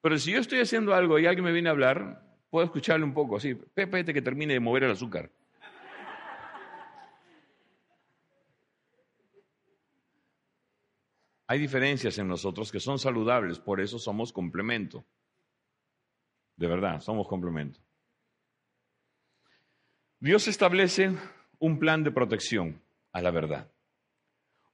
Pero 0.01 0.17
si 0.17 0.31
yo 0.31 0.39
estoy 0.39 0.61
haciendo 0.61 0.95
algo 0.95 1.19
y 1.19 1.27
alguien 1.27 1.45
me 1.45 1.51
viene 1.51 1.71
a 1.71 1.73
hablar, 1.73 2.28
puedo 2.51 2.65
escucharle 2.65 3.05
un 3.05 3.15
poco 3.15 3.37
así. 3.37 3.55
Pepe, 3.55 4.05
que 4.05 4.23
termine 4.23 4.55
de 4.55 4.61
mover 4.61 4.85
el 4.85 4.93
azúcar. 4.93 5.31
Hay 11.47 11.59
diferencias 11.59 12.19
en 12.19 12.29
nosotros 12.29 12.71
que 12.71 12.79
son 12.79 12.99
saludables, 12.99 13.59
por 13.59 13.81
eso 13.81 13.99
somos 13.99 14.33
complemento. 14.33 15.07
De 16.57 16.67
verdad, 16.67 17.01
somos 17.01 17.27
complemento. 17.27 17.81
Dios 20.21 20.47
establece 20.47 21.17
un 21.59 21.79
plan 21.79 22.05
de 22.05 22.11
protección 22.11 22.83
a 23.13 23.23
la 23.23 23.31
verdad, 23.31 23.71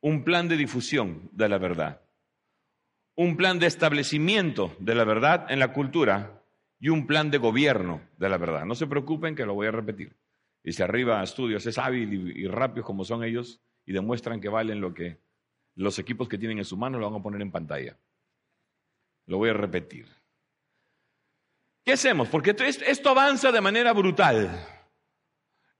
un 0.00 0.24
plan 0.24 0.48
de 0.48 0.56
difusión 0.56 1.28
de 1.32 1.48
la 1.48 1.58
verdad, 1.58 2.00
un 3.14 3.36
plan 3.36 3.60
de 3.60 3.66
establecimiento 3.66 4.74
de 4.80 4.94
la 4.96 5.04
verdad 5.04 5.46
en 5.50 5.60
la 5.60 5.72
cultura 5.72 6.43
y 6.78 6.88
un 6.88 7.06
plan 7.06 7.30
de 7.30 7.38
gobierno 7.38 8.02
de 8.18 8.28
la 8.28 8.38
verdad. 8.38 8.64
No 8.64 8.74
se 8.74 8.86
preocupen 8.86 9.34
que 9.34 9.46
lo 9.46 9.54
voy 9.54 9.66
a 9.66 9.70
repetir. 9.70 10.16
Y 10.62 10.72
si 10.72 10.82
arriba 10.82 11.22
estudios 11.22 11.66
es 11.66 11.78
hábil 11.78 12.36
y, 12.36 12.46
rápido 12.48 12.84
como 12.84 13.04
son 13.04 13.22
ellos 13.22 13.60
y 13.84 13.92
demuestran 13.92 14.40
que 14.40 14.48
valen 14.48 14.80
lo 14.80 14.94
que 14.94 15.20
los 15.74 15.98
equipos 15.98 16.28
que 16.28 16.38
tienen 16.38 16.58
en 16.58 16.64
su 16.64 16.76
mano 16.76 16.98
lo 16.98 17.10
van 17.10 17.20
a 17.20 17.22
poner 17.22 17.42
en 17.42 17.50
pantalla. 17.50 17.98
Lo 19.26 19.38
voy 19.38 19.50
a 19.50 19.54
repetir. 19.54 20.08
¿Qué 21.84 21.92
hacemos? 21.92 22.28
Porque 22.28 22.56
esto 22.58 23.10
avanza 23.10 23.52
de 23.52 23.60
manera 23.60 23.92
brutal. 23.92 24.66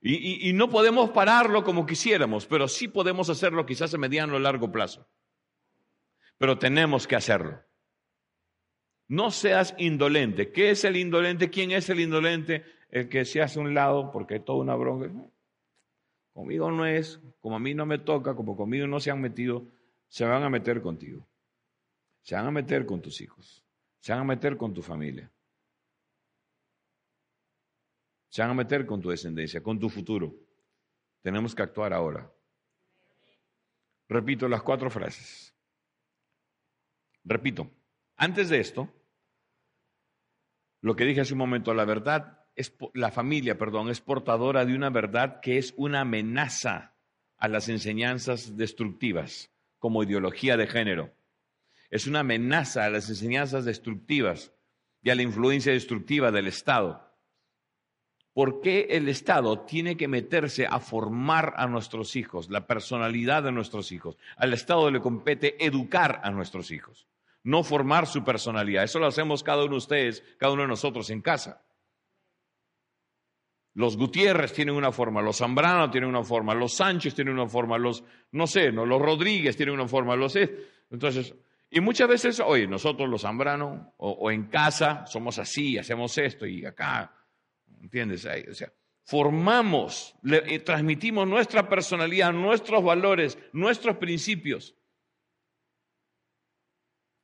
Y, 0.02 0.50
y, 0.50 0.52
no 0.52 0.68
podemos 0.68 1.10
pararlo 1.10 1.64
como 1.64 1.86
quisiéramos, 1.86 2.44
pero 2.44 2.68
sí 2.68 2.88
podemos 2.88 3.30
hacerlo 3.30 3.64
quizás 3.64 3.94
a 3.94 3.98
mediano 3.98 4.36
o 4.36 4.38
largo 4.38 4.70
plazo. 4.70 5.08
Pero 6.36 6.58
tenemos 6.58 7.06
que 7.06 7.16
hacerlo. 7.16 7.64
No 9.08 9.30
seas 9.30 9.74
indolente. 9.78 10.50
¿Qué 10.50 10.70
es 10.70 10.84
el 10.84 10.96
indolente? 10.96 11.50
¿Quién 11.50 11.72
es 11.72 11.88
el 11.90 12.00
indolente? 12.00 12.64
El 12.90 13.08
que 13.08 13.24
se 13.24 13.42
hace 13.42 13.58
un 13.58 13.74
lado 13.74 14.10
porque 14.10 14.36
es 14.36 14.44
toda 14.44 14.60
una 14.60 14.74
bronca. 14.74 15.10
Conmigo 16.32 16.70
no 16.70 16.86
es, 16.86 17.20
como 17.40 17.56
a 17.56 17.60
mí 17.60 17.74
no 17.74 17.86
me 17.86 17.98
toca, 17.98 18.34
como 18.34 18.56
conmigo 18.56 18.86
no 18.86 18.98
se 18.98 19.10
han 19.10 19.20
metido, 19.20 19.66
se 20.08 20.24
van 20.24 20.42
a 20.42 20.50
meter 20.50 20.80
contigo. 20.82 21.26
Se 22.22 22.34
van 22.34 22.46
a 22.46 22.50
meter 22.50 22.86
con 22.86 23.02
tus 23.02 23.20
hijos. 23.20 23.64
Se 24.00 24.12
van 24.12 24.22
a 24.22 24.24
meter 24.24 24.56
con 24.56 24.72
tu 24.72 24.82
familia. 24.82 25.30
Se 28.28 28.42
van 28.42 28.50
a 28.50 28.54
meter 28.54 28.84
con 28.84 29.00
tu 29.00 29.10
descendencia, 29.10 29.62
con 29.62 29.78
tu 29.78 29.88
futuro. 29.88 30.34
Tenemos 31.22 31.54
que 31.54 31.62
actuar 31.62 31.92
ahora. 31.92 32.30
Repito 34.08 34.48
las 34.48 34.62
cuatro 34.62 34.90
frases. 34.90 35.54
Repito, 37.22 37.70
antes 38.16 38.48
de 38.48 38.60
esto, 38.60 38.92
lo 40.80 40.96
que 40.96 41.04
dije 41.04 41.22
hace 41.22 41.32
un 41.32 41.38
momento, 41.38 41.74
la 41.74 41.84
verdad 41.84 42.44
es 42.56 42.76
la 42.94 43.10
familia, 43.10 43.58
perdón, 43.58 43.90
es 43.90 44.00
portadora 44.00 44.64
de 44.64 44.74
una 44.74 44.90
verdad 44.90 45.40
que 45.40 45.58
es 45.58 45.74
una 45.76 46.02
amenaza 46.02 46.94
a 47.36 47.48
las 47.48 47.68
enseñanzas 47.68 48.56
destructivas 48.56 49.50
como 49.78 50.02
ideología 50.02 50.56
de 50.56 50.66
género. 50.66 51.14
Es 51.90 52.06
una 52.06 52.20
amenaza 52.20 52.84
a 52.84 52.90
las 52.90 53.08
enseñanzas 53.08 53.64
destructivas 53.64 54.52
y 55.02 55.10
a 55.10 55.14
la 55.14 55.22
influencia 55.22 55.72
destructiva 55.72 56.30
del 56.30 56.46
Estado. 56.46 57.14
¿Por 58.32 58.60
qué 58.60 58.88
el 58.90 59.08
Estado 59.08 59.60
tiene 59.60 59.96
que 59.96 60.08
meterse 60.08 60.66
a 60.66 60.80
formar 60.80 61.54
a 61.56 61.68
nuestros 61.68 62.16
hijos, 62.16 62.50
la 62.50 62.66
personalidad 62.66 63.44
de 63.44 63.52
nuestros 63.52 63.92
hijos? 63.92 64.16
Al 64.36 64.52
Estado 64.52 64.90
le 64.90 65.00
compete 65.00 65.64
educar 65.64 66.20
a 66.24 66.30
nuestros 66.30 66.72
hijos, 66.72 67.06
no 67.44 67.62
formar 67.62 68.06
su 68.06 68.24
personalidad. 68.24 68.84
Eso 68.84 68.98
lo 68.98 69.06
hacemos 69.06 69.42
cada 69.42 69.62
uno 69.62 69.72
de 69.72 69.78
ustedes, 69.78 70.24
cada 70.38 70.52
uno 70.52 70.62
de 70.62 70.68
nosotros 70.68 71.08
en 71.10 71.20
casa. 71.20 71.64
Los 73.74 73.96
Gutiérrez 73.96 74.52
tienen 74.52 74.74
una 74.76 74.92
forma, 74.92 75.20
los 75.20 75.38
Zambrano 75.38 75.90
tienen 75.90 76.08
una 76.08 76.22
forma, 76.22 76.54
los 76.54 76.74
Sánchez 76.74 77.14
tienen 77.14 77.34
una 77.34 77.48
forma, 77.48 77.76
los, 77.76 78.04
no 78.30 78.46
sé, 78.46 78.70
no, 78.70 78.86
los 78.86 79.02
Rodríguez 79.02 79.56
tienen 79.56 79.74
una 79.74 79.88
forma, 79.88 80.14
los... 80.14 80.36
Entonces, 80.90 81.34
y 81.70 81.80
muchas 81.80 82.08
veces, 82.08 82.40
oye, 82.40 82.68
nosotros 82.68 83.08
los 83.08 83.22
Zambrano 83.22 83.94
o, 83.96 84.30
en 84.30 84.44
casa 84.44 85.04
somos 85.06 85.40
así, 85.40 85.76
hacemos 85.76 86.16
esto 86.18 86.46
y 86.46 86.64
acá, 86.64 87.12
¿entiendes? 87.80 88.24
O 88.48 88.54
sea, 88.54 88.72
formamos, 89.02 90.14
le, 90.22 90.60
transmitimos 90.60 91.26
nuestra 91.26 91.68
personalidad, 91.68 92.32
nuestros 92.32 92.82
valores, 92.84 93.36
nuestros 93.52 93.96
principios. 93.96 94.76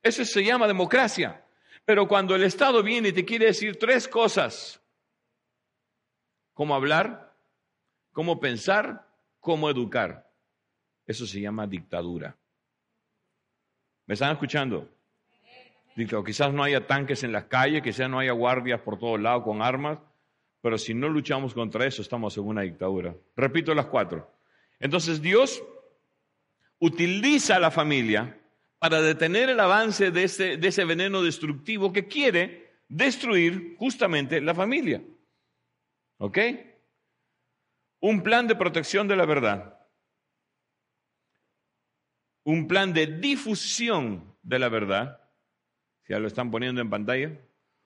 Eso 0.01 0.25
se 0.25 0.43
llama 0.43 0.67
democracia. 0.67 1.43
Pero 1.85 2.07
cuando 2.07 2.35
el 2.35 2.43
Estado 2.43 2.83
viene 2.83 3.09
y 3.09 3.13
te 3.13 3.25
quiere 3.25 3.47
decir 3.47 3.77
tres 3.77 4.07
cosas, 4.07 4.81
cómo 6.53 6.75
hablar, 6.75 7.33
cómo 8.11 8.39
pensar, 8.39 9.07
cómo 9.39 9.69
educar. 9.69 10.29
Eso 11.05 11.25
se 11.25 11.41
llama 11.41 11.67
dictadura. 11.67 12.37
¿Me 14.05 14.13
están 14.13 14.31
escuchando? 14.31 14.89
quizás 16.25 16.53
no 16.53 16.63
haya 16.63 16.87
tanques 16.87 17.23
en 17.23 17.31
las 17.31 17.45
calles, 17.45 17.81
quizás 17.83 18.09
no 18.09 18.19
haya 18.19 18.31
guardias 18.31 18.79
por 18.81 18.97
todos 18.97 19.19
lados 19.19 19.43
con 19.43 19.61
armas, 19.61 19.99
pero 20.61 20.77
si 20.77 20.93
no 20.93 21.09
luchamos 21.09 21.53
contra 21.53 21.85
eso, 21.85 22.01
estamos 22.01 22.37
en 22.37 22.45
una 22.45 22.61
dictadura. 22.61 23.15
Repito 23.35 23.73
las 23.73 23.87
cuatro. 23.87 24.31
Entonces 24.79 25.21
Dios 25.21 25.61
utiliza 26.79 27.57
a 27.57 27.59
la 27.59 27.71
familia 27.71 28.40
para 28.81 28.99
detener 28.99 29.47
el 29.51 29.59
avance 29.59 30.09
de 30.09 30.23
ese, 30.23 30.57
de 30.57 30.67
ese 30.67 30.85
veneno 30.85 31.21
destructivo 31.21 31.93
que 31.93 32.07
quiere 32.07 32.79
destruir 32.89 33.75
justamente 33.77 34.41
la 34.41 34.55
familia. 34.55 35.03
¿Ok? 36.17 36.39
Un 37.99 38.23
plan 38.23 38.47
de 38.47 38.55
protección 38.55 39.07
de 39.07 39.15
la 39.15 39.27
verdad. 39.27 39.77
Un 42.43 42.67
plan 42.67 42.91
de 42.91 43.05
difusión 43.05 44.35
de 44.41 44.57
la 44.57 44.69
verdad. 44.69 45.29
Ya 46.09 46.17
lo 46.17 46.25
están 46.27 46.49
poniendo 46.49 46.81
en 46.81 46.89
pantalla. 46.89 47.39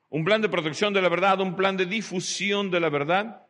Un 0.07 0.23
plan 0.23 0.41
de 0.41 0.47
protección 0.47 0.93
de 0.93 1.01
la 1.01 1.09
verdad, 1.09 1.41
un 1.41 1.57
plan 1.57 1.75
de 1.75 1.87
difusión 1.87 2.71
de 2.71 2.79
la 2.79 2.87
verdad. 2.87 3.45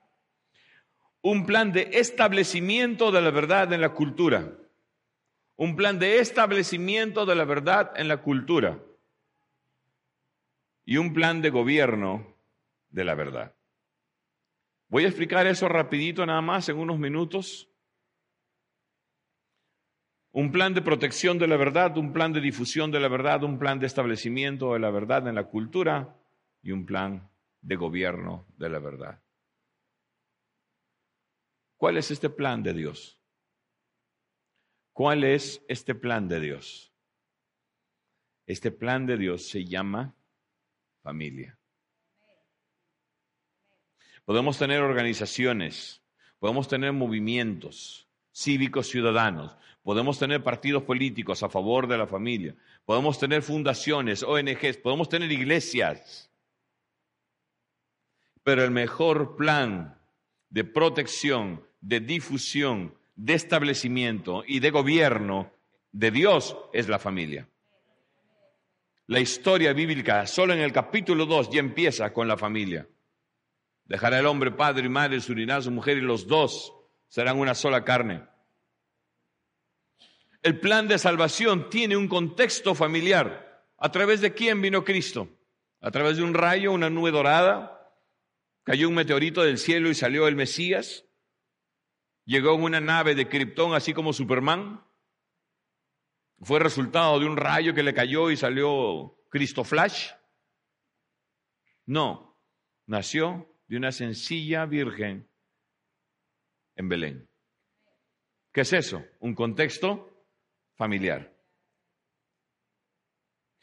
Un 1.22 1.46
plan 1.46 1.72
de 1.72 1.92
establecimiento 1.94 3.12
de 3.12 3.22
la 3.22 3.30
verdad 3.30 3.72
en 3.72 3.82
la 3.82 3.94
cultura. 3.94 4.52
Un 5.58 5.76
plan 5.76 6.00
de 6.00 6.20
establecimiento 6.20 7.26
de 7.26 7.36
la 7.36 7.46
verdad 7.46 7.94
en 7.96 8.08
la 8.08 8.18
cultura. 8.18 8.80
Y 10.86 10.98
un 10.98 11.14
plan 11.14 11.42
de 11.42 11.50
gobierno 11.50 12.36
de 12.90 13.06
la 13.06 13.16
verdad. 13.16 13.56
Voy 14.88 15.06
a 15.06 15.08
explicar 15.08 15.48
eso 15.48 15.68
rapidito 15.68 16.26
nada 16.26 16.42
más 16.42 16.70
en 16.70 16.78
unos 16.78 17.00
minutos. 17.00 17.70
Un 20.32 20.52
plan 20.52 20.74
de 20.74 20.82
protección 20.82 21.40
de 21.40 21.48
la 21.48 21.58
verdad, 21.58 21.98
un 21.98 22.12
plan 22.12 22.34
de 22.34 22.42
difusión 22.42 22.92
de 22.92 23.00
la 23.00 23.08
verdad, 23.08 23.44
un 23.44 23.58
plan 23.58 23.80
de 23.80 23.88
establecimiento 23.88 24.74
de 24.74 24.80
la 24.80 24.92
verdad 24.92 25.28
en 25.28 25.36
la 25.36 25.46
cultura 25.46 26.18
y 26.62 26.72
un 26.72 26.86
plan 26.86 27.30
de 27.62 27.76
gobierno 27.78 28.46
de 28.58 28.70
la 28.70 28.80
verdad. 28.80 29.22
¿Cuál 31.78 31.98
es 31.98 32.12
este 32.12 32.30
plan 32.30 32.64
de 32.64 32.74
Dios? 32.74 33.20
¿Cuál 34.96 35.26
es 35.26 35.62
este 35.68 35.94
plan 35.94 36.30
de 36.30 36.40
Dios? 36.40 36.94
Este 38.48 38.72
plan 38.72 39.06
de 39.06 39.18
Dios 39.18 39.46
se 39.46 39.66
llama 39.66 40.16
familia. 41.04 41.60
Podemos 44.24 44.58
tener 44.58 44.80
organizaciones, 44.80 46.02
podemos 46.40 46.70
tener 46.70 46.94
movimientos 46.94 48.08
cívicos 48.32 48.88
ciudadanos, 48.88 49.58
podemos 49.84 50.18
tener 50.18 50.42
partidos 50.42 50.84
políticos 50.84 51.44
a 51.44 51.50
favor 51.50 51.88
de 51.88 51.98
la 51.98 52.08
familia, 52.08 52.56
podemos 52.86 53.20
tener 53.20 53.42
fundaciones, 53.42 54.24
ONGs, 54.24 54.78
podemos 54.78 55.10
tener 55.10 55.30
iglesias. 55.30 56.32
Pero 58.44 58.64
el 58.64 58.72
mejor 58.72 59.36
plan 59.36 60.00
de 60.50 60.64
protección, 60.64 61.68
de 61.82 62.00
difusión, 62.00 62.96
de 63.16 63.34
establecimiento 63.34 64.44
y 64.46 64.60
de 64.60 64.72
gobierno 64.72 65.52
de 65.92 66.12
Dios 66.12 66.58
es 66.74 66.88
la 66.88 67.00
familia. 67.00 67.48
La 69.08 69.20
historia 69.20 69.72
bíblica, 69.74 70.26
solo 70.26 70.54
en 70.54 70.60
el 70.60 70.72
capítulo 70.72 71.26
2, 71.26 71.52
ya 71.52 71.60
empieza 71.60 72.12
con 72.12 72.28
la 72.28 72.38
familia. 72.38 72.88
Dejará 73.86 74.20
el 74.20 74.26
hombre 74.26 74.52
padre 74.52 74.88
y 74.88 74.90
madre, 74.90 75.22
se 75.22 75.32
unirá 75.32 75.62
su 75.62 75.72
mujer 75.72 75.98
y 75.98 76.02
los 76.02 76.28
dos 76.28 76.74
serán 77.08 77.40
una 77.40 77.54
sola 77.54 77.84
carne. 77.84 78.24
El 80.42 80.60
plan 80.60 80.88
de 80.88 80.98
salvación 80.98 81.70
tiene 81.70 81.96
un 81.96 82.08
contexto 82.08 82.76
familiar. 82.76 83.64
¿A 83.78 83.92
través 83.92 84.22
de 84.22 84.34
quién 84.34 84.62
vino 84.62 84.84
Cristo? 84.84 85.30
¿A 85.82 85.92
través 85.92 86.18
de 86.18 86.24
un 86.24 86.34
rayo, 86.34 86.72
una 86.72 86.90
nube 86.90 87.12
dorada? 87.12 87.92
¿Cayó 88.64 88.90
un 88.90 88.96
meteorito 88.96 89.44
del 89.44 89.60
cielo 89.60 89.90
y 89.90 89.96
salió 89.96 90.28
el 90.28 90.36
Mesías? 90.36 91.06
Llegó 92.26 92.56
en 92.56 92.64
una 92.64 92.82
nave 92.82 93.16
de 93.16 93.30
Krypton 93.30 93.74
así 93.74 93.94
como 93.94 94.14
Superman? 94.14 94.84
¿Fue 96.42 96.60
resultado 96.60 97.20
de 97.20 97.26
un 97.26 97.38
rayo 97.38 97.74
que 97.74 97.84
le 97.84 97.94
cayó 97.94 98.30
y 98.30 98.38
salió 98.38 99.18
Cristo 99.30 99.64
Flash? 99.64 100.12
No, 101.86 102.38
nació 102.88 103.48
de 103.68 103.78
una 103.78 103.92
sencilla 103.92 104.66
virgen 104.66 105.30
en 106.76 106.90
Belén. 106.90 107.30
¿Qué 108.52 108.62
es 108.62 108.74
eso? 108.74 109.04
Un 109.20 109.34
contexto 109.34 110.26
familiar. 110.76 111.34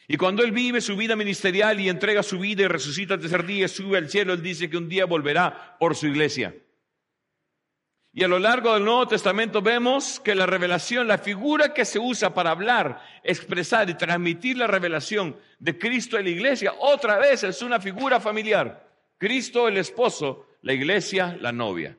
Y 0.08 0.16
cuando 0.16 0.42
Él 0.42 0.52
vive 0.52 0.80
su 0.80 0.96
vida 0.96 1.14
ministerial 1.14 1.78
y 1.80 1.88
entrega 1.88 2.22
su 2.22 2.38
vida 2.38 2.62
y 2.62 2.68
resucita 2.68 3.14
el 3.14 3.20
tercer 3.20 3.46
día, 3.46 3.68
sube 3.68 3.98
al 3.98 4.10
cielo, 4.10 4.32
Él 4.32 4.42
dice 4.42 4.68
que 4.68 4.76
un 4.76 4.88
día 4.88 5.04
volverá 5.04 5.76
por 5.78 5.94
su 5.94 6.06
iglesia. 6.08 6.54
Y 8.14 8.24
a 8.24 8.28
lo 8.28 8.38
largo 8.38 8.74
del 8.74 8.84
Nuevo 8.84 9.08
Testamento 9.08 9.62
vemos 9.62 10.20
que 10.20 10.34
la 10.34 10.44
revelación, 10.44 11.08
la 11.08 11.16
figura 11.16 11.72
que 11.72 11.86
se 11.86 11.98
usa 11.98 12.34
para 12.34 12.50
hablar, 12.50 13.00
expresar 13.22 13.88
y 13.88 13.94
transmitir 13.94 14.58
la 14.58 14.66
revelación 14.66 15.38
de 15.58 15.78
Cristo 15.78 16.18
en 16.18 16.24
la 16.24 16.30
iglesia, 16.30 16.74
otra 16.78 17.18
vez 17.18 17.42
es 17.42 17.62
una 17.62 17.80
figura 17.80 18.20
familiar. 18.20 18.86
Cristo 19.16 19.66
el 19.66 19.78
esposo, 19.78 20.46
la 20.60 20.74
iglesia 20.74 21.38
la 21.40 21.52
novia. 21.52 21.96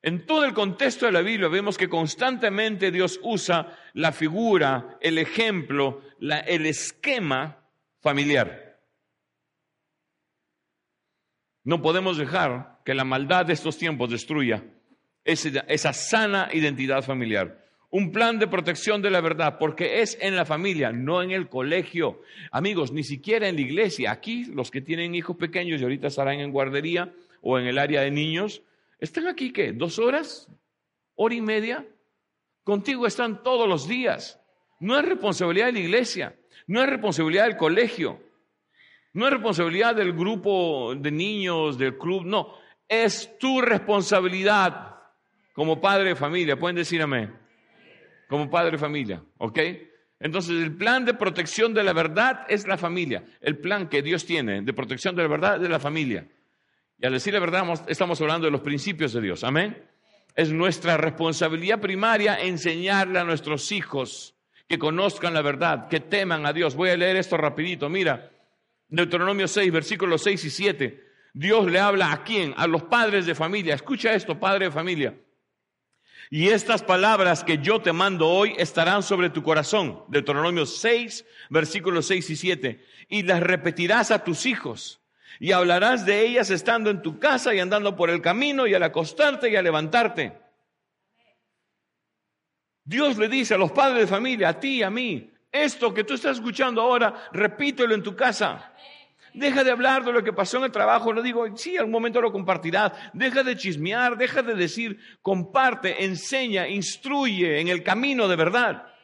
En 0.00 0.24
todo 0.24 0.44
el 0.44 0.54
contexto 0.54 1.06
de 1.06 1.12
la 1.12 1.22
Biblia 1.22 1.48
vemos 1.48 1.76
que 1.76 1.88
constantemente 1.88 2.92
Dios 2.92 3.18
usa 3.24 3.76
la 3.94 4.12
figura, 4.12 4.98
el 5.00 5.18
ejemplo, 5.18 6.02
el 6.20 6.66
esquema 6.66 7.58
familiar. 8.00 8.67
No 11.64 11.82
podemos 11.82 12.16
dejar 12.16 12.78
que 12.84 12.94
la 12.94 13.04
maldad 13.04 13.46
de 13.46 13.52
estos 13.52 13.78
tiempos 13.78 14.10
destruya 14.10 14.64
esa, 15.24 15.92
sana 15.92 16.48
identidad 16.52 17.02
familiar. 17.02 17.66
Un 17.90 18.12
plan 18.12 18.38
de 18.38 18.46
protección 18.46 19.02
de 19.02 19.10
la 19.10 19.20
verdad, 19.20 19.58
porque 19.58 20.00
es 20.00 20.16
en 20.20 20.36
la 20.36 20.44
familia, 20.44 20.92
no 20.92 21.22
en 21.22 21.30
el 21.30 21.48
colegio. 21.48 22.22
Amigos, 22.50 22.92
ni 22.92 23.02
siquiera 23.02 23.48
en 23.48 23.56
la 23.56 23.62
iglesia. 23.62 24.10
Aquí, 24.10 24.44
los 24.44 24.70
que 24.70 24.80
tienen 24.80 25.14
hijos 25.14 25.36
pequeños 25.36 25.80
y 25.80 25.84
ahorita 25.84 26.08
estarán 26.08 26.40
en 26.40 26.52
guardería 26.52 27.12
o 27.40 27.58
en 27.58 27.66
el 27.66 27.78
área 27.78 28.02
de 28.02 28.10
niños, 28.10 28.62
¿Están 28.98 29.28
aquí 29.28 29.52
qué? 29.52 29.72
¿Dos 29.72 29.98
horas? 29.98 30.48
¿Hora 31.14 31.34
y 31.34 31.40
media? 31.40 31.86
Contigo 32.64 33.06
están 33.06 33.42
todos 33.42 33.68
los 33.68 33.86
días. 33.86 34.40
No 34.80 34.98
es 34.98 35.04
responsabilidad 35.04 35.66
de 35.66 35.72
la 35.72 35.78
iglesia, 35.80 36.36
no 36.66 36.82
es 36.82 36.88
responsabilidad 36.88 37.44
del 37.44 37.56
colegio, 37.56 38.20
no 39.12 39.26
es 39.26 39.32
responsabilidad 39.32 39.94
del 39.94 40.12
grupo 40.12 40.94
de 40.94 41.10
niños, 41.10 41.78
del 41.78 41.96
club, 41.96 42.24
no. 42.24 42.54
Es 42.86 43.38
tu 43.38 43.60
responsabilidad 43.60 44.96
como 45.52 45.80
padre 45.80 46.10
de 46.10 46.16
familia. 46.16 46.58
¿Pueden 46.58 46.76
decir 46.76 47.02
amén? 47.02 47.36
Como 48.28 48.50
padre 48.50 48.72
de 48.72 48.78
familia, 48.78 49.22
¿ok? 49.38 49.58
Entonces 50.20 50.62
el 50.62 50.76
plan 50.76 51.04
de 51.04 51.14
protección 51.14 51.74
de 51.74 51.84
la 51.84 51.92
verdad 51.92 52.46
es 52.48 52.66
la 52.66 52.76
familia. 52.76 53.24
El 53.40 53.58
plan 53.58 53.88
que 53.88 54.02
Dios 54.02 54.24
tiene 54.26 54.62
de 54.62 54.72
protección 54.72 55.14
de 55.16 55.22
la 55.22 55.28
verdad 55.28 55.62
es 55.62 55.70
la 55.70 55.78
familia. 55.78 56.26
Y 56.98 57.06
al 57.06 57.12
decir 57.12 57.32
la 57.32 57.40
verdad, 57.40 57.64
estamos 57.86 58.20
hablando 58.20 58.46
de 58.46 58.50
los 58.50 58.60
principios 58.60 59.12
de 59.12 59.20
Dios. 59.20 59.44
Amén. 59.44 59.84
Es 60.34 60.52
nuestra 60.52 60.96
responsabilidad 60.96 61.80
primaria 61.80 62.38
enseñarle 62.40 63.18
a 63.18 63.24
nuestros 63.24 63.70
hijos 63.72 64.34
que 64.68 64.78
conozcan 64.78 65.34
la 65.34 65.42
verdad, 65.42 65.88
que 65.88 66.00
teman 66.00 66.44
a 66.44 66.52
Dios. 66.52 66.74
Voy 66.74 66.90
a 66.90 66.96
leer 66.96 67.16
esto 67.16 67.36
rapidito. 67.36 67.88
Mira, 67.88 68.30
Deuteronomio 68.88 69.46
6, 69.46 69.72
versículos 69.72 70.22
6 70.22 70.44
y 70.44 70.50
7. 70.50 71.04
Dios 71.34 71.70
le 71.70 71.78
habla 71.78 72.12
a 72.12 72.24
quién? 72.24 72.54
A 72.56 72.66
los 72.66 72.84
padres 72.84 73.26
de 73.26 73.34
familia. 73.34 73.74
Escucha 73.74 74.12
esto, 74.12 74.40
padre 74.40 74.66
de 74.66 74.72
familia. 74.72 75.14
Y 76.30 76.48
estas 76.48 76.82
palabras 76.82 77.44
que 77.44 77.58
yo 77.58 77.80
te 77.80 77.92
mando 77.92 78.28
hoy 78.28 78.54
estarán 78.58 79.02
sobre 79.02 79.30
tu 79.30 79.42
corazón. 79.42 80.04
Deuteronomio 80.08 80.66
6, 80.66 81.24
versículos 81.50 82.06
6 82.06 82.30
y 82.30 82.36
7. 82.36 82.84
Y 83.08 83.22
las 83.22 83.40
repetirás 83.40 84.10
a 84.10 84.24
tus 84.24 84.46
hijos 84.46 85.00
y 85.40 85.52
hablarás 85.52 86.04
de 86.04 86.26
ellas 86.26 86.50
estando 86.50 86.90
en 86.90 87.02
tu 87.02 87.18
casa 87.18 87.54
y 87.54 87.60
andando 87.60 87.96
por 87.96 88.10
el 88.10 88.20
camino 88.20 88.66
y 88.66 88.74
al 88.74 88.82
acostarte 88.82 89.50
y 89.50 89.56
al 89.56 89.64
levantarte. 89.64 90.38
Dios 92.84 93.18
le 93.18 93.28
dice 93.28 93.54
a 93.54 93.58
los 93.58 93.72
padres 93.72 94.00
de 94.00 94.06
familia, 94.06 94.48
a 94.48 94.60
ti, 94.60 94.82
a 94.82 94.90
mí, 94.90 95.30
esto 95.64 95.92
que 95.92 96.04
tú 96.04 96.14
estás 96.14 96.36
escuchando 96.36 96.80
ahora, 96.80 97.28
repítelo 97.32 97.94
en 97.94 98.02
tu 98.02 98.14
casa. 98.14 98.72
Deja 99.34 99.62
de 99.62 99.70
hablar 99.70 100.04
de 100.04 100.12
lo 100.12 100.24
que 100.24 100.32
pasó 100.32 100.58
en 100.58 100.64
el 100.64 100.72
trabajo, 100.72 101.12
no 101.12 101.22
digo, 101.22 101.56
sí, 101.56 101.76
algún 101.76 101.92
momento 101.92 102.20
lo 102.20 102.32
compartirás. 102.32 102.92
Deja 103.12 103.42
de 103.42 103.56
chismear, 103.56 104.16
deja 104.16 104.42
de 104.42 104.54
decir, 104.54 104.98
comparte, 105.22 106.04
enseña, 106.04 106.66
instruye 106.66 107.60
en 107.60 107.68
el 107.68 107.82
camino 107.82 108.26
de 108.26 108.36
verdad. 108.36 108.94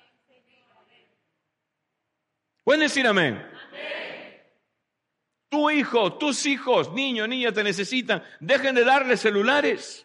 ¿Pueden 2.65 2.81
decir 2.81 3.07
amén? 3.07 3.47
Tu 5.51 5.71
hijo, 5.71 6.15
tus 6.15 6.47
hijos, 6.47 6.93
niño, 6.93 7.29
niña, 7.29 7.53
te 7.53 7.63
necesitan. 7.63 8.25
Dejen 8.41 8.75
de 8.75 8.85
darle 8.85 9.17
celulares. 9.17 10.05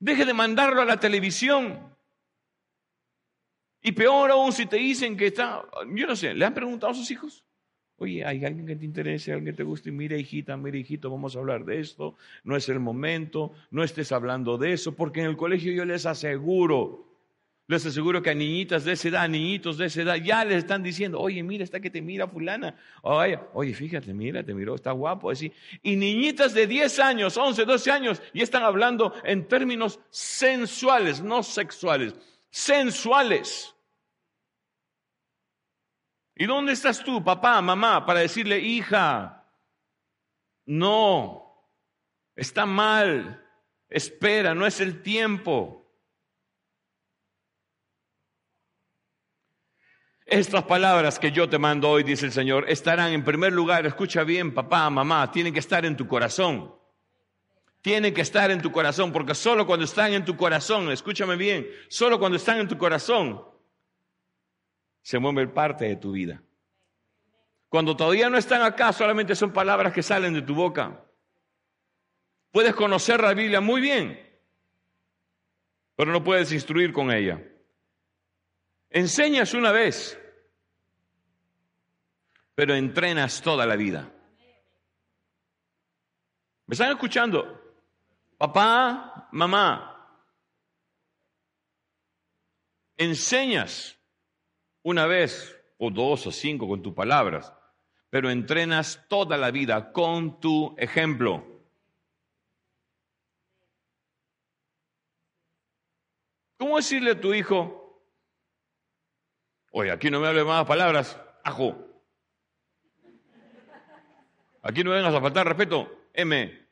Dejen 0.00 0.26
de 0.26 0.34
mandarlo 0.34 0.82
a 0.82 0.86
la 0.86 0.98
televisión. 0.98 1.94
Y 3.88 3.92
peor 3.92 4.30
aún 4.30 4.52
si 4.52 4.66
te 4.66 4.76
dicen 4.76 5.16
que 5.16 5.28
está, 5.28 5.62
yo 5.94 6.06
no 6.06 6.14
sé, 6.14 6.34
¿le 6.34 6.44
han 6.44 6.52
preguntado 6.52 6.92
a 6.92 6.94
sus 6.94 7.10
hijos? 7.10 7.42
Oye, 7.96 8.22
hay 8.22 8.44
alguien 8.44 8.66
que 8.66 8.76
te 8.76 8.84
interese, 8.84 9.32
alguien 9.32 9.54
que 9.54 9.56
te 9.56 9.62
guste, 9.62 9.90
mira 9.90 10.14
hijita, 10.18 10.58
mira 10.58 10.76
hijito, 10.76 11.10
vamos 11.10 11.34
a 11.34 11.38
hablar 11.38 11.64
de 11.64 11.80
esto, 11.80 12.14
no 12.44 12.54
es 12.54 12.68
el 12.68 12.80
momento, 12.80 13.52
no 13.70 13.82
estés 13.82 14.12
hablando 14.12 14.58
de 14.58 14.74
eso, 14.74 14.94
porque 14.94 15.20
en 15.20 15.26
el 15.28 15.38
colegio 15.38 15.72
yo 15.72 15.86
les 15.86 16.04
aseguro 16.04 17.06
les 17.66 17.84
aseguro 17.84 18.22
que 18.22 18.30
a 18.30 18.34
niñitas 18.34 18.84
de 18.84 18.92
esa 18.92 19.08
edad, 19.08 19.28
niñitos 19.28 19.76
de 19.78 19.86
esa 19.86 20.02
edad, 20.02 20.16
ya 20.16 20.42
les 20.42 20.58
están 20.58 20.82
diciendo, 20.82 21.18
oye, 21.18 21.42
mira, 21.42 21.64
está 21.64 21.80
que 21.80 21.90
te 21.90 22.00
mira 22.00 22.26
fulana. 22.26 22.74
Oye, 23.02 23.38
oye, 23.52 23.74
fíjate, 23.74 24.14
mira, 24.14 24.42
te 24.42 24.54
miró, 24.54 24.74
está 24.74 24.92
guapo. 24.92 25.30
Así. 25.30 25.52
Y 25.82 25.96
niñitas 25.96 26.54
de 26.54 26.66
10 26.66 26.98
años, 26.98 27.36
11, 27.36 27.66
12 27.66 27.90
años, 27.90 28.22
ya 28.32 28.42
están 28.42 28.62
hablando 28.62 29.12
en 29.22 29.46
términos 29.46 30.00
sensuales, 30.08 31.22
no 31.22 31.42
sexuales, 31.42 32.14
sensuales. 32.50 33.74
¿Y 36.40 36.46
dónde 36.46 36.72
estás 36.72 37.02
tú, 37.02 37.22
papá, 37.24 37.60
mamá, 37.60 38.06
para 38.06 38.20
decirle, 38.20 38.60
hija, 38.60 39.44
no, 40.66 41.68
está 42.36 42.64
mal, 42.64 43.44
espera, 43.88 44.54
no 44.54 44.64
es 44.64 44.80
el 44.80 45.02
tiempo? 45.02 45.84
Estas 50.24 50.62
palabras 50.62 51.18
que 51.18 51.32
yo 51.32 51.48
te 51.48 51.58
mando 51.58 51.90
hoy, 51.90 52.04
dice 52.04 52.26
el 52.26 52.32
Señor, 52.32 52.66
estarán 52.70 53.10
en 53.12 53.24
primer 53.24 53.52
lugar, 53.52 53.84
escucha 53.84 54.22
bien, 54.22 54.54
papá, 54.54 54.88
mamá, 54.90 55.32
tienen 55.32 55.52
que 55.52 55.58
estar 55.58 55.84
en 55.84 55.96
tu 55.96 56.06
corazón. 56.06 56.72
Tienen 57.82 58.14
que 58.14 58.20
estar 58.20 58.48
en 58.52 58.62
tu 58.62 58.70
corazón, 58.70 59.10
porque 59.10 59.34
solo 59.34 59.66
cuando 59.66 59.86
están 59.86 60.12
en 60.12 60.24
tu 60.24 60.36
corazón, 60.36 60.88
escúchame 60.92 61.34
bien, 61.34 61.66
solo 61.88 62.16
cuando 62.20 62.36
están 62.36 62.60
en 62.60 62.68
tu 62.68 62.78
corazón, 62.78 63.42
se 65.08 65.18
mueve 65.18 65.48
parte 65.48 65.86
de 65.86 65.96
tu 65.96 66.12
vida. 66.12 66.42
Cuando 67.70 67.96
todavía 67.96 68.28
no 68.28 68.36
están 68.36 68.60
acá, 68.60 68.92
solamente 68.92 69.34
son 69.34 69.54
palabras 69.54 69.94
que 69.94 70.02
salen 70.02 70.34
de 70.34 70.42
tu 70.42 70.54
boca. 70.54 71.02
Puedes 72.50 72.74
conocer 72.74 73.22
la 73.22 73.32
Biblia 73.32 73.62
muy 73.62 73.80
bien, 73.80 74.20
pero 75.96 76.12
no 76.12 76.22
puedes 76.22 76.52
instruir 76.52 76.92
con 76.92 77.10
ella. 77.10 77.42
Enseñas 78.90 79.54
una 79.54 79.72
vez, 79.72 80.20
pero 82.54 82.74
entrenas 82.74 83.40
toda 83.40 83.64
la 83.64 83.76
vida. 83.76 84.12
¿Me 86.66 86.74
están 86.74 86.90
escuchando? 86.90 87.78
Papá, 88.36 89.26
mamá, 89.32 90.20
enseñas 92.98 93.97
una 94.88 95.06
vez 95.06 95.56
o 95.78 95.90
dos 95.90 96.26
o 96.26 96.32
cinco 96.32 96.66
con 96.68 96.82
tus 96.82 96.94
palabras, 96.94 97.52
pero 98.10 98.30
entrenas 98.30 99.04
toda 99.08 99.36
la 99.36 99.50
vida 99.50 99.92
con 99.92 100.40
tu 100.40 100.74
ejemplo. 100.78 101.44
¿Cómo 106.56 106.76
decirle 106.76 107.12
a 107.12 107.20
tu 107.20 107.32
hijo, 107.32 107.78
Oye, 109.70 109.90
aquí 109.90 110.10
no 110.10 110.20
me 110.20 110.28
hable 110.28 110.44
más 110.44 110.64
palabras, 110.64 111.20
ajo. 111.44 111.76
Aquí 114.62 114.82
no 114.82 114.90
vengas 114.90 115.14
a 115.14 115.20
faltar 115.20 115.46
respeto, 115.46 116.08
M. 116.12 116.66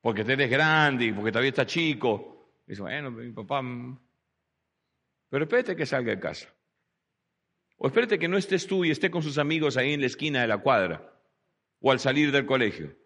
Porque 0.00 0.24
te 0.24 0.32
eres 0.34 0.50
grande 0.50 1.06
y 1.06 1.12
porque 1.12 1.32
todavía 1.32 1.50
está 1.50 1.66
chico. 1.66 2.33
Dice, 2.66 2.82
bueno, 2.82 3.10
mi 3.10 3.32
papá. 3.32 3.62
Mm". 3.62 3.98
Pero 5.28 5.44
espérate 5.44 5.76
que 5.76 5.86
salga 5.86 6.12
de 6.12 6.20
casa. 6.20 6.48
O 7.76 7.86
espérate 7.86 8.18
que 8.18 8.28
no 8.28 8.36
estés 8.36 8.66
tú 8.66 8.84
y 8.84 8.90
esté 8.90 9.10
con 9.10 9.22
sus 9.22 9.38
amigos 9.38 9.76
ahí 9.76 9.92
en 9.92 10.00
la 10.00 10.06
esquina 10.06 10.40
de 10.40 10.46
la 10.46 10.58
cuadra 10.58 11.12
o 11.80 11.90
al 11.90 12.00
salir 12.00 12.32
del 12.32 12.46
colegio. 12.46 12.96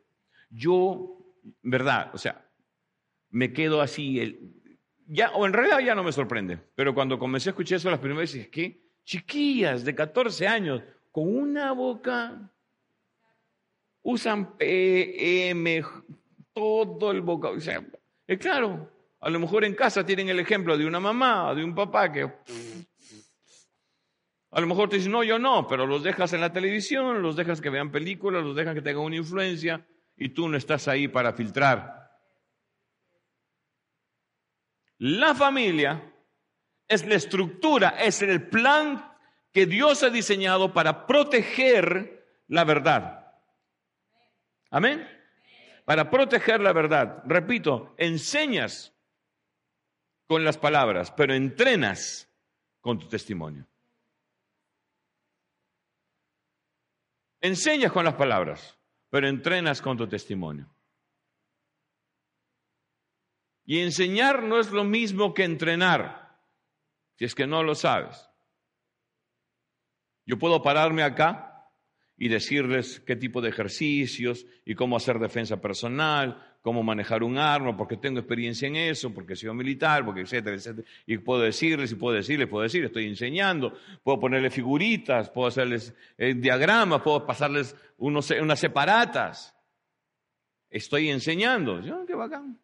Yo, 0.50 1.18
verdad, 1.62 2.10
o 2.14 2.18
sea, 2.18 2.48
me 3.30 3.52
quedo 3.52 3.80
así, 3.80 4.20
el, 4.20 4.52
ya, 5.06 5.30
o 5.32 5.46
en 5.46 5.52
realidad 5.52 5.80
ya 5.80 5.94
no 5.94 6.04
me 6.04 6.12
sorprende, 6.12 6.58
pero 6.74 6.94
cuando 6.94 7.18
comencé 7.18 7.48
a 7.48 7.52
escuchar 7.52 7.76
eso 7.76 7.90
las 7.90 7.98
primeras 7.98 8.32
veces, 8.32 8.48
que 8.48 8.88
chiquillas 9.04 9.84
de 9.84 9.94
14 9.94 10.46
años 10.46 10.82
con 11.10 11.34
una 11.34 11.72
boca 11.72 12.52
usan 14.02 14.56
PM, 14.56 15.82
todo 16.52 17.10
el 17.10 17.22
boca, 17.22 17.48
o 17.48 17.60
sea, 17.60 17.84
es 18.26 18.38
claro, 18.38 18.90
a 19.20 19.30
lo 19.30 19.40
mejor 19.40 19.64
en 19.64 19.74
casa 19.74 20.06
tienen 20.06 20.28
el 20.28 20.40
ejemplo 20.40 20.76
de 20.78 20.86
una 20.86 21.00
mamá, 21.00 21.54
de 21.54 21.64
un 21.64 21.74
papá 21.74 22.12
que 22.12 22.30
a 24.50 24.60
lo 24.60 24.66
mejor 24.66 24.88
te 24.88 24.96
dicen, 24.96 25.12
no, 25.12 25.22
yo 25.22 25.38
no, 25.38 25.66
pero 25.66 25.86
los 25.86 26.02
dejas 26.02 26.32
en 26.32 26.40
la 26.40 26.52
televisión, 26.52 27.20
los 27.20 27.36
dejas 27.36 27.60
que 27.60 27.68
vean 27.68 27.90
películas, 27.90 28.42
los 28.42 28.56
dejas 28.56 28.74
que 28.74 28.82
tengan 28.82 29.04
una 29.04 29.16
influencia 29.16 29.86
y 30.16 30.30
tú 30.30 30.48
no 30.48 30.56
estás 30.56 30.88
ahí 30.88 31.06
para 31.06 31.32
filtrar. 31.32 32.10
La 34.98 35.34
familia 35.34 36.12
es 36.88 37.06
la 37.06 37.14
estructura, 37.14 37.90
es 38.00 38.22
el 38.22 38.48
plan 38.48 39.12
que 39.52 39.66
Dios 39.66 40.02
ha 40.02 40.10
diseñado 40.10 40.72
para 40.72 41.06
proteger 41.06 42.42
la 42.48 42.64
verdad. 42.64 43.34
Amén. 44.70 45.06
Para 45.84 46.10
proteger 46.10 46.60
la 46.60 46.72
verdad. 46.72 47.22
Repito, 47.26 47.94
enseñas 47.98 48.97
con 50.28 50.44
las 50.44 50.58
palabras, 50.58 51.10
pero 51.10 51.34
entrenas 51.34 52.28
con 52.80 52.98
tu 52.98 53.08
testimonio. 53.08 53.66
Enseñas 57.40 57.90
con 57.90 58.04
las 58.04 58.14
palabras, 58.14 58.78
pero 59.08 59.26
entrenas 59.26 59.80
con 59.80 59.96
tu 59.96 60.06
testimonio. 60.06 60.68
Y 63.64 63.80
enseñar 63.80 64.42
no 64.42 64.60
es 64.60 64.70
lo 64.70 64.84
mismo 64.84 65.32
que 65.32 65.44
entrenar, 65.44 66.38
si 67.16 67.24
es 67.24 67.34
que 67.34 67.46
no 67.46 67.62
lo 67.62 67.74
sabes. 67.74 68.28
Yo 70.26 70.38
puedo 70.38 70.62
pararme 70.62 71.02
acá 71.02 71.70
y 72.18 72.28
decirles 72.28 73.00
qué 73.00 73.16
tipo 73.16 73.40
de 73.40 73.48
ejercicios 73.48 74.44
y 74.66 74.74
cómo 74.74 74.96
hacer 74.96 75.18
defensa 75.18 75.60
personal, 75.60 76.47
cómo 76.62 76.82
manejar 76.82 77.22
un 77.22 77.38
arma, 77.38 77.76
porque 77.76 77.96
tengo 77.96 78.18
experiencia 78.18 78.68
en 78.68 78.76
eso, 78.76 79.12
porque 79.12 79.36
sido 79.36 79.54
militar, 79.54 80.04
porque 80.04 80.22
etcétera, 80.22 80.56
etcétera. 80.56 80.86
Y 81.06 81.18
puedo 81.18 81.42
decirles, 81.42 81.92
y 81.92 81.94
puedo 81.94 82.16
decirles, 82.16 82.48
puedo 82.48 82.62
decir, 82.62 82.84
estoy 82.84 83.06
enseñando, 83.06 83.78
puedo 84.02 84.20
ponerles 84.20 84.52
figuritas, 84.52 85.30
puedo 85.30 85.48
hacerles 85.48 85.94
eh, 86.16 86.34
diagramas, 86.34 87.02
puedo 87.02 87.24
pasarles 87.24 87.76
unos, 87.96 88.30
unas 88.30 88.58
separatas. 88.58 89.54
Estoy 90.70 91.08
enseñando. 91.08 91.80
¡Qué 92.06 92.14
bacán! 92.14 92.58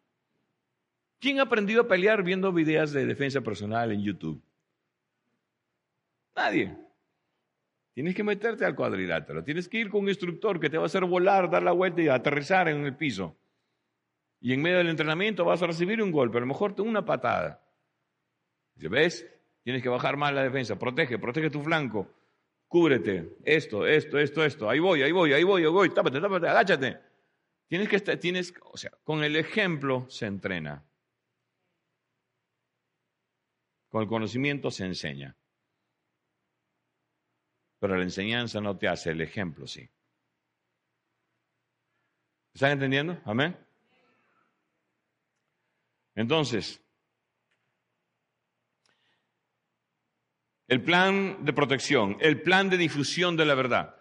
¿Quién 1.19 1.39
ha 1.39 1.43
aprendido 1.43 1.81
a 1.81 1.87
pelear 1.87 2.23
viendo 2.23 2.51
videos 2.51 2.91
de 2.91 3.05
defensa 3.05 3.41
personal 3.41 3.91
en 3.91 4.03
YouTube? 4.03 4.41
Nadie. 6.35 6.75
Tienes 7.93 8.13
que 8.13 8.23
meterte 8.23 8.65
al 8.65 8.75
cuadrilátero. 8.75 9.43
Tienes 9.43 9.69
que 9.69 9.79
ir 9.79 9.89
con 9.89 10.01
un 10.01 10.09
instructor 10.09 10.59
que 10.59 10.69
te 10.69 10.77
va 10.77 10.83
a 10.83 10.87
hacer 10.87 11.05
volar, 11.05 11.49
dar 11.49 11.63
la 11.63 11.71
vuelta 11.71 12.01
y 12.01 12.09
aterrizar 12.09 12.67
en 12.67 12.85
el 12.85 12.95
piso. 12.95 13.35
Y 14.39 14.53
en 14.53 14.61
medio 14.61 14.77
del 14.77 14.89
entrenamiento 14.89 15.45
vas 15.45 15.61
a 15.61 15.67
recibir 15.67 16.01
un 16.01 16.11
golpe, 16.11 16.37
a 16.37 16.41
lo 16.41 16.47
mejor 16.47 16.79
una 16.81 17.03
patada. 17.05 17.63
Dice, 18.75 18.89
¿ves? 18.89 19.27
Tienes 19.63 19.81
que 19.81 19.89
bajar 19.89 20.17
más 20.17 20.33
la 20.33 20.43
defensa. 20.43 20.77
Protege, 20.77 21.17
protege 21.17 21.49
tu 21.49 21.63
flanco. 21.63 22.07
Cúbrete. 22.67 23.37
Esto, 23.43 23.87
esto, 23.87 24.19
esto, 24.19 24.43
esto. 24.43 24.69
Ahí 24.69 24.79
voy, 24.79 25.01
ahí 25.01 25.11
voy, 25.11 25.33
ahí 25.33 25.43
voy, 25.43 25.63
ahí 25.63 25.69
voy. 25.69 25.89
Tápate, 25.89 26.21
tápate, 26.21 26.47
agáchate. 26.47 26.99
Tienes 27.67 27.89
que 27.89 27.95
estar, 27.95 28.17
tienes, 28.17 28.53
o 28.71 28.77
sea, 28.77 28.91
con 29.03 29.23
el 29.23 29.35
ejemplo 29.35 30.05
se 30.09 30.27
entrena. 30.27 30.85
Con 33.89 34.03
el 34.03 34.07
conocimiento 34.07 34.69
se 34.69 34.85
enseña. 34.85 35.35
Pero 37.79 37.97
la 37.97 38.03
enseñanza 38.03 38.61
no 38.61 38.77
te 38.77 38.87
hace, 38.87 39.11
el 39.11 39.21
ejemplo 39.21 39.67
sí. 39.67 39.89
¿Están 42.53 42.71
entendiendo? 42.71 43.19
Amén. 43.25 43.64
Entonces, 46.15 46.81
el 50.67 50.81
plan 50.81 51.45
de 51.45 51.53
protección, 51.53 52.17
el 52.21 52.41
plan 52.41 52.69
de 52.69 52.77
difusión 52.77 53.37
de 53.37 53.45
la 53.45 53.55
verdad. 53.55 53.95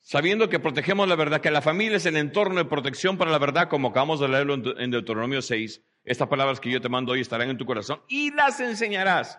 Sabiendo 0.00 0.50
que 0.50 0.60
protegemos 0.60 1.08
la 1.08 1.16
verdad, 1.16 1.40
que 1.40 1.50
la 1.50 1.62
familia 1.62 1.96
es 1.96 2.04
el 2.04 2.16
entorno 2.16 2.56
de 2.56 2.66
protección 2.66 3.16
para 3.16 3.30
la 3.30 3.38
verdad, 3.38 3.68
como 3.68 3.88
acabamos 3.88 4.20
de 4.20 4.28
leerlo 4.28 4.54
en 4.78 4.90
Deuteronomio 4.90 5.40
6, 5.40 5.82
estas 6.04 6.28
palabras 6.28 6.60
que 6.60 6.70
yo 6.70 6.80
te 6.82 6.90
mando 6.90 7.12
hoy 7.12 7.20
estarán 7.20 7.48
en 7.48 7.56
tu 7.56 7.64
corazón 7.64 8.02
y 8.08 8.30
las 8.32 8.60
enseñarás. 8.60 9.38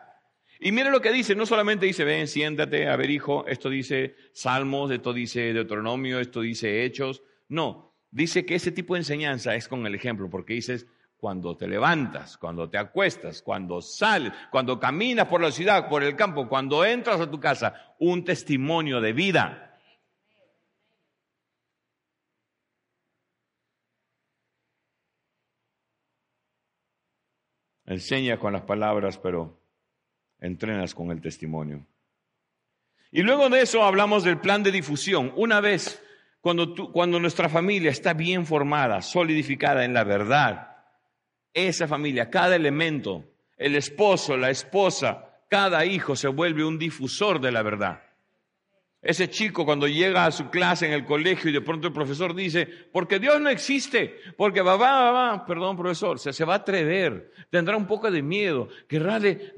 Y 0.59 0.71
mire 0.71 0.89
lo 0.89 1.01
que 1.01 1.11
dice, 1.11 1.35
no 1.35 1.45
solamente 1.45 1.85
dice, 1.85 2.03
ven, 2.03 2.27
siéntate, 2.27 2.87
a 2.87 2.95
ver 2.95 3.11
hijo, 3.11 3.45
esto 3.45 3.69
dice 3.69 4.15
Salmos, 4.33 4.89
esto 4.89 5.13
dice 5.13 5.53
Deuteronomio, 5.53 6.19
esto 6.19 6.41
dice 6.41 6.83
Hechos. 6.83 7.21
No, 7.47 7.95
dice 8.09 8.45
que 8.45 8.55
ese 8.55 8.71
tipo 8.71 8.95
de 8.95 9.01
enseñanza 9.01 9.53
es 9.53 9.67
con 9.67 9.85
el 9.85 9.93
ejemplo, 9.93 10.29
porque 10.29 10.53
dices, 10.53 10.87
cuando 11.25 11.57
te 11.57 11.67
levantas, 11.67 12.37
cuando 12.37 12.69
te 12.69 12.77
acuestas, 12.77 13.41
cuando 13.41 13.81
sales, 13.81 14.31
cuando 14.51 14.79
caminas 14.79 15.27
por 15.27 15.41
la 15.41 15.49
ciudad, 15.49 15.89
por 15.89 16.03
el 16.03 16.15
campo, 16.15 16.47
cuando 16.47 16.85
entras 16.85 17.19
a 17.19 17.31
tu 17.31 17.39
casa, 17.39 17.95
un 17.97 18.23
testimonio 18.23 19.01
de 19.01 19.11
vida. 19.11 19.79
Enseña 27.85 28.37
con 28.37 28.53
las 28.53 28.61
palabras, 28.61 29.17
pero 29.17 29.59
entrenas 30.39 30.93
con 30.93 31.09
el 31.09 31.21
testimonio. 31.21 31.87
Y 33.09 33.23
luego 33.23 33.49
de 33.49 33.61
eso 33.61 33.83
hablamos 33.83 34.23
del 34.23 34.39
plan 34.39 34.61
de 34.61 34.71
difusión. 34.71 35.33
Una 35.35 35.59
vez, 35.59 35.99
cuando, 36.39 36.91
cuando 36.91 37.19
nuestra 37.19 37.49
familia 37.49 37.89
está 37.89 38.13
bien 38.13 38.45
formada, 38.45 39.01
solidificada 39.01 39.85
en 39.85 39.95
la 39.95 40.03
verdad, 40.03 40.74
esa 41.55 41.87
familia, 41.87 42.29
cada 42.29 42.55
elemento, 42.55 43.23
el 43.57 43.75
esposo, 43.75 44.37
la 44.37 44.51
esposa, 44.51 45.39
cada 45.49 45.85
hijo 45.85 46.15
se 46.15 46.27
vuelve 46.27 46.65
un 46.65 46.77
difusor 46.77 47.39
de 47.39 47.51
la 47.51 47.63
verdad. 47.63 48.01
Ese 49.01 49.29
chico 49.29 49.65
cuando 49.65 49.87
llega 49.87 50.25
a 50.25 50.31
su 50.31 50.49
clase 50.49 50.87
en 50.87 50.91
el 50.91 51.05
colegio 51.05 51.51
y 51.51 51.53
de 51.53 51.61
pronto 51.61 51.87
el 51.87 51.93
profesor 51.93 52.33
dice, 52.33 52.65
porque 52.91 53.19
Dios 53.19 53.39
no 53.39 53.49
existe, 53.49 54.15
porque 54.35 54.63
va, 54.63 54.75
va, 54.77 55.11
va, 55.11 55.45
perdón 55.45 55.77
profesor, 55.77 56.17
se, 56.17 56.33
se 56.33 56.43
va 56.43 56.53
a 56.53 56.57
atrever, 56.57 57.31
tendrá 57.51 57.77
un 57.77 57.85
poco 57.85 58.09
de 58.09 58.23
miedo, 58.23 58.67
querrá 58.87 59.19
de, 59.19 59.53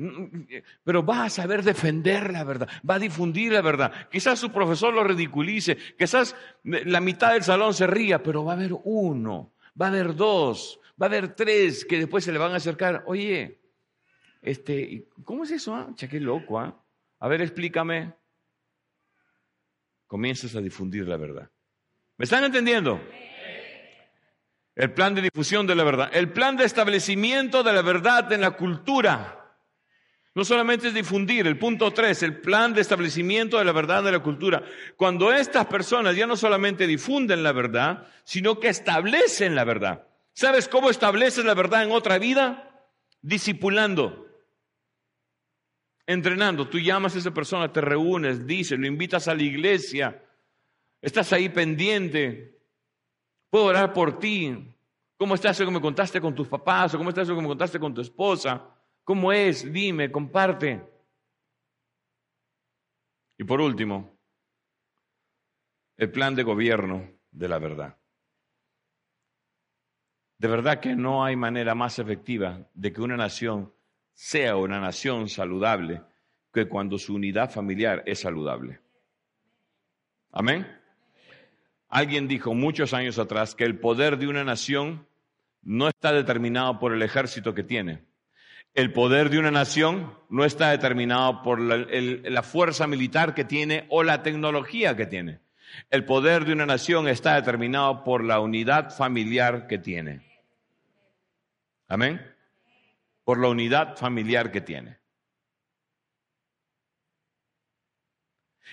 pero 0.83 1.01
va 1.03 1.23
a 1.23 1.29
saber 1.29 1.63
defender 1.63 2.29
la 2.29 2.43
verdad, 2.43 2.67
va 2.87 2.95
a 2.95 2.99
difundir 2.99 3.53
la 3.53 3.61
verdad. 3.61 4.09
Quizás 4.11 4.37
su 4.37 4.51
profesor 4.51 4.93
lo 4.93 5.05
ridiculice, 5.05 5.77
quizás 5.97 6.35
la 6.65 6.99
mitad 6.99 7.31
del 7.31 7.43
salón 7.43 7.73
se 7.73 7.87
ría, 7.87 8.21
pero 8.21 8.43
va 8.43 8.51
a 8.51 8.55
haber 8.57 8.73
uno, 8.83 9.53
va 9.81 9.85
a 9.85 9.89
haber 9.89 10.13
dos, 10.13 10.77
va 11.01 11.05
a 11.05 11.09
haber 11.09 11.35
tres 11.35 11.85
que 11.85 11.97
después 11.97 12.23
se 12.23 12.31
le 12.31 12.39
van 12.39 12.53
a 12.53 12.57
acercar. 12.57 13.03
Oye, 13.07 13.61
este, 14.41 15.07
¿cómo 15.23 15.43
es 15.43 15.51
eso? 15.51 15.75
Ah? 15.75 15.93
qué 15.97 16.19
loco, 16.19 16.59
¿ah? 16.59 16.83
A 17.19 17.27
ver, 17.27 17.41
explícame 17.41 18.13
comienzas 20.07 20.55
a 20.55 20.61
difundir 20.61 21.07
la 21.07 21.17
verdad. 21.17 21.49
¿Me 22.17 22.23
están 22.23 22.43
entendiendo? 22.43 22.99
El 24.73 24.93
plan 24.93 25.13
de 25.13 25.21
difusión 25.21 25.67
de 25.67 25.75
la 25.75 25.83
verdad. 25.83 26.09
El 26.13 26.31
plan 26.31 26.55
de 26.55 26.65
establecimiento 26.65 27.61
de 27.61 27.73
la 27.73 27.81
verdad 27.81 28.31
en 28.31 28.41
la 28.41 28.51
cultura. 28.51 29.33
No 30.33 30.45
solamente 30.45 30.89
es 30.89 30.93
difundir, 30.93 31.47
el 31.47 31.57
punto 31.57 31.91
tres, 31.91 32.21
el 32.21 32.39
plan 32.39 32.73
de 32.73 32.81
establecimiento 32.81 33.57
de 33.57 33.65
la 33.65 33.71
verdad 33.71 34.05
en 34.05 34.13
la 34.13 34.19
cultura. 34.19 34.63
Cuando 34.95 35.33
estas 35.33 35.65
personas 35.65 36.15
ya 36.15 36.27
no 36.27 36.37
solamente 36.37 36.85
difunden 36.85 37.41
la 37.41 37.51
verdad, 37.51 38.07
sino 38.23 38.59
que 38.59 38.69
establecen 38.69 39.55
la 39.55 39.63
verdad. 39.63 40.07
¿Sabes 40.37 40.67
cómo 40.67 40.91
estableces 40.91 41.43
la 41.43 41.55
verdad 41.55 41.81
en 41.83 41.91
otra 41.91 42.19
vida? 42.19 42.87
Discipulando 43.21 44.27
entrenando. 46.07 46.67
Tú 46.67 46.79
llamas 46.79 47.15
a 47.15 47.19
esa 47.19 47.33
persona, 47.33 47.71
te 47.71 47.81
reúnes, 47.81 48.47
dices, 48.47 48.79
lo 48.79 48.87
invitas 48.87 49.27
a 49.27 49.35
la 49.35 49.43
iglesia, 49.43 50.23
estás 51.01 51.31
ahí 51.33 51.49
pendiente. 51.49 52.57
Puedo 53.49 53.65
orar 53.65 53.93
por 53.93 54.17
ti. 54.17 54.73
¿Cómo 55.17 55.35
estás? 55.35 55.57
¿Cómo 55.57 55.71
me 55.71 55.81
contaste 55.81 56.21
con 56.21 56.33
tus 56.33 56.47
papás? 56.47 56.93
¿O 56.93 56.97
cómo 56.97 57.09
estás? 57.09 57.27
¿Cómo 57.27 57.41
me 57.41 57.47
contaste 57.47 57.79
con 57.79 57.93
tu 57.93 58.01
esposa? 58.01 58.63
¿Cómo 59.03 59.31
es? 59.31 59.71
Dime, 59.71 60.11
comparte. 60.11 60.81
Y 63.37 63.43
por 63.43 63.61
último, 63.61 64.17
el 65.97 66.11
plan 66.11 66.35
de 66.35 66.43
gobierno 66.43 67.09
de 67.31 67.47
la 67.47 67.59
verdad. 67.59 67.97
De 70.37 70.47
verdad 70.47 70.79
que 70.79 70.95
no 70.95 71.25
hay 71.25 71.35
manera 71.35 71.73
más 71.73 71.97
efectiva 71.99 72.67
de 72.73 72.93
que 72.93 73.01
una 73.01 73.17
nación 73.17 73.73
sea 74.13 74.55
una 74.55 74.79
nación 74.79 75.29
saludable 75.29 76.01
que 76.53 76.67
cuando 76.67 76.97
su 76.97 77.15
unidad 77.15 77.51
familiar 77.51 78.03
es 78.05 78.19
saludable. 78.19 78.79
Amén. 80.31 80.67
Alguien 81.89 82.27
dijo 82.27 82.53
muchos 82.53 82.93
años 82.93 83.17
atrás 83.17 83.55
que 83.55 83.63
el 83.63 83.79
poder 83.79 84.17
de 84.17 84.27
una 84.27 84.43
nación 84.43 85.07
no 85.61 85.87
está 85.87 86.11
determinado 86.11 86.79
por 86.79 86.93
el 86.93 87.01
ejército 87.01 87.53
que 87.53 87.63
tiene. 87.63 88.03
El 88.73 88.93
poder 88.93 89.29
de 89.29 89.39
una 89.39 89.51
nación 89.51 90.13
no 90.29 90.45
está 90.45 90.69
determinado 90.69 91.41
por 91.41 91.59
la, 91.59 92.43
fuerza 92.43 92.85
militar 92.85 93.33
que 93.33 93.43
tiene 93.43 93.85
o 93.89 94.03
la 94.03 94.21
tecnología 94.21 94.95
que 94.95 95.07
tiene. 95.07 95.39
El 95.89 96.05
poder 96.05 96.45
de 96.45 96.53
una 96.53 96.65
nación 96.65 97.07
está 97.07 97.35
determinado 97.35 98.03
por 98.03 98.23
la 98.23 98.39
unidad 98.39 98.95
familiar 98.95 99.67
que 99.67 99.77
tiene. 99.77 100.26
Amén. 101.87 102.21
Por 103.23 103.39
la 103.39 103.49
unidad 103.49 103.95
familiar 103.97 104.51
que 104.51 104.61
tiene. 104.61 104.97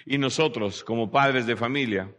Y 0.07 0.19
nosotros, 0.19 0.85
como 0.85 1.11
padres 1.11 1.47
de 1.47 1.57
familia, 1.57 2.15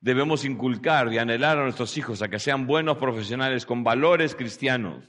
debemos 0.00 0.44
inculcar 0.44 1.12
y 1.12 1.18
anhelar 1.18 1.58
a 1.58 1.62
nuestros 1.62 1.96
hijos 1.96 2.22
a 2.22 2.28
que 2.28 2.38
sean 2.38 2.66
buenos 2.66 2.98
profesionales 2.98 3.66
con 3.66 3.84
valores 3.84 4.34
cristianos. 4.34 5.04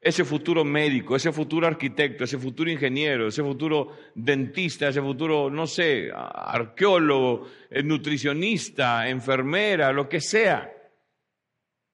Ese 0.00 0.24
futuro 0.24 0.64
médico, 0.64 1.14
ese 1.14 1.30
futuro 1.30 1.66
arquitecto, 1.66 2.24
ese 2.24 2.38
futuro 2.38 2.70
ingeniero, 2.70 3.28
ese 3.28 3.42
futuro 3.42 3.98
dentista, 4.14 4.88
ese 4.88 5.02
futuro, 5.02 5.50
no 5.50 5.66
sé, 5.66 6.10
arqueólogo, 6.14 7.46
eh, 7.68 7.82
nutricionista, 7.82 9.08
enfermera, 9.08 9.92
lo 9.92 10.08
que 10.08 10.20
sea. 10.22 10.72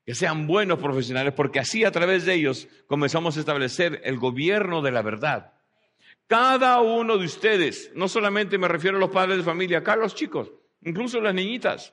Que 0.07 0.15
sean 0.15 0.47
buenos 0.47 0.79
profesionales, 0.79 1.35
porque 1.35 1.59
así 1.59 1.85
a 1.85 1.91
través 1.91 2.25
de 2.25 2.35
ellos 2.35 2.69
comenzamos 2.87 3.37
a 3.37 3.41
establecer 3.41 4.01
el 4.05 4.19
gobierno 4.19 4.81
de 4.81 4.93
la 4.93 5.03
verdad. 5.03 5.53
Cada 6.29 6.81
uno 6.81 7.19
de 7.19 7.27
ustedes, 7.27 7.91
no 7.95 8.09
solamente 8.09 8.57
me 8.57 8.69
refiero 8.69 8.97
a 8.97 9.01
los 9.01 9.11
padres 9.11 9.39
de 9.39 9.43
familia, 9.43 9.79
acá 9.79 9.97
los 9.97 10.15
chicos, 10.15 10.53
incluso 10.83 11.21
las 11.21 11.35
niñitas, 11.35 11.93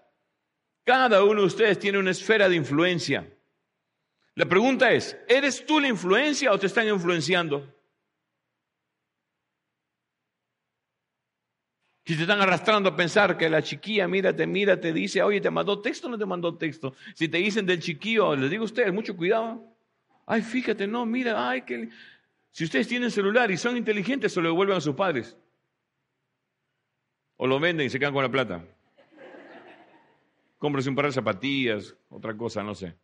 cada 0.83 1.23
uno 1.23 1.41
de 1.41 1.47
ustedes 1.47 1.79
tiene 1.79 1.97
una 1.97 2.11
esfera 2.11 2.47
de 2.47 2.55
influencia. 2.55 3.27
La 4.35 4.45
pregunta 4.45 4.91
es, 4.91 5.17
¿eres 5.27 5.65
tú 5.65 5.79
la 5.79 5.87
influencia 5.87 6.51
o 6.51 6.59
te 6.59 6.67
están 6.67 6.87
influenciando? 6.87 7.72
Si 12.05 12.15
te 12.15 12.23
están 12.23 12.41
arrastrando 12.41 12.89
a 12.89 12.95
pensar 12.95 13.37
que 13.37 13.49
la 13.49 13.61
chiquilla, 13.61 14.07
mírate, 14.07 14.45
mírate, 14.45 14.91
dice, 14.91 15.23
oye, 15.23 15.39
¿te 15.39 15.49
mandó 15.49 15.79
texto 15.79 16.07
o 16.07 16.09
no 16.09 16.17
te 16.17 16.25
mandó 16.25 16.57
texto? 16.57 16.93
Si 17.13 17.29
te 17.29 17.37
dicen 17.37 17.65
del 17.65 17.79
chiquillo, 17.79 18.35
les 18.35 18.49
digo 18.49 18.63
a 18.63 18.65
ustedes, 18.65 18.93
mucho 18.93 19.15
cuidado. 19.15 19.63
Ay, 20.25 20.41
fíjate, 20.41 20.85
no, 20.85 21.05
mira, 21.05 21.49
ay, 21.49 21.61
que... 21.61 21.89
Si 22.51 22.65
ustedes 22.65 22.87
tienen 22.87 23.09
celular 23.09 23.49
y 23.51 23.57
son 23.57 23.77
inteligentes, 23.77 24.33
se 24.33 24.41
lo 24.41 24.49
devuelven 24.49 24.77
a 24.77 24.81
sus 24.81 24.95
padres. 24.95 25.37
O 27.37 27.47
lo 27.47 27.59
venden 27.59 27.87
y 27.87 27.89
se 27.89 27.97
quedan 27.97 28.13
con 28.13 28.21
la 28.21 28.29
plata. 28.29 28.63
Cómprese 30.59 30.89
un 30.89 30.95
par 30.95 31.05
de 31.05 31.13
zapatillas, 31.13 31.95
otra 32.09 32.37
cosa, 32.37 32.63
no 32.63 32.75
sé. 32.75 32.95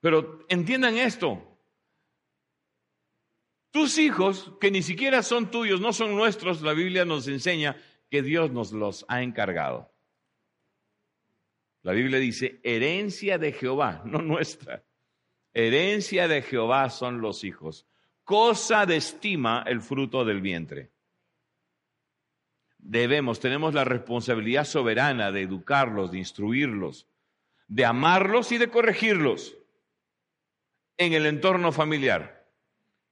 Pero 0.00 0.44
entiendan 0.48 0.96
esto. 0.96 1.47
Tus 3.78 3.96
hijos, 3.98 4.50
que 4.60 4.72
ni 4.72 4.82
siquiera 4.82 5.22
son 5.22 5.52
tuyos, 5.52 5.80
no 5.80 5.92
son 5.92 6.16
nuestros, 6.16 6.62
la 6.62 6.72
Biblia 6.72 7.04
nos 7.04 7.28
enseña 7.28 7.76
que 8.10 8.22
Dios 8.22 8.50
nos 8.50 8.72
los 8.72 9.04
ha 9.06 9.22
encargado. 9.22 9.94
La 11.82 11.92
Biblia 11.92 12.18
dice, 12.18 12.58
herencia 12.64 13.38
de 13.38 13.52
Jehová, 13.52 14.02
no 14.04 14.20
nuestra. 14.20 14.82
Herencia 15.54 16.26
de 16.26 16.42
Jehová 16.42 16.90
son 16.90 17.20
los 17.20 17.44
hijos 17.44 17.86
cosa 18.24 18.84
de 18.84 18.96
estima 18.96 19.62
el 19.64 19.80
fruto 19.80 20.24
del 20.24 20.40
vientre. 20.40 20.90
Debemos, 22.78 23.38
tenemos 23.38 23.74
la 23.74 23.84
responsabilidad 23.84 24.64
soberana 24.64 25.30
de 25.30 25.42
educarlos, 25.42 26.10
de 26.10 26.18
instruirlos, 26.18 27.06
de 27.68 27.84
amarlos 27.84 28.50
y 28.50 28.58
de 28.58 28.70
corregirlos 28.70 29.56
en 30.96 31.12
el 31.12 31.26
entorno 31.26 31.70
familiar. 31.70 32.37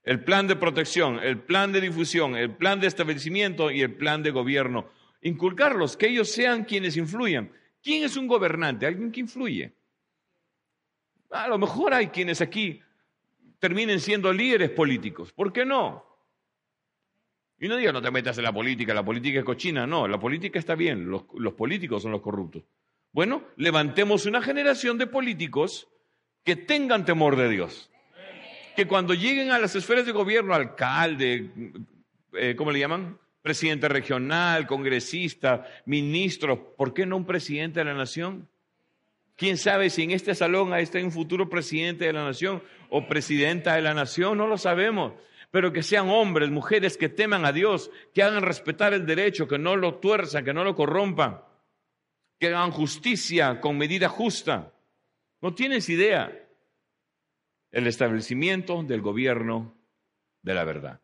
El 0.07 0.23
plan 0.23 0.47
de 0.47 0.55
protección, 0.55 1.19
el 1.21 1.37
plan 1.37 1.73
de 1.73 1.81
difusión, 1.81 2.37
el 2.37 2.55
plan 2.55 2.79
de 2.79 2.87
establecimiento 2.87 3.71
y 3.71 3.81
el 3.81 3.93
plan 3.93 4.23
de 4.23 4.31
gobierno. 4.31 4.87
Inculcarlos, 5.21 5.97
que 5.97 6.07
ellos 6.07 6.31
sean 6.31 6.63
quienes 6.63 6.95
influyan. 6.95 7.51
¿Quién 7.83 8.05
es 8.05 8.15
un 8.15 8.25
gobernante? 8.25 8.85
Alguien 8.85 9.11
que 9.11 9.19
influye. 9.19 9.75
A 11.29 11.49
lo 11.49 11.57
mejor 11.57 11.93
hay 11.93 12.07
quienes 12.07 12.39
aquí 12.39 12.79
terminen 13.59 13.99
siendo 13.99 14.31
líderes 14.31 14.69
políticos. 14.69 15.33
¿Por 15.33 15.51
qué 15.51 15.65
no? 15.65 16.05
Y 17.59 17.67
no 17.67 17.75
diga, 17.75 17.91
no 17.91 18.01
te 18.01 18.09
metas 18.09 18.37
en 18.37 18.45
la 18.45 18.53
política, 18.53 18.93
la 18.93 19.03
política 19.03 19.39
es 19.39 19.45
cochina. 19.45 19.85
No, 19.85 20.07
la 20.07 20.21
política 20.21 20.57
está 20.57 20.75
bien, 20.75 21.09
los, 21.09 21.25
los 21.33 21.53
políticos 21.53 22.03
son 22.03 22.13
los 22.13 22.21
corruptos. 22.21 22.63
Bueno, 23.11 23.43
levantemos 23.57 24.25
una 24.25 24.41
generación 24.41 24.97
de 24.97 25.07
políticos 25.07 25.89
que 26.45 26.55
tengan 26.55 27.03
temor 27.03 27.35
de 27.35 27.49
Dios. 27.49 27.91
Que 28.77 28.85
cuando 28.85 29.15
lleguen 29.15 29.49
a 29.49 29.57
las 29.57 29.75
esferas 29.75 30.05
de 30.05 30.11
gobierno, 30.11 30.53
alcalde, 30.53 31.49
eh, 32.33 32.53
¿cómo 32.55 32.71
le 32.71 32.77
llaman? 32.77 33.17
Presidente 33.41 33.89
regional, 33.89 34.67
congresista, 34.67 35.65
ministro, 35.87 36.75
¿por 36.75 36.93
qué 36.93 37.07
no 37.07 37.17
un 37.17 37.25
presidente 37.25 37.79
de 37.79 37.85
la 37.85 37.95
nación? 37.95 38.47
¿Quién 39.35 39.57
sabe 39.57 39.89
si 39.89 40.03
en 40.03 40.11
este 40.11 40.35
salón 40.35 40.75
está 40.75 40.99
un 40.99 41.11
futuro 41.11 41.49
presidente 41.49 42.05
de 42.05 42.13
la 42.13 42.23
nación 42.23 42.61
o 42.91 43.07
presidenta 43.07 43.73
de 43.73 43.81
la 43.81 43.95
nación? 43.95 44.37
No 44.37 44.45
lo 44.45 44.59
sabemos. 44.59 45.13
Pero 45.49 45.73
que 45.73 45.81
sean 45.81 46.09
hombres, 46.09 46.51
mujeres 46.51 46.97
que 46.97 47.09
teman 47.09 47.45
a 47.45 47.51
Dios, 47.51 47.89
que 48.13 48.21
hagan 48.21 48.43
respetar 48.43 48.93
el 48.93 49.07
derecho, 49.07 49.47
que 49.47 49.57
no 49.57 49.75
lo 49.75 49.95
tuerzan, 49.95 50.45
que 50.45 50.53
no 50.53 50.63
lo 50.63 50.75
corrompan, 50.75 51.41
que 52.39 52.49
hagan 52.49 52.69
justicia 52.69 53.59
con 53.59 53.75
medida 53.75 54.07
justa. 54.07 54.71
No 55.41 55.55
tienes 55.55 55.89
idea. 55.89 56.46
El 57.77 57.85
establecimiento 57.85 58.81
del 58.81 59.01
gobierno 59.01 59.75
de 60.41 60.53
la 60.53 60.63
verdad. 60.63 61.01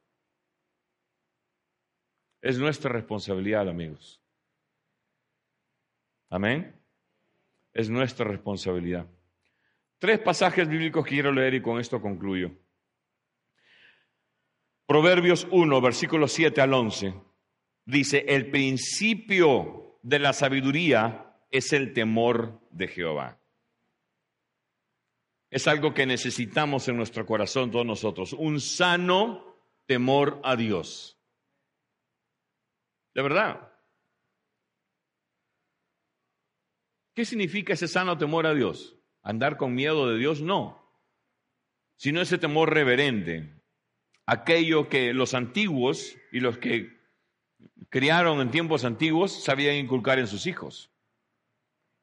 Es 2.41 2.57
nuestra 2.57 2.91
responsabilidad, 2.91 3.69
amigos. 3.69 4.21
Amén 6.29 6.83
es 7.73 7.89
nuestra 7.89 8.25
responsabilidad. 8.25 9.07
Tres 9.97 10.19
pasajes 10.19 10.67
bíblicos 10.67 11.03
que 11.03 11.15
quiero 11.15 11.31
leer 11.31 11.55
y 11.55 11.61
con 11.61 11.79
esto 11.79 12.01
concluyo. 12.01 12.51
Proverbios 14.85 15.47
1, 15.49 15.81
versículos 15.81 16.33
7 16.33 16.61
al 16.61 16.73
11, 16.73 17.13
dice, 17.85 18.25
el 18.27 18.51
principio 18.51 19.97
de 20.03 20.19
la 20.19 20.33
sabiduría 20.33 21.37
es 21.49 21.73
el 21.73 21.93
temor 21.93 22.59
de 22.69 22.87
Jehová. 22.89 23.39
Es 25.53 25.67
algo 25.67 25.93
que 25.93 26.07
necesitamos 26.07 26.87
en 26.87 26.97
nuestro 26.97 27.27
corazón 27.27 27.69
todos 27.69 27.85
nosotros, 27.85 28.33
un 28.33 28.59
sano 28.59 29.55
temor 29.85 30.41
a 30.43 30.55
Dios. 30.55 31.19
De 33.13 33.21
verdad, 33.21 33.69
¿Qué 37.13 37.25
significa 37.25 37.73
ese 37.73 37.87
sano 37.87 38.17
temor 38.17 38.47
a 38.47 38.55
Dios? 38.55 38.97
¿Andar 39.21 39.57
con 39.57 39.75
miedo 39.75 40.09
de 40.09 40.17
Dios? 40.17 40.41
No, 40.41 40.91
sino 41.97 42.19
ese 42.19 42.39
temor 42.39 42.73
reverente, 42.73 43.61
aquello 44.25 44.89
que 44.89 45.13
los 45.13 45.35
antiguos 45.35 46.17
y 46.31 46.39
los 46.39 46.57
que 46.57 46.89
criaron 47.89 48.41
en 48.41 48.49
tiempos 48.49 48.85
antiguos 48.85 49.43
sabían 49.43 49.75
inculcar 49.75 50.17
en 50.17 50.25
sus 50.25 50.47
hijos. 50.47 50.92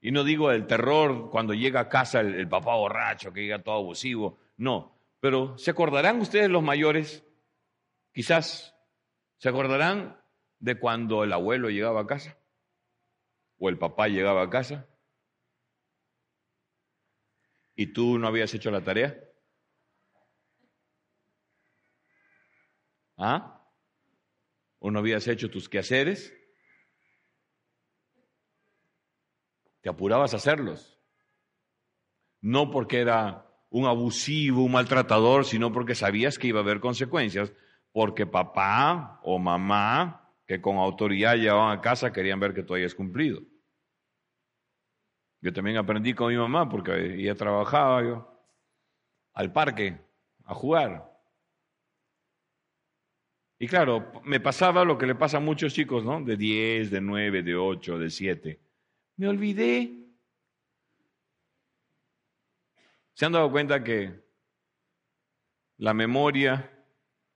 Y 0.00 0.12
no 0.12 0.24
digo 0.24 0.50
el 0.50 0.66
terror 0.66 1.30
cuando 1.30 1.52
llega 1.52 1.80
a 1.80 1.88
casa 1.88 2.20
el, 2.20 2.48
papá 2.48 2.74
borracho, 2.74 3.32
que 3.32 3.42
llega 3.42 3.62
todo 3.62 3.76
abusivo, 3.76 4.38
no, 4.56 4.98
pero 5.20 5.58
¿se 5.58 5.70
acordarán 5.70 6.20
ustedes 6.20 6.48
los 6.48 6.62
mayores? 6.62 7.24
Quizás, 8.12 8.74
¿se 9.36 9.48
acordarán 9.48 10.18
de 10.58 10.78
cuando 10.78 11.22
el 11.22 11.32
abuelo 11.32 11.68
llegaba 11.68 12.00
a 12.00 12.06
casa? 12.06 12.38
¿O 13.58 13.68
el 13.68 13.78
papá 13.78 14.08
llegaba 14.08 14.42
a 14.42 14.50
casa? 14.50 14.86
¿Y 17.76 17.92
tú 17.92 18.18
no 18.18 18.26
habías 18.26 18.52
hecho 18.54 18.70
la 18.70 18.82
tarea? 18.82 19.18
¿Ah? 23.18 23.66
¿O 24.78 24.90
no 24.90 24.98
habías 24.98 25.28
hecho 25.28 25.50
tus 25.50 25.68
quehaceres? 25.68 26.39
Te 29.80 29.88
apurabas 29.88 30.34
a 30.34 30.36
hacerlos. 30.36 31.00
No 32.40 32.70
porque 32.70 33.00
era 33.00 33.46
un 33.70 33.86
abusivo, 33.86 34.64
un 34.64 34.72
maltratador, 34.72 35.44
sino 35.44 35.72
porque 35.72 35.94
sabías 35.94 36.38
que 36.38 36.48
iba 36.48 36.60
a 36.60 36.62
haber 36.62 36.80
consecuencias, 36.80 37.52
porque 37.92 38.26
papá 38.26 39.20
o 39.22 39.38
mamá, 39.38 40.32
que 40.46 40.60
con 40.60 40.76
autoridad 40.76 41.36
llevaban 41.36 41.78
a 41.78 41.80
casa, 41.80 42.12
querían 42.12 42.40
ver 42.40 42.54
que 42.54 42.62
tú 42.62 42.74
hayas 42.74 42.94
cumplido. 42.94 43.40
Yo 45.40 45.52
también 45.52 45.76
aprendí 45.76 46.12
con 46.12 46.28
mi 46.28 46.36
mamá 46.36 46.68
porque 46.68 47.14
ella 47.14 47.34
trabajaba 47.34 48.02
yo 48.02 48.44
al 49.32 49.52
parque 49.52 49.98
a 50.44 50.54
jugar. 50.54 51.10
Y 53.58 53.68
claro, 53.68 54.10
me 54.24 54.40
pasaba 54.40 54.84
lo 54.84 54.98
que 54.98 55.06
le 55.06 55.14
pasa 55.14 55.36
a 55.36 55.40
muchos 55.40 55.72
chicos, 55.74 56.04
¿no? 56.04 56.22
De 56.22 56.36
10, 56.36 56.90
de 56.90 57.00
9, 57.00 57.42
de 57.42 57.54
8, 57.54 57.98
de 57.98 58.10
7. 58.10 58.60
Me 59.16 59.28
olvidé. 59.28 59.92
¿Se 63.14 63.26
han 63.26 63.32
dado 63.32 63.50
cuenta 63.50 63.84
que 63.84 64.18
la 65.76 65.92
memoria 65.92 66.70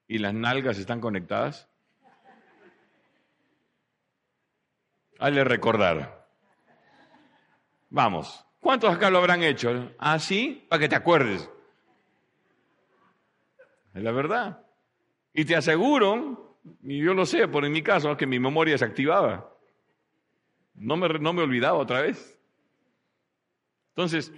y 0.06 0.18
las 0.18 0.32
nalgas 0.32 0.78
están 0.78 1.00
conectadas? 1.00 1.68
Hazle 5.18 5.44
recordar. 5.44 6.26
Vamos. 7.90 8.44
¿Cuántos 8.60 8.94
acá 8.94 9.10
lo 9.10 9.18
habrán 9.18 9.42
hecho? 9.42 9.92
¿Ah, 9.98 10.18
sí? 10.18 10.66
Para 10.68 10.80
que 10.80 10.88
te 10.88 10.96
acuerdes. 10.96 11.50
Es 13.94 14.02
la 14.02 14.10
verdad. 14.10 14.66
Y 15.32 15.44
te 15.44 15.54
aseguro, 15.54 16.58
y 16.82 16.98
yo 17.04 17.14
lo 17.14 17.26
sé 17.26 17.46
por 17.46 17.64
en 17.64 17.72
mi 17.72 17.82
caso, 17.82 18.16
que 18.16 18.26
mi 18.26 18.38
memoria 18.38 18.76
se 18.78 18.84
activaba. 18.84 19.53
No 20.74 20.96
me, 20.96 21.08
no 21.08 21.32
me 21.32 21.42
olvidaba 21.42 21.78
otra 21.78 22.02
vez. 22.02 22.38
Entonces, 23.90 24.32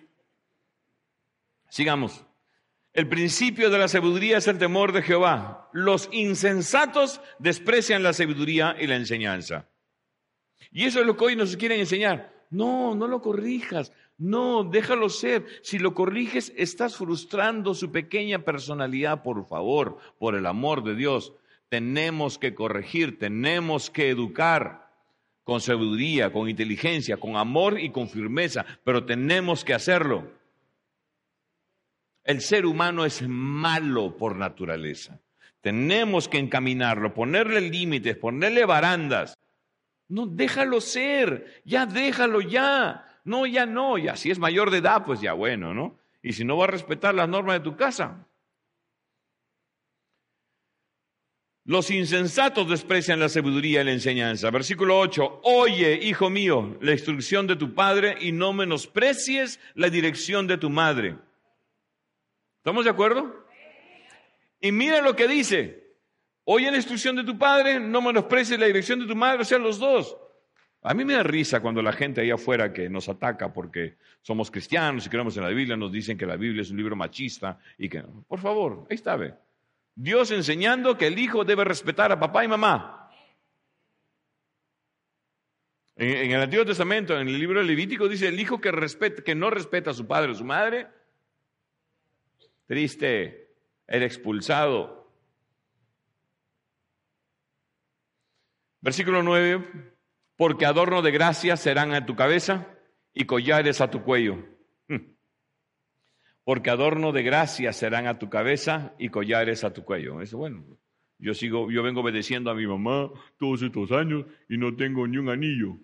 sigamos. 1.68 2.24
El 2.92 3.08
principio 3.08 3.68
de 3.68 3.78
la 3.78 3.88
sabiduría 3.88 4.38
es 4.38 4.48
el 4.48 4.58
temor 4.58 4.92
de 4.92 5.02
Jehová. 5.02 5.68
Los 5.72 6.08
insensatos 6.12 7.20
desprecian 7.38 8.02
la 8.02 8.12
sabiduría 8.14 8.74
y 8.78 8.86
la 8.86 8.96
enseñanza. 8.96 9.68
Y 10.70 10.84
eso 10.84 11.00
es 11.00 11.06
lo 11.06 11.16
que 11.16 11.24
hoy 11.24 11.36
nos 11.36 11.56
quieren 11.56 11.80
enseñar. 11.80 12.32
No, 12.50 12.94
no 12.94 13.06
lo 13.06 13.20
corrijas. 13.20 13.92
No, 14.18 14.64
déjalo 14.64 15.08
ser. 15.08 15.46
Si 15.62 15.78
lo 15.78 15.94
corriges, 15.94 16.52
estás 16.56 16.96
frustrando 16.96 17.74
su 17.74 17.92
pequeña 17.92 18.40
personalidad, 18.40 19.22
por 19.22 19.46
favor, 19.46 19.98
por 20.18 20.34
el 20.34 20.46
amor 20.46 20.82
de 20.82 20.94
Dios. 20.94 21.34
Tenemos 21.68 22.38
que 22.38 22.54
corregir, 22.54 23.18
tenemos 23.18 23.90
que 23.90 24.08
educar 24.08 24.85
con 25.46 25.60
sabiduría, 25.60 26.32
con 26.32 26.50
inteligencia, 26.50 27.18
con 27.18 27.36
amor 27.36 27.78
y 27.78 27.90
con 27.90 28.08
firmeza, 28.08 28.66
pero 28.82 29.04
tenemos 29.04 29.64
que 29.64 29.74
hacerlo. 29.74 30.28
El 32.24 32.40
ser 32.40 32.66
humano 32.66 33.04
es 33.04 33.22
malo 33.28 34.16
por 34.16 34.34
naturaleza. 34.34 35.20
Tenemos 35.60 36.26
que 36.26 36.38
encaminarlo, 36.38 37.14
ponerle 37.14 37.60
límites, 37.60 38.16
ponerle 38.16 38.64
barandas. 38.64 39.38
No, 40.08 40.26
déjalo 40.26 40.80
ser, 40.80 41.62
ya 41.64 41.86
déjalo 41.86 42.40
ya. 42.40 43.06
No, 43.22 43.46
ya 43.46 43.66
no, 43.66 43.98
ya 43.98 44.16
si 44.16 44.32
es 44.32 44.40
mayor 44.40 44.72
de 44.72 44.78
edad, 44.78 45.04
pues 45.04 45.20
ya 45.20 45.32
bueno, 45.32 45.72
¿no? 45.72 45.96
Y 46.24 46.32
si 46.32 46.44
no 46.44 46.56
va 46.56 46.64
a 46.64 46.68
respetar 46.72 47.14
las 47.14 47.28
normas 47.28 47.60
de 47.60 47.64
tu 47.70 47.76
casa. 47.76 48.26
Los 51.66 51.90
insensatos 51.90 52.68
desprecian 52.68 53.18
la 53.18 53.28
sabiduría 53.28 53.80
y 53.80 53.84
la 53.84 53.90
enseñanza. 53.90 54.52
Versículo 54.52 55.00
8, 55.00 55.40
oye, 55.42 55.98
hijo 56.00 56.30
mío, 56.30 56.78
la 56.80 56.92
instrucción 56.92 57.48
de 57.48 57.56
tu 57.56 57.74
padre 57.74 58.14
y 58.20 58.30
no 58.30 58.52
menosprecies 58.52 59.58
la 59.74 59.90
dirección 59.90 60.46
de 60.46 60.58
tu 60.58 60.70
madre. 60.70 61.16
¿Estamos 62.58 62.84
de 62.84 62.90
acuerdo? 62.90 63.46
Y 64.60 64.70
mira 64.70 65.02
lo 65.02 65.16
que 65.16 65.26
dice, 65.26 65.96
oye 66.44 66.70
la 66.70 66.76
instrucción 66.76 67.16
de 67.16 67.24
tu 67.24 67.36
padre, 67.36 67.80
no 67.80 68.00
menosprecies 68.00 68.60
la 68.60 68.66
dirección 68.66 69.00
de 69.00 69.06
tu 69.06 69.16
madre, 69.16 69.42
o 69.42 69.44
sea, 69.44 69.58
los 69.58 69.80
dos. 69.80 70.16
A 70.82 70.94
mí 70.94 71.04
me 71.04 71.14
da 71.14 71.24
risa 71.24 71.58
cuando 71.58 71.82
la 71.82 71.92
gente 71.92 72.20
ahí 72.20 72.30
afuera 72.30 72.72
que 72.72 72.88
nos 72.88 73.08
ataca 73.08 73.52
porque 73.52 73.96
somos 74.22 74.52
cristianos 74.52 75.04
y 75.04 75.08
creemos 75.08 75.36
en 75.36 75.42
la 75.42 75.48
Biblia 75.48 75.76
nos 75.76 75.90
dicen 75.90 76.16
que 76.16 76.26
la 76.26 76.36
Biblia 76.36 76.62
es 76.62 76.70
un 76.70 76.76
libro 76.76 76.94
machista 76.94 77.58
y 77.76 77.88
que, 77.88 78.04
por 78.28 78.38
favor, 78.38 78.86
ahí 78.88 78.94
está, 78.94 79.16
ve. 79.16 79.34
Dios 79.96 80.30
enseñando 80.30 80.96
que 80.96 81.08
el 81.08 81.18
hijo 81.18 81.44
debe 81.44 81.64
respetar 81.64 82.12
a 82.12 82.20
papá 82.20 82.44
y 82.44 82.48
mamá. 82.48 83.10
En, 85.96 86.30
el 86.30 86.42
Antiguo 86.42 86.64
Testamento, 86.64 87.18
en 87.18 87.26
el 87.26 87.38
libro 87.38 87.62
Levítico, 87.62 88.06
dice 88.06 88.28
el 88.28 88.38
hijo 88.38 88.60
que, 88.60 88.70
que 89.24 89.34
no 89.34 89.50
respeta 89.50 89.90
a 89.90 89.94
su 89.94 90.06
padre 90.06 90.30
o 90.30 90.34
su 90.34 90.44
madre, 90.44 90.86
triste, 92.66 93.56
era 93.88 94.04
expulsado. 94.04 95.10
Versículo 98.82 99.22
9 99.22 99.94
porque 100.36 100.66
adorno 100.66 101.02
de 101.02 101.10
gracia 101.10 101.56
serán 101.56 101.94
a 101.94 102.04
tu 102.04 102.14
cabeza 102.14 102.66
y 103.14 103.24
collares 103.24 103.80
a 103.80 103.90
tu 103.90 104.02
cuello. 104.02 104.44
Porque 106.46 106.70
adorno 106.70 107.10
de 107.10 107.24
gracia 107.24 107.72
serán 107.72 108.06
a 108.06 108.20
tu 108.20 108.30
cabeza 108.30 108.94
y 109.00 109.08
collares 109.08 109.64
a 109.64 109.72
tu 109.72 109.84
cuello. 109.84 110.20
Eso 110.20 110.38
bueno. 110.38 110.64
Yo 111.18 111.34
sigo, 111.34 111.72
yo 111.72 111.82
vengo 111.82 112.02
obedeciendo 112.02 112.52
a 112.52 112.54
mi 112.54 112.68
mamá 112.68 113.10
todos 113.36 113.62
estos 113.62 113.90
años 113.90 114.26
y 114.48 114.56
no 114.56 114.76
tengo 114.76 115.08
ni 115.08 115.16
un 115.16 115.28
anillo. 115.28 115.76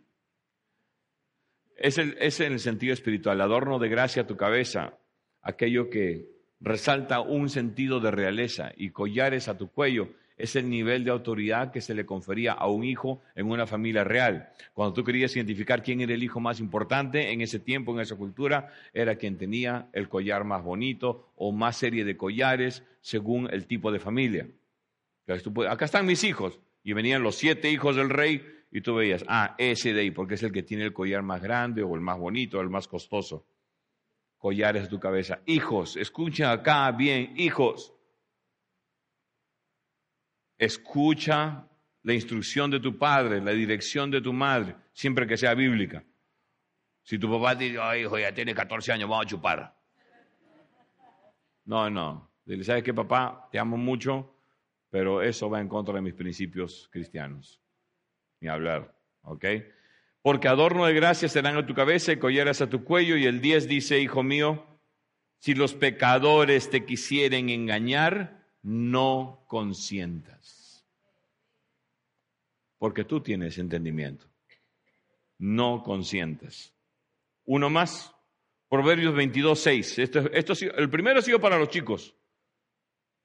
Es, 1.77 1.99
el, 1.99 2.17
es 2.21 2.39
en 2.39 2.53
el 2.53 2.61
sentido 2.61 2.93
espiritual, 2.93 3.41
adorno 3.41 3.81
de 3.81 3.89
gracia 3.89 4.23
a 4.23 4.27
tu 4.29 4.37
cabeza, 4.37 5.01
aquello 5.41 5.91
que 5.91 6.29
resalta 6.61 7.19
un 7.19 7.49
sentido 7.49 7.99
de 7.99 8.13
realeza 8.13 8.71
y 8.77 8.91
collares 8.91 9.49
a 9.49 9.59
tu 9.59 9.73
cuello 9.73 10.11
es 10.43 10.57
el 10.57 10.69
nivel 10.69 11.05
de 11.05 11.13
autoridad 11.13 11.71
que 11.71 11.81
se 11.81 11.95
le 11.95 12.05
confería 12.05 12.53
a 12.53 12.67
un 12.67 12.83
hijo 12.83 13.23
en 13.37 13.49
una 13.49 13.65
familia 13.65 14.03
real. 14.03 14.51
Cuando 14.75 14.93
tú 14.93 15.05
querías 15.05 15.37
identificar 15.37 15.85
quién 15.85 16.01
era 16.01 16.13
el 16.15 16.23
hijo 16.25 16.41
más 16.41 16.59
importante 16.59 17.31
en 17.31 17.43
ese 17.43 17.61
tiempo, 17.61 17.93
en 17.93 18.01
esa 18.01 18.17
cultura, 18.17 18.73
era 18.93 19.15
quien 19.15 19.39
tenía 19.39 19.89
el 19.93 20.09
collar 20.09 20.43
más 20.43 20.65
bonito 20.65 21.31
o 21.37 21.53
más 21.53 21.77
serie 21.77 22.05
de 22.05 22.17
collares 22.17 22.83
según 23.01 23.49
el 23.53 23.69
tipo 23.69 23.93
de 23.93 24.01
familia. 24.01 24.49
acá 25.69 25.85
están 25.85 26.07
mis 26.07 26.25
hijos. 26.25 26.59
Y 26.83 26.93
venían 26.93 27.23
los 27.23 27.37
siete 27.37 27.71
hijos 27.71 27.95
del 27.95 28.11
rey 28.11 28.45
y 28.73 28.81
tú 28.81 28.97
veías, 28.97 29.25
ah, 29.29 29.55
ese 29.59 29.93
de 29.93 30.01
ahí, 30.01 30.11
porque 30.11 30.35
es 30.35 30.43
el 30.43 30.51
que 30.51 30.65
tiene 30.65 30.83
el 30.83 30.93
collar 30.93 31.23
más 31.23 31.41
grande 31.41 31.85
o 31.85 31.95
el 31.95 32.01
más 32.01 32.19
bonito 32.19 32.59
o 32.59 32.63
el 32.63 32.69
más 32.69 32.89
costoso. 32.89 33.47
Collares 34.39 34.87
a 34.87 34.89
tu 34.89 34.99
cabeza. 34.99 35.39
Hijos, 35.47 35.97
escucha 35.97 36.51
acá 36.51 36.91
bien, 36.91 37.33
hijos 37.37 37.92
escucha 40.65 41.67
la 42.05 42.15
instrucción 42.15 42.71
de 42.71 42.79
tu 42.79 42.97
padre, 42.97 43.41
la 43.41 43.51
dirección 43.51 44.11
de 44.11 44.21
tu 44.21 44.33
madre, 44.33 44.77
siempre 44.93 45.27
que 45.27 45.37
sea 45.37 45.55
bíblica. 45.55 46.05
Si 47.03 47.19
tu 47.19 47.29
papá 47.29 47.59
te 47.59 47.65
dice, 47.65 47.79
ay, 47.81 48.03
hijo, 48.03 48.17
ya 48.17 48.33
tiene 48.33 48.55
14 48.55 48.93
años, 48.93 49.09
vamos 49.09 49.27
a 49.27 49.29
chupar. 49.29 49.75
No, 51.65 51.91
no. 51.91 52.31
Dile, 52.45 52.63
¿sabes 52.63 52.85
qué, 52.85 52.95
papá? 52.95 53.49
Te 53.51 53.59
amo 53.59 53.77
mucho, 53.77 54.37
pero 54.89 55.21
eso 55.21 55.51
va 55.51 55.61
en 55.61 55.69
contra 55.69 55.95
de 55.95 56.01
mis 56.01 56.15
principios 56.15 56.89
cristianos. 56.93 57.61
Ni 58.41 58.49
hablar, 58.49 58.95
¿ok? 59.23 59.45
Porque 60.23 60.47
adorno 60.47 60.87
de 60.87 60.95
gracia 60.95 61.29
serán 61.29 61.57
a 61.57 61.67
tu 61.67 61.75
cabeza 61.75 62.13
y 62.13 62.19
collares 62.19 62.61
a 62.61 62.71
tu 62.71 62.85
cuello. 62.85 63.17
Y 63.17 63.27
el 63.27 63.41
10 63.41 63.67
dice, 63.67 63.99
hijo 63.99 64.23
mío, 64.23 64.65
si 65.39 65.55
los 65.55 65.75
pecadores 65.75 66.71
te 66.71 66.85
quisieren 66.85 67.49
engañar, 67.51 68.42
no 68.63 69.45
consientas. 69.49 70.87
Porque 72.79 73.05
tú 73.05 73.21
tienes 73.21 73.59
entendimiento. 73.59 74.27
No 75.39 75.83
consientas. 75.83 76.75
Uno 77.45 77.71
más. 77.71 78.15
Proverbios 78.69 79.15
22, 79.15 79.61
6. 79.61 79.99
Esto, 79.99 80.55
el 80.77 80.89
primero 80.89 81.19
ha 81.19 81.23
sido 81.23 81.41
para 81.41 81.59
los 81.59 81.69
chicos, 81.69 82.17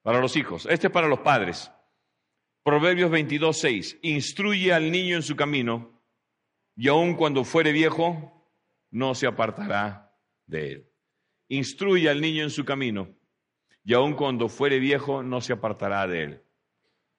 para 0.02 0.20
los 0.20 0.36
hijos. 0.36 0.68
Este 0.70 0.88
es 0.88 0.94
para 0.94 1.08
los 1.08 1.20
padres. 1.20 1.72
Proverbios 2.64 3.10
22, 3.10 3.58
6. 3.58 4.00
Instruye 4.02 4.74
al 4.74 4.92
niño 4.92 5.16
en 5.16 5.24
su 5.24 5.36
camino 5.36 6.04
y 6.76 6.90
aun 6.90 7.16
cuando 7.16 7.44
fuere 7.46 7.72
viejo, 7.72 8.46
no 8.92 9.16
se 9.16 9.26
apartará 9.26 10.14
de 10.46 10.72
él. 10.74 10.92
Instruye 11.48 12.10
al 12.10 12.20
niño 12.20 12.44
en 12.44 12.50
su 12.50 12.66
camino 12.66 13.17
y 13.88 13.94
aun 13.94 14.16
cuando 14.16 14.50
fuere 14.50 14.80
viejo 14.80 15.24
no 15.24 15.40
se 15.40 15.54
apartará 15.54 16.06
de 16.08 16.24
él. 16.24 16.42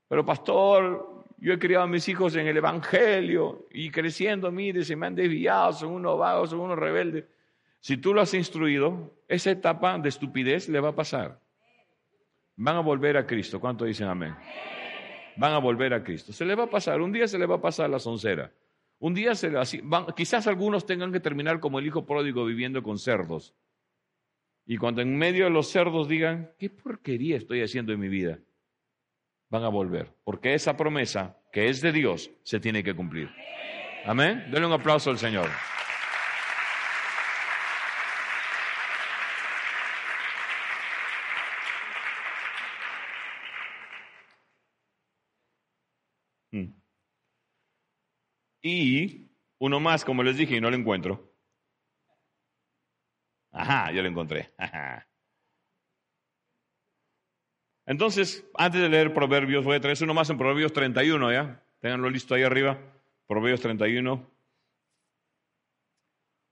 Pero 0.07 0.27
pastor, 0.27 1.25
yo 1.39 1.55
he 1.55 1.59
criado 1.59 1.85
a 1.85 1.87
mis 1.87 2.07
hijos 2.11 2.37
en 2.37 2.47
el 2.47 2.59
Evangelio 2.59 3.67
y 3.71 3.91
creciendo, 3.91 4.53
mire, 4.53 4.85
se 4.85 4.95
me 4.95 5.07
han 5.07 5.15
desviado, 5.15 5.73
son 5.73 5.93
unos 5.93 6.19
vagos, 6.19 6.51
son 6.51 6.61
unos 6.61 6.79
rebeldes. 6.79 7.25
Si 7.81 7.97
tú 7.97 8.13
lo 8.13 8.21
has 8.21 8.35
instruido, 8.35 9.15
esa 9.29 9.51
etapa 9.51 9.99
de 9.99 10.11
estupidez 10.11 10.69
le 10.69 10.79
va 10.79 10.91
a 10.91 10.95
pasar. 10.95 11.41
Van 12.57 12.77
a 12.77 12.81
volver 12.81 13.17
a 13.17 13.27
Cristo. 13.27 13.59
¿Cuánto 13.59 13.87
dicen 13.87 14.09
amén? 14.09 14.37
Van 15.39 15.55
a 15.55 15.59
volver 15.59 15.95
a 15.95 16.05
Cristo. 16.05 16.35
Se 16.35 16.45
le 16.45 16.55
va 16.55 16.65
a 16.65 16.71
pasar, 16.71 17.01
un 17.01 17.13
día 17.13 17.27
se 17.29 17.39
le 17.39 17.47
va 17.47 17.55
a 17.55 17.63
pasar 17.63 17.89
la 17.89 17.99
soncera. 17.99 18.53
Un 18.99 19.15
día 19.15 19.35
se 19.35 19.49
le, 19.49 19.59
van, 19.85 20.05
quizás 20.15 20.47
algunos 20.47 20.85
tengan 20.85 21.13
que 21.13 21.21
terminar 21.21 21.61
como 21.61 21.79
el 21.79 21.87
hijo 21.87 22.05
pródigo 22.05 22.45
viviendo 22.45 22.83
con 22.83 22.99
cerdos. 22.99 23.55
Y 24.71 24.77
cuando 24.77 25.01
en 25.01 25.17
medio 25.17 25.45
de 25.45 25.51
los 25.51 25.71
cerdos 25.71 26.09
digan, 26.09 26.53
¿qué 26.59 26.69
porquería 26.69 27.39
estoy 27.39 27.63
haciendo 27.63 27.95
en 27.95 28.01
mi 28.01 28.09
vida? 28.11 28.39
Van 29.49 29.65
a 29.65 29.69
volver, 29.69 30.13
porque 30.25 30.53
esa 30.53 30.77
promesa 30.77 31.41
que 31.51 31.71
es 31.71 31.81
de 31.81 31.91
Dios 31.91 32.31
se 32.43 32.61
tiene 32.61 32.85
que 32.85 32.95
cumplir. 32.95 33.31
Amén. 34.05 34.45
Denle 34.51 34.67
un 34.67 34.75
aplauso 34.75 35.09
al 35.09 35.17
Señor. 35.17 35.49
Mm. 46.53 46.75
Y 48.61 49.31
uno 49.57 49.81
más, 49.81 50.05
como 50.05 50.23
les 50.23 50.37
dije, 50.37 50.57
y 50.57 50.61
no 50.61 50.69
lo 50.69 50.77
encuentro. 50.77 51.28
Ajá, 53.59 53.91
yo 53.91 54.03
lo 54.03 54.09
encontré. 54.09 54.53
Entonces, 57.87 58.45
antes 58.55 58.81
de 58.81 58.89
leer 58.89 59.13
Proverbios, 59.13 59.65
voy 59.65 59.77
a 59.77 59.81
traer 59.81 59.99
uno 60.03 60.15
más 60.15 60.31
en 60.31 60.39
Proverbios 60.39 60.73
31, 60.73 61.33
¿ya? 61.33 61.61
Ténganlo 61.81 62.09
listo 62.09 62.35
ahí 62.35 62.45
arriba. 62.45 62.79
Proverbios 63.27 63.61
31. 63.61 64.31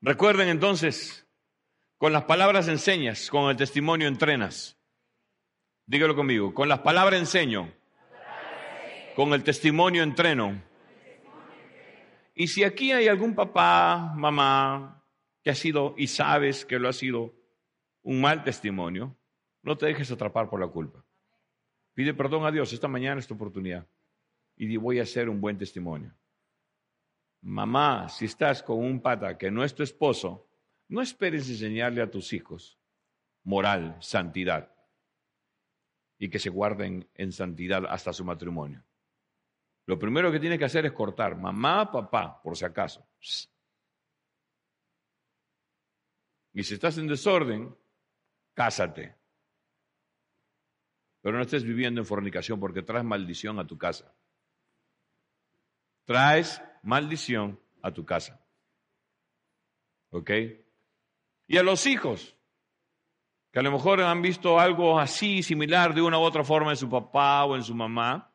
Recuerden 0.01 0.49
entonces, 0.49 1.29
con 1.97 2.13
las 2.13 2.25
palabras 2.25 2.67
enseñas, 2.67 3.31
con 3.31 3.51
el 3.51 3.57
testimonio 3.57 4.09
entrenas. 4.09 4.77
Dígalo 5.87 6.17
conmigo, 6.17 6.53
con 6.55 6.69
las 6.69 6.81
palabras 6.81 7.21
enseño, 7.21 7.73
con 9.15 9.33
el 9.33 9.45
testimonio 9.45 10.03
entreno. 10.03 10.61
Y 12.35 12.49
si 12.49 12.65
aquí 12.65 12.91
hay 12.91 13.07
algún 13.07 13.35
papá, 13.35 14.13
mamá, 14.17 14.96
que 15.47 15.51
ha 15.51 15.55
sido 15.55 15.95
y 15.97 16.09
sabes 16.09 16.65
que 16.67 16.77
lo 16.77 16.89
ha 16.89 16.93
sido 16.93 17.33
un 18.03 18.21
mal 18.21 18.43
testimonio, 18.43 19.17
no 19.63 19.79
te 19.79 19.87
dejes 19.87 20.11
atrapar 20.11 20.51
por 20.51 20.59
la 20.59 20.67
culpa. 20.67 21.05
Pide 21.95 22.15
perdón 22.15 22.45
a 22.45 22.51
Dios, 22.51 22.73
esta 22.73 22.89
mañana 22.89 23.21
es 23.21 23.29
tu 23.29 23.35
oportunidad. 23.35 23.87
Y 24.57 24.77
voy 24.77 24.99
a 24.99 25.05
hacer 25.05 25.29
un 25.29 25.41
buen 25.41 25.57
testimonio. 25.57 26.13
Mamá, 27.43 28.09
si 28.09 28.25
estás 28.25 28.61
con 28.61 28.79
un 28.79 29.01
pata 29.01 29.39
que 29.39 29.49
no 29.53 29.63
es 29.63 29.73
tu 29.73 29.85
esposo, 29.85 30.51
no 30.89 31.01
esperes 31.01 31.49
enseñarle 31.49 32.03
a 32.03 32.11
tus 32.11 32.33
hijos 32.33 32.81
moral, 33.45 33.99
santidad, 34.01 34.75
y 36.19 36.29
que 36.29 36.41
se 36.41 36.51
guarden 36.51 37.09
en 37.15 37.31
santidad 37.31 37.85
hasta 37.89 38.13
su 38.13 38.25
matrimonio. 38.25 38.83
Lo 39.87 39.97
primero 39.97 40.33
que 40.33 40.41
tienes 40.41 40.59
que 40.59 40.65
hacer 40.65 40.87
es 40.87 40.93
cortar, 40.93 41.37
mamá, 41.37 41.93
papá, 41.93 42.43
por 42.43 42.57
si 42.57 42.65
acaso. 42.65 43.07
Y 46.57 46.65
si 46.65 46.73
estás 46.73 46.97
en 46.97 47.07
desorden, 47.07 47.77
cásate. 48.55 49.15
Pero 51.21 51.37
no 51.37 51.43
estés 51.43 51.65
viviendo 51.65 52.01
en 52.01 52.07
fornicación 52.07 52.59
porque 52.59 52.81
traes 52.81 53.05
maldición 53.05 53.59
a 53.59 53.67
tu 53.67 53.77
casa. 53.77 54.15
Traes 56.07 56.63
maldición 56.83 57.61
a 57.83 57.93
tu 57.93 58.07
casa. 58.07 58.43
¿Ok? 60.13 60.31
Y 61.47 61.59
a 61.59 61.63
los 61.63 61.87
hijos, 61.87 62.35
que 63.53 63.59
a 63.59 63.63
lo 63.63 63.71
mejor 63.71 64.01
han 64.01 64.23
visto 64.23 64.59
algo 64.59 64.99
así, 64.99 65.43
similar 65.43 65.93
de 65.93 66.01
una 66.01 66.19
u 66.19 66.23
otra 66.23 66.43
forma 66.43 66.71
en 66.71 66.79
su 66.79 66.89
papá 66.89 67.45
o 67.45 67.55
en 67.55 67.65
su 67.65 67.75
mamá, 67.75 68.33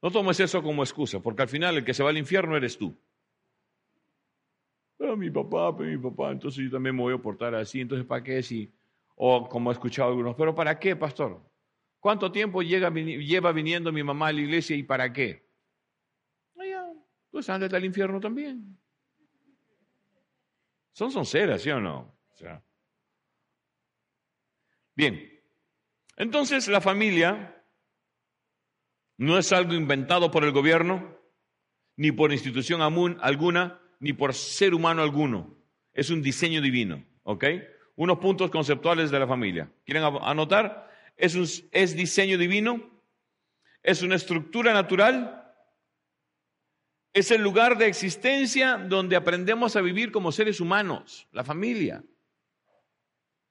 no 0.00 0.12
tomes 0.12 0.38
eso 0.38 0.62
como 0.62 0.84
excusa, 0.84 1.18
porque 1.18 1.42
al 1.42 1.48
final 1.48 1.78
el 1.78 1.84
que 1.84 1.94
se 1.94 2.04
va 2.04 2.10
al 2.10 2.18
infierno 2.18 2.56
eres 2.56 2.78
tú. 2.78 2.96
Mi 5.16 5.30
papá, 5.30 5.76
pero 5.76 5.90
mi 5.90 5.98
papá, 5.98 6.32
entonces 6.32 6.64
yo 6.64 6.70
también 6.70 6.94
me 6.96 7.02
voy 7.02 7.14
a 7.14 7.18
portar 7.18 7.54
así, 7.54 7.80
entonces 7.80 8.06
¿para 8.06 8.22
qué 8.22 8.42
si? 8.42 8.72
O 9.16 9.48
como 9.48 9.70
he 9.70 9.74
escuchado 9.74 10.10
algunos, 10.10 10.34
pero 10.36 10.54
¿para 10.54 10.78
qué, 10.78 10.96
pastor? 10.96 11.40
¿Cuánto 12.00 12.30
tiempo 12.30 12.62
llega, 12.62 12.90
lleva 12.90 13.52
viniendo 13.52 13.92
mi 13.92 14.02
mamá 14.02 14.28
a 14.28 14.32
la 14.32 14.40
iglesia 14.40 14.76
y 14.76 14.82
para 14.82 15.12
qué? 15.12 15.44
pues 17.34 17.50
ándate 17.50 17.74
al 17.74 17.84
infierno 17.84 18.20
también. 18.20 18.78
Son 20.92 21.10
sinceras, 21.10 21.62
¿sí 21.62 21.70
o 21.70 21.80
no? 21.80 22.16
Bien, 24.94 25.42
entonces 26.16 26.68
la 26.68 26.80
familia 26.80 27.60
no 29.16 29.36
es 29.36 29.52
algo 29.52 29.74
inventado 29.74 30.30
por 30.30 30.44
el 30.44 30.52
gobierno, 30.52 31.18
ni 31.96 32.12
por 32.12 32.30
institución 32.30 32.82
alguna, 32.82 33.80
ni 34.00 34.12
por 34.12 34.34
ser 34.34 34.74
humano 34.74 35.02
alguno. 35.02 35.56
Es 35.92 36.10
un 36.10 36.22
diseño 36.22 36.60
divino, 36.60 37.04
¿ok? 37.22 37.44
Unos 37.96 38.18
puntos 38.18 38.50
conceptuales 38.50 39.10
de 39.10 39.18
la 39.18 39.26
familia. 39.26 39.70
¿Quieren 39.84 40.02
anotar? 40.02 40.90
Es, 41.16 41.34
un, 41.34 41.46
es 41.70 41.94
diseño 41.94 42.36
divino, 42.38 42.90
es 43.82 44.02
una 44.02 44.16
estructura 44.16 44.72
natural, 44.72 45.44
es 47.12 47.30
el 47.30 47.42
lugar 47.42 47.78
de 47.78 47.86
existencia 47.86 48.76
donde 48.76 49.14
aprendemos 49.14 49.76
a 49.76 49.80
vivir 49.80 50.10
como 50.10 50.32
seres 50.32 50.60
humanos, 50.60 51.28
la 51.30 51.44
familia. 51.44 52.02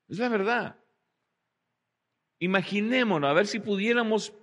Es 0.10 0.20
la 0.20 0.28
verdad. 0.28 0.76
Imaginémonos, 2.40 3.30
a 3.30 3.34
ver 3.34 3.48
si 3.48 3.60
pudiéramos 3.60 4.34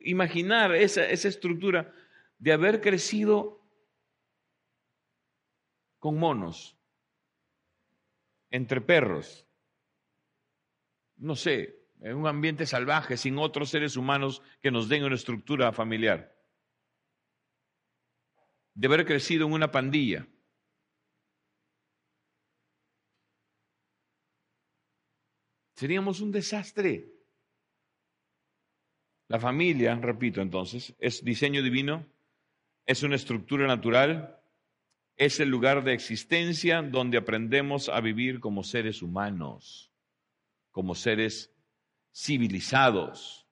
imaginar 0.00 0.76
esa, 0.76 1.04
esa 1.04 1.26
estructura 1.26 1.92
de 2.38 2.52
haber 2.52 2.80
crecido 2.80 3.57
con 5.98 6.18
monos, 6.18 6.76
entre 8.50 8.80
perros, 8.80 9.46
no 11.16 11.36
sé, 11.36 11.86
en 12.00 12.16
un 12.16 12.26
ambiente 12.26 12.66
salvaje, 12.66 13.16
sin 13.16 13.38
otros 13.38 13.70
seres 13.70 13.96
humanos 13.96 14.42
que 14.60 14.70
nos 14.70 14.88
den 14.88 15.04
una 15.04 15.16
estructura 15.16 15.72
familiar 15.72 16.38
de 18.78 18.86
haber 18.86 19.04
crecido 19.04 19.44
en 19.44 19.52
una 19.54 19.72
pandilla. 19.72 20.24
Seríamos 25.74 26.20
un 26.20 26.30
desastre. 26.30 27.12
La 29.26 29.40
familia, 29.40 29.96
repito 29.96 30.40
entonces, 30.40 30.94
es 31.00 31.24
diseño 31.24 31.60
divino, 31.60 32.06
es 32.86 33.02
una 33.02 33.16
estructura 33.16 33.66
natural, 33.66 34.37
es 35.18 35.40
el 35.40 35.48
lugar 35.48 35.82
de 35.82 35.92
existencia 35.94 36.80
donde 36.80 37.18
aprendemos 37.18 37.88
a 37.88 38.00
vivir 38.00 38.38
como 38.38 38.62
seres 38.62 39.02
humanos, 39.02 39.92
como 40.70 40.94
seres 40.94 41.52
civilizados. 42.14 43.44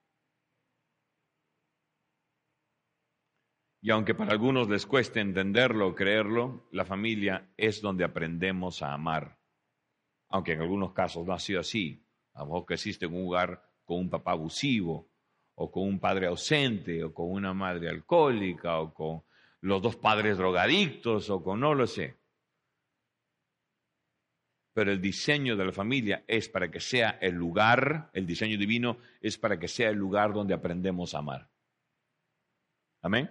Y 3.83 3.91
aunque 3.91 4.15
para 4.15 4.31
algunos 4.31 4.69
les 4.69 4.87
cueste 4.87 5.21
entenderlo 5.21 5.89
o 5.89 5.95
creerlo, 5.95 6.69
la 6.71 6.85
familia 6.85 7.53
es 7.57 7.83
donde 7.83 8.05
aprendemos 8.05 8.83
a 8.83 8.93
amar. 8.93 9.41
Aunque 10.29 10.53
en 10.53 10.61
algunos 10.61 10.93
casos 10.93 11.27
no 11.27 11.33
ha 11.33 11.41
sido 11.41 11.61
así. 11.61 12.05
A 12.35 12.41
lo 12.41 12.47
mejor 12.47 12.67
que 12.67 12.75
existe 12.75 13.07
en 13.07 13.15
un 13.15 13.23
lugar 13.23 13.63
con 13.85 13.99
un 13.99 14.11
papá 14.11 14.33
abusivo, 14.33 15.11
o 15.57 15.71
con 15.71 15.85
un 15.85 15.99
padre 15.99 16.27
ausente, 16.27 17.03
o 17.03 17.13
con 17.13 17.31
una 17.31 17.55
madre 17.55 17.89
alcohólica, 17.89 18.79
o 18.79 18.93
con 18.93 19.23
los 19.67 19.83
dos 19.83 19.97
padres 19.97 20.39
drogadictos, 20.39 21.29
o 21.31 21.43
con 21.43 21.61
no 21.61 21.75
lo 21.75 21.87
sé. 21.87 22.17
Pero 24.73 24.93
el 24.93 25.01
diseño 25.01 25.57
de 25.57 25.65
la 25.65 25.73
familia 25.73 26.25
es 26.27 26.49
para 26.49 26.71
que 26.71 26.81
sea 26.81 27.19
el 27.21 27.35
lugar, 27.35 28.11
el 28.13 28.27
diseño 28.27 28.59
divino 28.59 28.99
es 29.21 29.39
para 29.39 29.59
que 29.59 29.69
sea 29.69 29.91
el 29.91 29.97
lugar 29.97 30.33
donde 30.33 30.55
aprendemos 30.55 31.15
a 31.15 31.19
amar. 31.19 31.49
Amén 33.03 33.31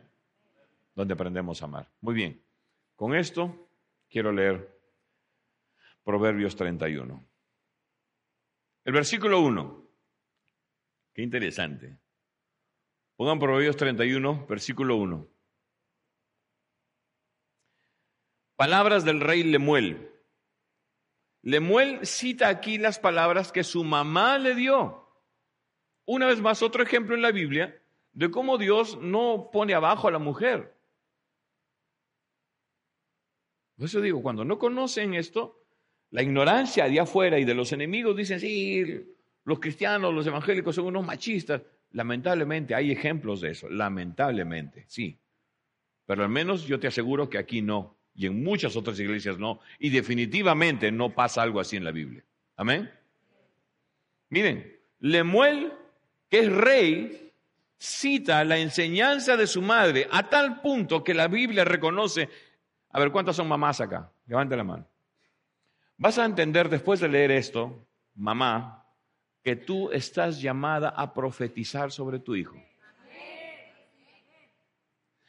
donde 0.95 1.13
aprendemos 1.13 1.61
a 1.61 1.65
amar. 1.65 1.91
Muy 2.01 2.15
bien, 2.15 2.41
con 2.95 3.13
esto 3.13 3.69
quiero 4.09 4.31
leer 4.31 4.73
Proverbios 6.03 6.55
31. 6.55 7.23
El 8.85 8.93
versículo 8.93 9.41
1. 9.41 9.83
Qué 11.13 11.21
interesante. 11.21 11.97
Pongan 13.15 13.39
Proverbios 13.39 13.75
31, 13.75 14.45
versículo 14.47 14.95
1. 14.97 15.27
Palabras 18.56 19.03
del 19.03 19.19
rey 19.19 19.44
Lemuel. 19.44 20.11
Lemuel 21.41 22.06
cita 22.06 22.48
aquí 22.48 22.77
las 22.77 22.99
palabras 22.99 23.52
que 23.52 23.64
su 23.64 23.84
mamá 23.84 24.38
le 24.38 24.56
dio. 24.56 25.07
Una 26.06 26.27
vez 26.27 26.41
más, 26.41 26.61
otro 26.61 26.82
ejemplo 26.82 27.15
en 27.15 27.22
la 27.22 27.32
Biblia 27.32 27.82
de 28.14 28.32
cómo 28.32 28.57
Dios 28.57 28.98
no 29.02 29.49
pone 29.52 29.73
abajo 29.73 30.07
a 30.07 30.11
la 30.11 30.19
mujer. 30.19 30.73
Por 33.76 33.88
eso 33.88 33.99
digo, 33.99 34.22
cuando 34.22 34.45
no 34.45 34.57
conocen 34.57 35.15
esto, 35.15 35.61
la 36.11 36.23
ignorancia 36.23 36.88
de 36.88 36.99
afuera 37.02 37.38
y 37.40 37.44
de 37.44 37.53
los 37.53 37.73
enemigos 37.73 38.15
dicen, 38.15 38.40
sí, 38.40 39.06
los 39.44 39.60
cristianos, 39.60 40.14
los 40.14 40.26
evangélicos 40.26 40.76
son 40.76 40.86
unos 40.86 41.06
machistas. 41.06 41.61
Lamentablemente 41.91 42.73
hay 42.73 42.91
ejemplos 42.91 43.41
de 43.41 43.52
eso, 43.52 43.68
lamentablemente, 43.69 44.86
sí. 44.88 45.19
Pero 46.06 46.23
al 46.23 46.30
menos 46.30 46.65
yo 46.65 46.80
te 46.80 46.88
aseguro 46.88 47.30
que 47.30 47.38
aquí 47.38 47.61
no, 47.61 47.98
y 48.15 48.25
en 48.27 48.43
muchas 48.43 48.75
otras 48.75 48.99
iglesias 48.99 49.37
no, 49.37 49.59
y 49.79 49.89
definitivamente 49.89 50.91
no 50.91 51.13
pasa 51.13 51.41
algo 51.41 51.59
así 51.59 51.75
en 51.75 51.83
la 51.83 51.91
Biblia. 51.91 52.23
Amén. 52.55 52.91
Miren, 54.29 54.79
Lemuel, 54.99 55.73
que 56.29 56.39
es 56.39 56.51
rey, 56.51 57.31
cita 57.77 58.43
la 58.43 58.57
enseñanza 58.57 59.37
de 59.37 59.47
su 59.47 59.61
madre 59.61 60.07
a 60.11 60.29
tal 60.29 60.61
punto 60.61 61.03
que 61.03 61.13
la 61.13 61.27
Biblia 61.27 61.65
reconoce 61.65 62.29
a 62.95 62.99
ver, 62.99 63.11
¿cuántas 63.11 63.35
son 63.35 63.49
mamás 63.49 63.81
acá? 63.81 64.09
Levante 64.25 64.55
la 64.55 64.63
mano. 64.63 64.87
Vas 65.97 66.17
a 66.17 66.23
entender 66.23 66.69
después 66.69 67.01
de 67.01 67.09
leer 67.09 67.29
esto, 67.29 67.85
mamá, 68.15 68.85
que 69.43 69.57
tú 69.57 69.91
estás 69.91 70.41
llamada 70.41 70.87
a 70.95 71.13
profetizar 71.13 71.91
sobre 71.91 72.19
tu 72.19 72.37
hijo. 72.37 72.55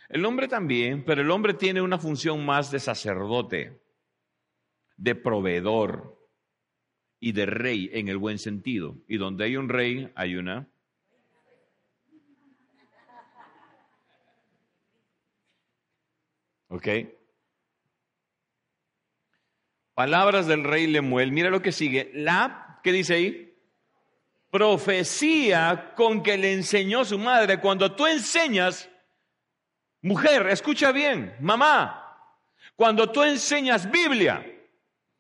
El 0.09 0.25
hombre 0.25 0.49
también, 0.49 1.05
pero 1.05 1.23
el 1.23 1.31
hombre 1.31 1.55
tiene 1.55 1.83
una 1.83 1.99
función 1.99 2.45
más 2.45 2.71
de 2.71 2.79
sacerdote, 2.79 3.81
de 4.97 5.15
proveedor 5.15 6.17
y 7.19 7.33
de 7.33 7.47
rey 7.47 7.91
en 7.93 8.09
el 8.09 8.17
buen 8.17 8.39
sentido. 8.39 8.97
Y 9.09 9.17
donde 9.17 9.45
hay 9.45 9.57
un 9.57 9.69
rey, 9.69 10.13
hay 10.15 10.37
una... 10.37 10.69
¿Ok? 16.69 16.89
Palabras 19.95 20.47
del 20.47 20.65
rey 20.65 20.87
Lemuel. 20.87 21.33
Mira 21.33 21.49
lo 21.49 21.63
que 21.63 21.73
sigue. 21.73 22.11
La, 22.13 22.81
¿qué 22.83 22.93
dice 22.93 23.15
ahí? 23.15 23.59
Profecía 24.51 25.95
con 25.97 26.23
que 26.23 26.37
le 26.37 26.53
enseñó 26.53 27.05
su 27.05 27.19
madre. 27.19 27.61
Cuando 27.61 27.95
tú 27.95 28.07
enseñas, 28.07 28.91
mujer, 30.07 30.47
escucha 30.49 30.93
bien, 30.93 31.37
mamá, 31.41 32.17
cuando 32.77 33.11
tú 33.11 33.25
enseñas 33.25 33.91
Biblia, 33.91 34.47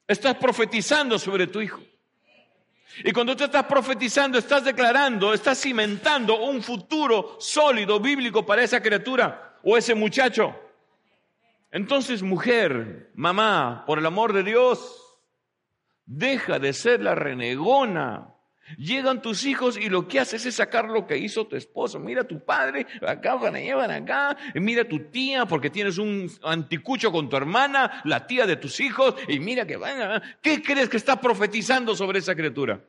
estás 0.06 0.36
profetizando 0.36 1.18
sobre 1.18 1.48
tu 1.48 1.60
hijo. 1.60 1.82
Y 3.04 3.12
cuando 3.12 3.36
tú 3.36 3.44
estás 3.44 3.64
profetizando, 3.64 4.38
estás 4.38 4.64
declarando, 4.64 5.34
estás 5.34 5.60
cimentando 5.60 6.38
un 6.38 6.62
futuro 6.62 7.36
sólido, 7.40 7.98
bíblico 7.98 8.46
para 8.46 8.62
esa 8.62 8.80
criatura 8.80 9.58
o 9.64 9.76
ese 9.76 9.94
muchacho. 9.94 10.54
Entonces, 11.72 12.22
mujer, 12.22 13.10
mamá, 13.14 13.84
por 13.86 13.98
el 13.98 14.06
amor 14.06 14.32
de 14.32 14.44
Dios, 14.44 15.02
deja 16.04 16.60
de 16.60 16.72
ser 16.72 17.02
la 17.02 17.16
renegona. 17.16 18.35
Llegan 18.76 19.22
tus 19.22 19.44
hijos 19.47 19.76
y 19.76 19.88
lo 19.88 20.09
que 20.09 20.18
haces 20.18 20.44
es 20.44 20.56
sacar 20.56 20.86
lo 20.86 21.06
que 21.06 21.16
hizo 21.16 21.47
tu 21.47 21.56
esposo. 21.56 22.01
Mira 22.01 22.24
tu 22.24 22.44
padre, 22.44 22.86
acá 23.06 23.36
van 23.36 23.56
a 23.56 23.60
llevar 23.60 23.90
acá. 23.90 24.36
Mira 24.55 24.86
tu 24.86 24.98
tía, 25.10 25.47
porque 25.47 25.70
tienes 25.70 25.98
un 25.98 26.30
anticucho 26.43 27.12
con 27.12 27.28
tu 27.28 27.36
hermana, 27.36 28.02
la 28.05 28.26
tía 28.26 28.47
de 28.47 28.56
tus 28.56 28.80
hijos. 28.80 29.14
Y 29.28 29.38
mira 29.38 29.66
que 29.66 29.76
van 29.76 30.02
a... 30.02 30.22
¿Qué 30.43 30.62
crees 30.62 30.88
que 30.88 30.97
está 30.97 31.20
profetizando 31.20 31.94
sobre 31.94 32.18
esa 32.18 32.34
criatura? 32.34 32.84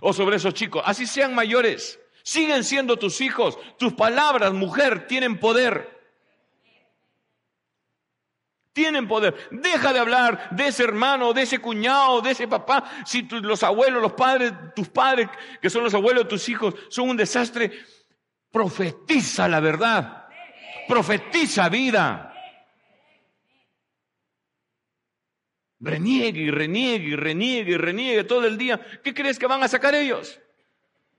O 0.00 0.12
sobre 0.12 0.36
esos 0.36 0.54
chicos. 0.54 0.82
Así 0.84 1.06
sean 1.06 1.34
mayores. 1.34 1.98
Siguen 2.22 2.62
siendo 2.62 2.98
tus 2.98 3.20
hijos. 3.20 3.58
Tus 3.78 3.94
palabras, 3.94 4.52
mujer, 4.52 5.06
tienen 5.06 5.38
poder 5.38 5.97
tienen 8.78 9.08
poder. 9.08 9.34
Deja 9.50 9.92
de 9.92 9.98
hablar 9.98 10.50
de 10.50 10.68
ese 10.68 10.84
hermano, 10.84 11.32
de 11.32 11.42
ese 11.42 11.58
cuñado, 11.58 12.20
de 12.20 12.30
ese 12.30 12.46
papá. 12.46 13.02
Si 13.04 13.22
los 13.22 13.64
abuelos, 13.64 14.00
los 14.00 14.12
padres, 14.12 14.52
tus 14.76 14.88
padres, 14.88 15.28
que 15.60 15.68
son 15.68 15.82
los 15.82 15.94
abuelos 15.94 16.22
de 16.22 16.30
tus 16.30 16.48
hijos, 16.48 16.76
son 16.88 17.10
un 17.10 17.16
desastre, 17.16 17.72
profetiza 18.52 19.48
la 19.48 19.58
verdad. 19.58 20.28
Profetiza 20.86 21.68
vida. 21.68 22.32
Reniegue 25.80 26.42
y 26.42 26.50
reniegue 26.52 27.08
y 27.08 27.16
reniegue 27.16 27.72
y 27.72 27.76
reniegue 27.76 28.22
todo 28.22 28.46
el 28.46 28.56
día. 28.56 28.80
¿Qué 29.02 29.12
crees 29.12 29.40
que 29.40 29.48
van 29.48 29.64
a 29.64 29.66
sacar 29.66 29.96
ellos? 29.96 30.40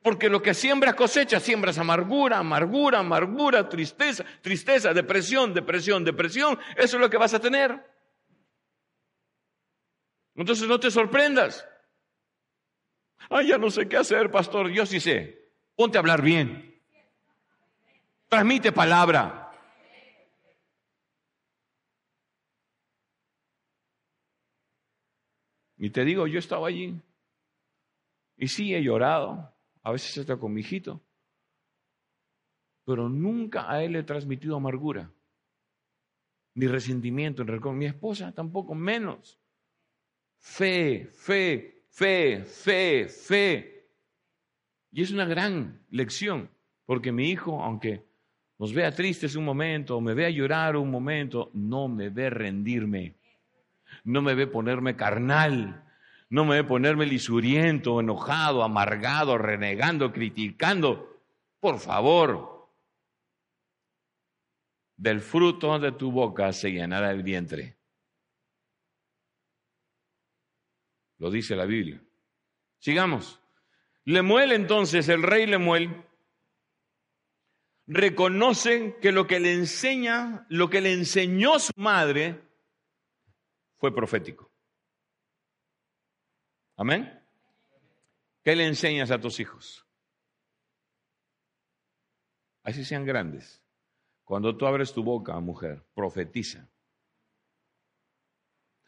Porque 0.02 0.30
lo 0.30 0.42
que 0.42 0.54
siembras 0.54 0.96
cosecha, 0.96 1.40
siembras 1.40 1.78
amargura, 1.78 2.38
amargura, 2.38 3.00
amargura, 3.00 3.68
tristeza, 3.68 4.24
tristeza, 4.42 4.94
depresión, 4.94 5.54
depresión, 5.54 6.06
depresión. 6.06 6.58
Eso 6.78 6.98
es 6.98 7.02
lo 7.02 7.10
que 7.10 7.18
vas 7.18 7.34
a 7.34 7.40
tener. 7.40 7.86
Entonces 10.36 10.68
no 10.70 10.80
te 10.80 10.90
sorprendas. 10.90 11.68
Ay, 13.30 13.48
ya 13.48 13.58
no 13.58 13.70
sé 13.70 13.90
qué 13.90 13.98
hacer, 13.98 14.32
pastor. 14.32 14.70
Yo 14.70 14.86
sí 14.86 15.02
sé. 15.02 15.52
Ponte 15.76 15.98
a 15.98 16.00
hablar 16.00 16.22
bien. 16.22 16.82
Transmite 18.30 18.72
palabra. 18.72 19.52
Y 25.78 25.90
te 25.90 26.06
digo, 26.06 26.26
yo 26.26 26.40
estaba 26.40 26.70
allí. 26.70 26.96
Y 28.38 28.48
sí, 28.48 28.74
he 28.74 28.82
llorado 28.82 29.59
a 29.84 29.92
veces 29.92 30.18
está 30.18 30.38
con 30.38 30.54
mi 30.54 30.62
hijito, 30.62 31.02
pero 32.86 33.08
nunca 33.08 33.72
a 33.72 33.84
él 33.84 33.94
le 33.94 34.00
he 34.00 34.04
transmitido 34.04 34.56
amargura, 34.56 35.12
ni 36.56 36.68
resentimiento 36.68 37.44
en 37.44 37.60
con 37.60 37.78
mi 37.78 37.86
esposa 37.86 38.32
tampoco 38.32 38.76
menos. 38.76 39.40
Fe, 40.38 41.10
fe, 41.14 41.84
fe, 41.90 42.44
fe, 42.46 43.08
fe. 43.08 43.88
Y 44.92 45.04
es 45.04 45.12
una 45.12 45.26
gran 45.26 45.86
lección, 45.90 46.50
porque 46.86 47.12
mi 47.12 47.30
hijo, 47.30 47.62
aunque 47.62 48.04
nos 48.58 48.74
vea 48.74 48.94
tristes 48.94 49.36
un 49.36 49.46
momento, 49.46 49.98
o 49.98 50.02
me 50.02 50.14
vea 50.14 50.30
llorar 50.30 50.76
un 50.76 50.90
momento, 50.90 51.52
no 51.54 51.88
me 51.88 52.10
ve 52.10 52.30
rendirme, 52.30 53.16
no 54.04 54.22
me 54.22 54.34
ve 54.34 54.48
ponerme 54.48 54.96
carnal, 54.96 55.89
no 56.30 56.44
me 56.44 56.50
voy 56.50 56.58
a 56.60 56.68
ponerme 56.68 57.08
lisuriento, 57.08 58.00
enojado, 58.00 58.64
amargado, 58.64 59.38
renegando, 59.38 60.14
criticando. 60.14 61.20
Por 61.60 61.80
favor, 61.80 62.70
del 64.96 65.22
fruto 65.22 65.80
de 65.80 65.92
tu 65.92 66.12
boca 66.12 66.54
se 66.54 66.72
llenará 66.72 67.12
el 67.12 67.24
vientre. 67.24 67.78
Lo 71.18 71.32
dice 71.32 71.56
la 71.56 71.66
Biblia. 71.66 72.02
Sigamos. 72.78 73.40
Lemuel 74.06 74.52
entonces, 74.52 75.10
el 75.10 75.24
rey 75.24 75.48
Lemuel, 75.48 76.04
reconoce 77.88 78.98
que 79.02 79.12
lo 79.12 79.26
que 79.26 79.40
le 79.40 79.54
enseña, 79.54 80.46
lo 80.50 80.70
que 80.70 80.80
le 80.80 80.94
enseñó 80.94 81.60
su 81.60 81.74
madre, 81.76 82.40
fue 83.78 83.94
profético. 83.94 84.49
Amén. 86.80 87.12
¿Qué 88.42 88.56
le 88.56 88.66
enseñas 88.66 89.12
a 89.12 89.20
tus 89.20 89.42
hijos? 89.42 89.86
Así 92.64 92.86
sean 92.86 93.06
grandes. 93.06 93.62
Cuando 94.24 94.56
tú 94.56 94.66
abres 94.66 94.94
tu 94.94 95.04
boca, 95.04 95.38
mujer, 95.42 95.84
profetiza. 95.94 96.70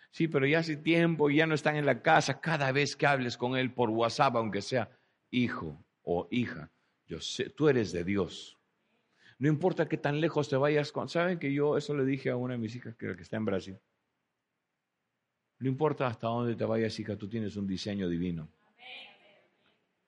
Sí, 0.09 0.29
pero 0.29 0.45
ya 0.45 0.59
hace 0.59 0.77
tiempo 0.77 1.29
y 1.29 1.35
ya 1.35 1.45
no 1.45 1.53
están 1.53 1.75
en 1.75 1.85
la 1.85 2.01
casa. 2.01 2.39
Cada 2.39 2.71
vez 2.71 2.95
que 2.95 3.07
hables 3.07 3.35
con 3.35 3.57
él 3.57 3.73
por 3.73 3.89
WhatsApp, 3.89 4.37
aunque 4.37 4.61
sea 4.61 4.89
hijo 5.29 5.83
o 6.03 6.29
hija, 6.31 6.71
yo 7.07 7.19
sé, 7.19 7.49
tú 7.49 7.67
eres 7.67 7.91
de 7.91 8.05
Dios. 8.05 8.57
No 9.37 9.49
importa 9.49 9.89
que 9.89 9.97
tan 9.97 10.21
lejos 10.21 10.47
te 10.47 10.55
vayas. 10.55 10.93
¿Saben 11.07 11.39
que 11.39 11.51
yo 11.51 11.75
eso 11.75 11.93
le 11.93 12.05
dije 12.05 12.29
a 12.29 12.37
una 12.37 12.53
de 12.53 12.59
mis 12.59 12.73
hijas 12.73 12.95
que 12.95 13.11
está 13.19 13.35
en 13.35 13.43
Brasil? 13.43 13.77
No 15.61 15.69
importa 15.69 16.07
hasta 16.07 16.27
dónde 16.27 16.55
te 16.55 16.65
vayas, 16.65 16.99
hija, 16.99 17.15
tú 17.15 17.29
tienes 17.29 17.55
un 17.55 17.67
diseño 17.67 18.09
divino. 18.09 18.49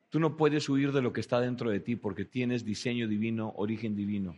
Tú 0.10 0.20
no 0.20 0.36
puedes 0.36 0.68
huir 0.68 0.92
de 0.92 1.02
lo 1.02 1.14
que 1.14 1.22
está 1.22 1.40
dentro 1.40 1.70
de 1.70 1.80
ti 1.80 1.96
porque 1.96 2.26
tienes 2.26 2.66
diseño 2.66 3.08
divino, 3.08 3.54
origen 3.56 3.96
divino. 3.96 4.36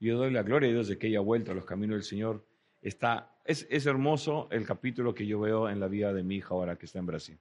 Yo 0.00 0.18
doy 0.18 0.32
la 0.32 0.42
gloria 0.42 0.68
a 0.68 0.72
Dios 0.72 0.88
de 0.88 0.98
que 0.98 1.06
haya 1.06 1.20
vuelto 1.20 1.52
a 1.52 1.54
los 1.54 1.64
caminos 1.64 1.94
del 1.94 2.02
Señor. 2.02 2.44
Está, 2.80 3.38
es, 3.44 3.68
es 3.70 3.86
hermoso 3.86 4.48
el 4.50 4.66
capítulo 4.66 5.14
que 5.14 5.28
yo 5.28 5.38
veo 5.38 5.68
en 5.68 5.78
la 5.78 5.86
vida 5.86 6.12
de 6.12 6.24
mi 6.24 6.36
hija 6.36 6.48
ahora 6.48 6.76
que 6.76 6.86
está 6.86 6.98
en 6.98 7.06
Brasil. 7.06 7.38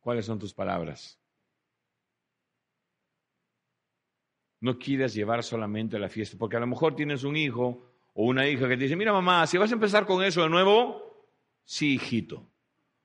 ¿Cuáles 0.00 0.26
son 0.26 0.38
tus 0.38 0.52
palabras? 0.52 1.18
No 4.60 4.78
quieras 4.78 5.14
llevar 5.14 5.42
solamente 5.42 5.98
la 5.98 6.08
fiesta, 6.08 6.36
porque 6.38 6.56
a 6.56 6.60
lo 6.60 6.66
mejor 6.66 6.94
tienes 6.94 7.24
un 7.24 7.36
hijo 7.36 7.92
o 8.14 8.24
una 8.24 8.48
hija 8.48 8.68
que 8.68 8.76
te 8.76 8.84
dice, 8.84 8.96
mira 8.96 9.12
mamá, 9.12 9.46
si 9.46 9.58
vas 9.58 9.70
a 9.70 9.74
empezar 9.74 10.06
con 10.06 10.24
eso 10.24 10.42
de 10.42 10.48
nuevo, 10.48 11.26
sí, 11.64 11.94
hijito, 11.94 12.48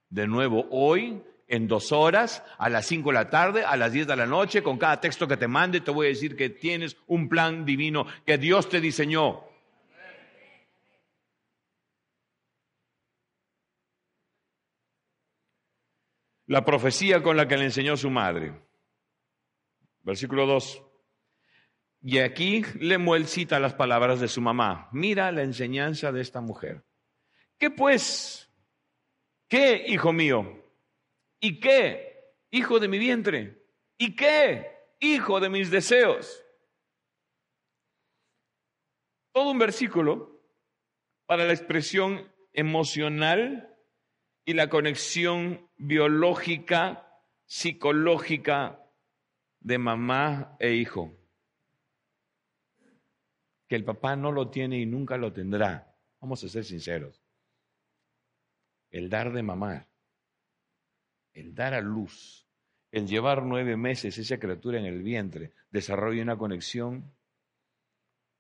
de 0.10 0.28
nuevo 0.28 0.68
hoy, 0.72 1.22
en 1.48 1.68
dos 1.68 1.92
horas, 1.92 2.44
a 2.58 2.70
las 2.70 2.86
cinco 2.86 3.10
de 3.10 3.16
la 3.16 3.30
tarde, 3.30 3.66
a 3.66 3.76
las 3.76 3.92
diez 3.92 4.08
de 4.08 4.16
la 4.16 4.26
noche, 4.26 4.64
con 4.64 4.78
cada 4.78 5.02
texto 5.02 5.28
que 5.28 5.36
te 5.36 5.50
mande, 5.50 5.82
te 5.82 5.92
voy 5.92 6.08
a 6.08 6.10
decir 6.10 6.38
que 6.38 6.50
tienes 6.50 6.96
un 7.08 7.28
plan 7.28 7.66
divino 7.66 8.06
que 8.26 8.38
Dios 8.38 8.70
te 8.70 8.80
diseñó. 8.80 9.44
La 16.48 16.66
profecía 16.66 17.22
con 17.22 17.38
la 17.38 17.48
que 17.48 17.58
le 17.58 17.66
enseñó 17.66 17.96
su 17.96 18.10
madre. 18.10 18.54
Versículo 20.04 20.46
2. 20.46 20.91
Y 22.04 22.18
aquí 22.18 22.64
Lemuel 22.80 23.28
cita 23.28 23.60
las 23.60 23.76
palabras 23.76 24.20
de 24.20 24.28
su 24.28 24.42
mamá. 24.42 24.90
Mira 24.92 25.32
la 25.32 25.44
enseñanza 25.44 26.12
de 26.12 26.22
esta 26.22 26.42
mujer. 26.42 26.84
¿Qué 27.60 27.70
pues? 27.70 28.50
¿Qué, 29.48 29.86
hijo 29.88 30.12
mío? 30.12 30.66
¿Y 31.40 31.60
qué, 31.60 32.34
hijo 32.50 32.80
de 32.80 32.88
mi 32.88 32.98
vientre? 32.98 33.64
¿Y 33.98 34.16
qué, 34.16 34.68
hijo 35.00 35.40
de 35.40 35.50
mis 35.50 35.70
deseos? 35.70 36.44
Todo 39.32 39.52
un 39.52 39.60
versículo 39.60 40.42
para 41.28 41.46
la 41.46 41.54
expresión 41.54 42.34
emocional 42.52 43.78
y 44.44 44.54
la 44.54 44.70
conexión 44.70 45.70
biológica, 45.78 47.08
psicológica 47.46 48.84
de 49.60 49.78
mamá 49.78 50.56
e 50.60 50.74
hijo. 50.74 51.21
Que 53.72 53.78
el 53.78 53.86
papá 53.86 54.18
no 54.18 54.34
lo 54.34 54.50
tiene 54.50 54.80
y 54.80 54.86
nunca 54.86 55.16
lo 55.16 55.32
tendrá. 55.32 55.96
Vamos 56.20 56.44
a 56.44 56.50
ser 56.50 56.66
sinceros. 56.66 57.24
El 58.90 59.10
dar 59.10 59.32
de 59.32 59.44
mamar, 59.44 59.88
el 61.32 61.56
dar 61.56 61.74
a 61.74 61.80
luz, 61.80 62.46
el 62.92 63.08
llevar 63.08 63.44
nueve 63.44 63.78
meses 63.78 64.18
esa 64.18 64.38
criatura 64.38 64.78
en 64.78 64.84
el 64.84 65.02
vientre, 65.02 65.54
desarrolla 65.70 66.22
una 66.22 66.38
conexión 66.38 67.16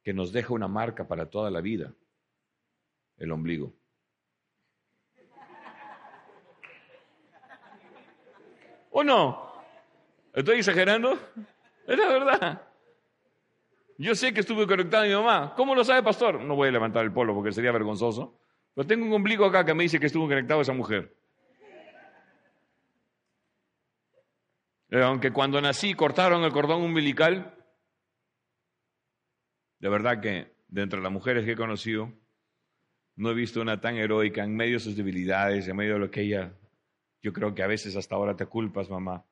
que 0.03 0.13
nos 0.13 0.33
deja 0.33 0.53
una 0.53 0.67
marca 0.67 1.07
para 1.07 1.29
toda 1.29 1.49
la 1.49 1.61
vida, 1.61 1.93
el 3.15 3.31
ombligo. 3.31 3.73
¿O 8.89 9.01
no? 9.01 9.49
¿Estoy 10.33 10.57
exagerando? 10.57 11.17
Es 11.87 11.97
la 11.97 12.07
verdad. 12.09 12.70
Yo 14.01 14.15
sé 14.15 14.33
que 14.33 14.39
estuve 14.39 14.65
conectado 14.65 15.03
a 15.03 15.05
mi 15.05 15.13
mamá. 15.13 15.53
¿Cómo 15.55 15.75
lo 15.75 15.83
sabe, 15.83 16.01
pastor? 16.01 16.41
No 16.41 16.55
voy 16.55 16.69
a 16.69 16.71
levantar 16.71 17.05
el 17.05 17.13
polo 17.13 17.35
porque 17.35 17.51
sería 17.51 17.71
vergonzoso. 17.71 18.35
Pero 18.73 18.87
tengo 18.87 19.05
un 19.05 19.13
ombligo 19.13 19.45
acá 19.45 19.63
que 19.63 19.75
me 19.75 19.83
dice 19.83 19.99
que 19.99 20.07
estuvo 20.07 20.27
conectado 20.27 20.59
a 20.59 20.63
esa 20.63 20.73
mujer. 20.73 21.15
Eh, 24.89 25.03
aunque 25.03 25.31
cuando 25.31 25.61
nací 25.61 25.93
cortaron 25.93 26.43
el 26.43 26.51
cordón 26.51 26.81
umbilical, 26.81 27.55
de 29.77 29.89
verdad 29.89 30.19
que 30.19 30.51
de 30.67 30.81
entre 30.81 30.99
las 30.99 31.11
mujeres 31.11 31.45
que 31.45 31.51
he 31.51 31.55
conocido, 31.55 32.11
no 33.15 33.29
he 33.29 33.35
visto 33.35 33.61
una 33.61 33.79
tan 33.81 33.97
heroica 33.97 34.43
en 34.43 34.55
medio 34.55 34.73
de 34.73 34.79
sus 34.79 34.95
debilidades, 34.95 35.67
en 35.67 35.75
medio 35.75 35.93
de 35.93 35.99
lo 35.99 36.09
que 36.09 36.21
ella, 36.21 36.57
yo 37.21 37.33
creo 37.33 37.53
que 37.53 37.61
a 37.61 37.67
veces 37.67 37.95
hasta 37.95 38.15
ahora 38.15 38.35
te 38.35 38.47
culpas, 38.47 38.89
mamá 38.89 39.23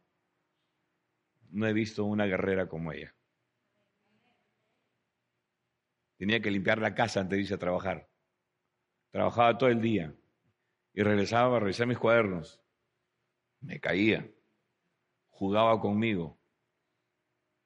no 1.51 1.65
he 1.65 1.73
visto 1.73 2.05
una 2.05 2.25
guerrera 2.25 2.67
como 2.67 2.91
ella. 2.91 3.15
Tenía 6.19 6.41
que 6.41 6.51
limpiar 6.51 6.79
la 6.79 6.93
casa 6.93 7.21
antes 7.21 7.37
de 7.37 7.41
irse 7.43 7.53
a 7.53 7.59
trabajar. 7.59 8.09
Trabajaba 9.11 9.57
todo 9.57 9.69
el 9.69 9.79
día 9.79 10.13
y 10.93 11.01
regresaba 11.01 11.55
a 11.55 11.59
revisar 11.61 11.87
mis 11.87 11.97
cuadernos. 11.97 12.61
Me 13.61 13.79
caía. 13.79 14.29
Jugaba 15.29 15.79
conmigo. 15.79 16.37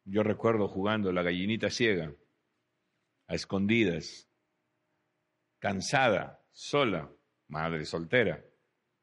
Yo 0.05 0.21
recuerdo 0.21 0.67
jugando 0.67 1.11
la 1.11 1.23
gallinita 1.23 1.71
ciega, 1.71 2.13
a 3.27 3.33
escondidas, 3.33 4.29
cansada, 5.57 6.45
sola, 6.51 7.11
madre 7.47 7.85
soltera. 7.85 8.45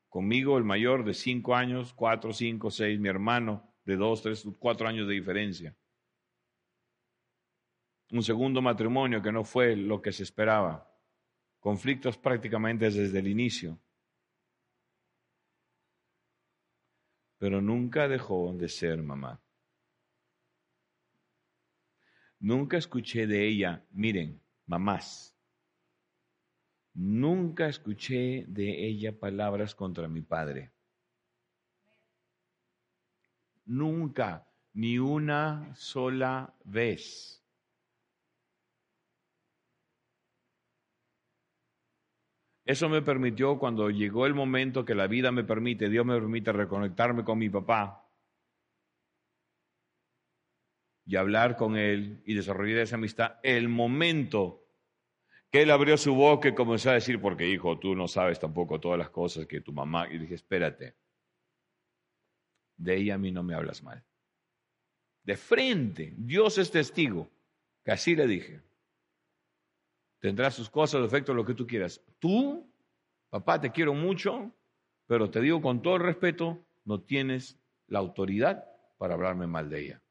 Conmigo 0.08 0.58
el 0.58 0.64
mayor 0.64 1.04
de 1.04 1.14
cinco 1.14 1.56
años, 1.56 1.92
cuatro, 1.92 2.32
cinco, 2.32 2.70
seis, 2.70 3.00
mi 3.00 3.08
hermano, 3.08 3.74
de 3.84 3.96
dos, 3.96 4.22
tres, 4.22 4.46
cuatro 4.60 4.86
años 4.86 5.08
de 5.08 5.14
diferencia. 5.14 5.76
Un 8.12 8.22
segundo 8.22 8.60
matrimonio 8.60 9.22
que 9.22 9.30
no 9.30 9.44
fue 9.44 9.76
lo 9.76 10.02
que 10.02 10.12
se 10.12 10.24
esperaba. 10.24 10.90
Conflictos 11.60 12.18
prácticamente 12.18 12.90
desde 12.90 13.18
el 13.18 13.28
inicio. 13.28 13.78
Pero 17.38 17.60
nunca 17.60 18.08
dejó 18.08 18.52
de 18.52 18.68
ser 18.68 19.02
mamá. 19.02 19.40
Nunca 22.40 22.78
escuché 22.78 23.26
de 23.26 23.46
ella, 23.46 23.84
miren, 23.90 24.42
mamás. 24.66 25.36
Nunca 26.94 27.68
escuché 27.68 28.44
de 28.48 28.86
ella 28.86 29.18
palabras 29.18 29.74
contra 29.74 30.08
mi 30.08 30.22
padre. 30.22 30.72
Nunca, 33.66 34.48
ni 34.72 34.98
una 34.98 35.72
sola 35.76 36.56
vez. 36.64 37.39
Eso 42.70 42.88
me 42.88 43.02
permitió 43.02 43.58
cuando 43.58 43.90
llegó 43.90 44.26
el 44.26 44.34
momento 44.34 44.84
que 44.84 44.94
la 44.94 45.08
vida 45.08 45.32
me 45.32 45.42
permite, 45.42 45.88
Dios 45.88 46.06
me 46.06 46.14
permite 46.14 46.52
reconectarme 46.52 47.24
con 47.24 47.36
mi 47.36 47.50
papá 47.50 48.08
y 51.04 51.16
hablar 51.16 51.56
con 51.56 51.76
él 51.76 52.22
y 52.24 52.34
desarrollar 52.34 52.78
esa 52.78 52.94
amistad. 52.94 53.40
El 53.42 53.68
momento 53.68 54.68
que 55.50 55.62
él 55.62 55.72
abrió 55.72 55.96
su 55.96 56.14
boca 56.14 56.50
y 56.50 56.54
comenzó 56.54 56.90
a 56.90 56.94
decir, 56.94 57.20
porque 57.20 57.48
hijo, 57.48 57.76
tú 57.80 57.96
no 57.96 58.06
sabes 58.06 58.38
tampoco 58.38 58.78
todas 58.78 59.00
las 59.00 59.10
cosas 59.10 59.46
que 59.46 59.60
tu 59.60 59.72
mamá, 59.72 60.06
y 60.08 60.18
dije, 60.18 60.36
espérate, 60.36 60.94
de 62.76 62.96
ella 62.98 63.16
a 63.16 63.18
mí 63.18 63.32
no 63.32 63.42
me 63.42 63.56
hablas 63.56 63.82
mal. 63.82 64.04
De 65.24 65.36
frente, 65.36 66.14
Dios 66.16 66.56
es 66.58 66.70
testigo, 66.70 67.28
que 67.84 67.90
así 67.90 68.14
le 68.14 68.28
dije. 68.28 68.69
Tendrás 70.20 70.54
sus 70.54 70.70
cosas, 70.70 71.02
defectos, 71.02 71.34
lo 71.34 71.44
que 71.44 71.54
tú 71.54 71.66
quieras. 71.66 72.00
Tú, 72.18 72.70
papá, 73.30 73.60
te 73.60 73.70
quiero 73.70 73.94
mucho, 73.94 74.52
pero 75.06 75.30
te 75.30 75.40
digo 75.40 75.60
con 75.60 75.82
todo 75.82 75.96
el 75.96 76.02
respeto, 76.02 76.58
no 76.84 77.00
tienes 77.00 77.58
la 77.86 77.98
autoridad 77.98 78.64
para 78.98 79.14
hablarme 79.14 79.46
mal 79.46 79.68
de 79.68 79.80
ella. 79.80 80.02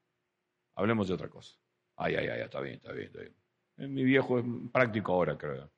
Hablemos 0.76 1.08
de 1.08 1.14
otra 1.14 1.30
cosa. 1.30 1.58
Ay, 1.96 2.16
ay, 2.16 2.28
ay, 2.28 2.42
está 2.42 2.60
bien, 2.60 2.76
está 2.76 2.92
bien, 2.92 3.08
está 3.08 3.20
bien. 3.20 3.36
Eh, 3.78 3.88
mi 3.88 4.04
viejo 4.04 4.40
es 4.40 4.46
práctico 4.72 5.14
ahora, 5.14 5.38
creo. 5.38 5.70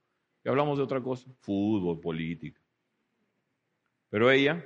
Y 0.44 0.49
hablamos 0.49 0.78
de 0.78 0.84
otra 0.84 1.02
cosa, 1.02 1.30
fútbol, 1.41 1.99
política. 1.99 2.60
Pero 4.10 4.32
ella 4.32 4.64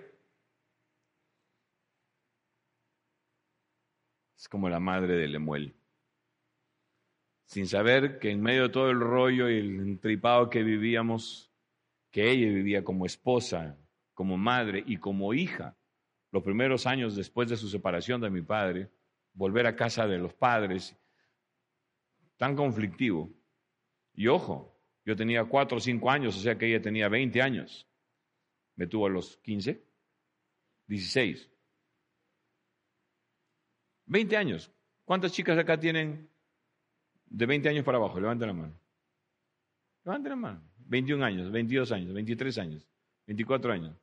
Es 4.45 4.49
como 4.49 4.69
la 4.69 4.79
madre 4.79 5.15
de 5.15 5.27
Lemuel. 5.27 5.73
Sin 7.45 7.67
saber 7.67 8.19
que 8.19 8.31
en 8.31 8.41
medio 8.41 8.63
de 8.63 8.69
todo 8.69 8.89
el 8.89 8.99
rollo 8.99 9.49
y 9.49 9.57
el 9.59 9.79
entripado 9.79 10.49
que 10.49 10.63
vivíamos, 10.63 11.51
que 12.11 12.31
ella 12.31 12.47
vivía 12.47 12.83
como 12.83 13.05
esposa, 13.05 13.77
como 14.13 14.37
madre 14.37 14.83
y 14.85 14.97
como 14.97 15.33
hija, 15.33 15.77
los 16.31 16.43
primeros 16.43 16.85
años 16.87 17.15
después 17.15 17.49
de 17.49 17.57
su 17.57 17.69
separación 17.69 18.21
de 18.21 18.29
mi 18.29 18.41
padre, 18.41 18.89
volver 19.33 19.67
a 19.67 19.75
casa 19.75 20.07
de 20.07 20.17
los 20.17 20.33
padres, 20.33 20.97
tan 22.37 22.55
conflictivo. 22.55 23.29
Y 24.13 24.27
ojo, 24.27 24.75
yo 25.05 25.15
tenía 25.15 25.45
cuatro 25.45 25.77
o 25.77 25.81
cinco 25.81 26.09
años, 26.09 26.35
o 26.35 26.39
sea 26.39 26.57
que 26.57 26.67
ella 26.67 26.81
tenía 26.81 27.09
20 27.09 27.41
años. 27.41 27.87
Me 28.75 28.87
tuvo 28.87 29.05
a 29.05 29.09
los 29.09 29.37
15, 29.37 29.81
16. 30.87 31.49
20 34.07 34.37
años. 34.37 34.71
¿Cuántas 35.03 35.31
chicas 35.31 35.57
acá 35.57 35.79
tienen 35.79 36.29
de 37.25 37.45
20 37.45 37.69
años 37.69 37.85
para 37.85 37.97
abajo? 37.97 38.19
Levanten 38.19 38.47
la 38.47 38.53
mano. 38.53 38.79
Levanten 40.03 40.29
la 40.29 40.35
mano. 40.35 40.61
21 40.87 41.25
años, 41.25 41.51
22 41.51 41.91
años, 41.91 42.13
23 42.13 42.57
años, 42.59 42.87
24 43.25 43.73
años. 43.73 43.95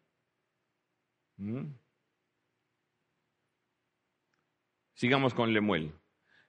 ¿Mm? 1.37 1.67
Sigamos 4.95 5.35
con 5.35 5.53
Lemuel. 5.53 5.93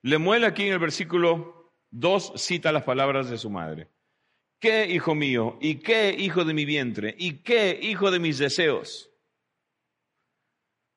Lemuel 0.02 0.44
aquí 0.44 0.64
en 0.64 0.74
el 0.74 0.80
versículo 0.80 1.74
2 1.92 2.34
cita 2.36 2.72
las 2.72 2.84
palabras 2.84 3.30
de 3.30 3.38
su 3.38 3.50
madre. 3.50 3.90
¿Qué 4.60 4.86
hijo 4.86 5.14
mío? 5.14 5.58
¿Y 5.62 5.76
qué 5.76 6.16
hijo 6.18 6.46
de 6.46 6.54
mi 6.54 6.66
vientre? 6.66 7.16
¿Y 7.18 7.40
qué 7.40 7.80
hijo 7.82 8.12
de 8.12 8.20
mis 8.20 8.38
deseos? 8.38 9.12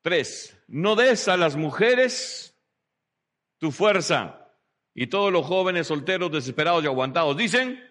Tres, 0.02 0.56
no 0.68 0.94
des 0.94 1.26
a 1.28 1.36
las 1.36 1.56
mujeres 1.56 2.56
tu 3.58 3.72
fuerza. 3.72 4.45
Y 4.98 5.08
todos 5.08 5.30
los 5.30 5.44
jóvenes 5.44 5.88
solteros, 5.88 6.32
desesperados 6.32 6.82
y 6.82 6.86
aguantados 6.86 7.36
dicen, 7.36 7.84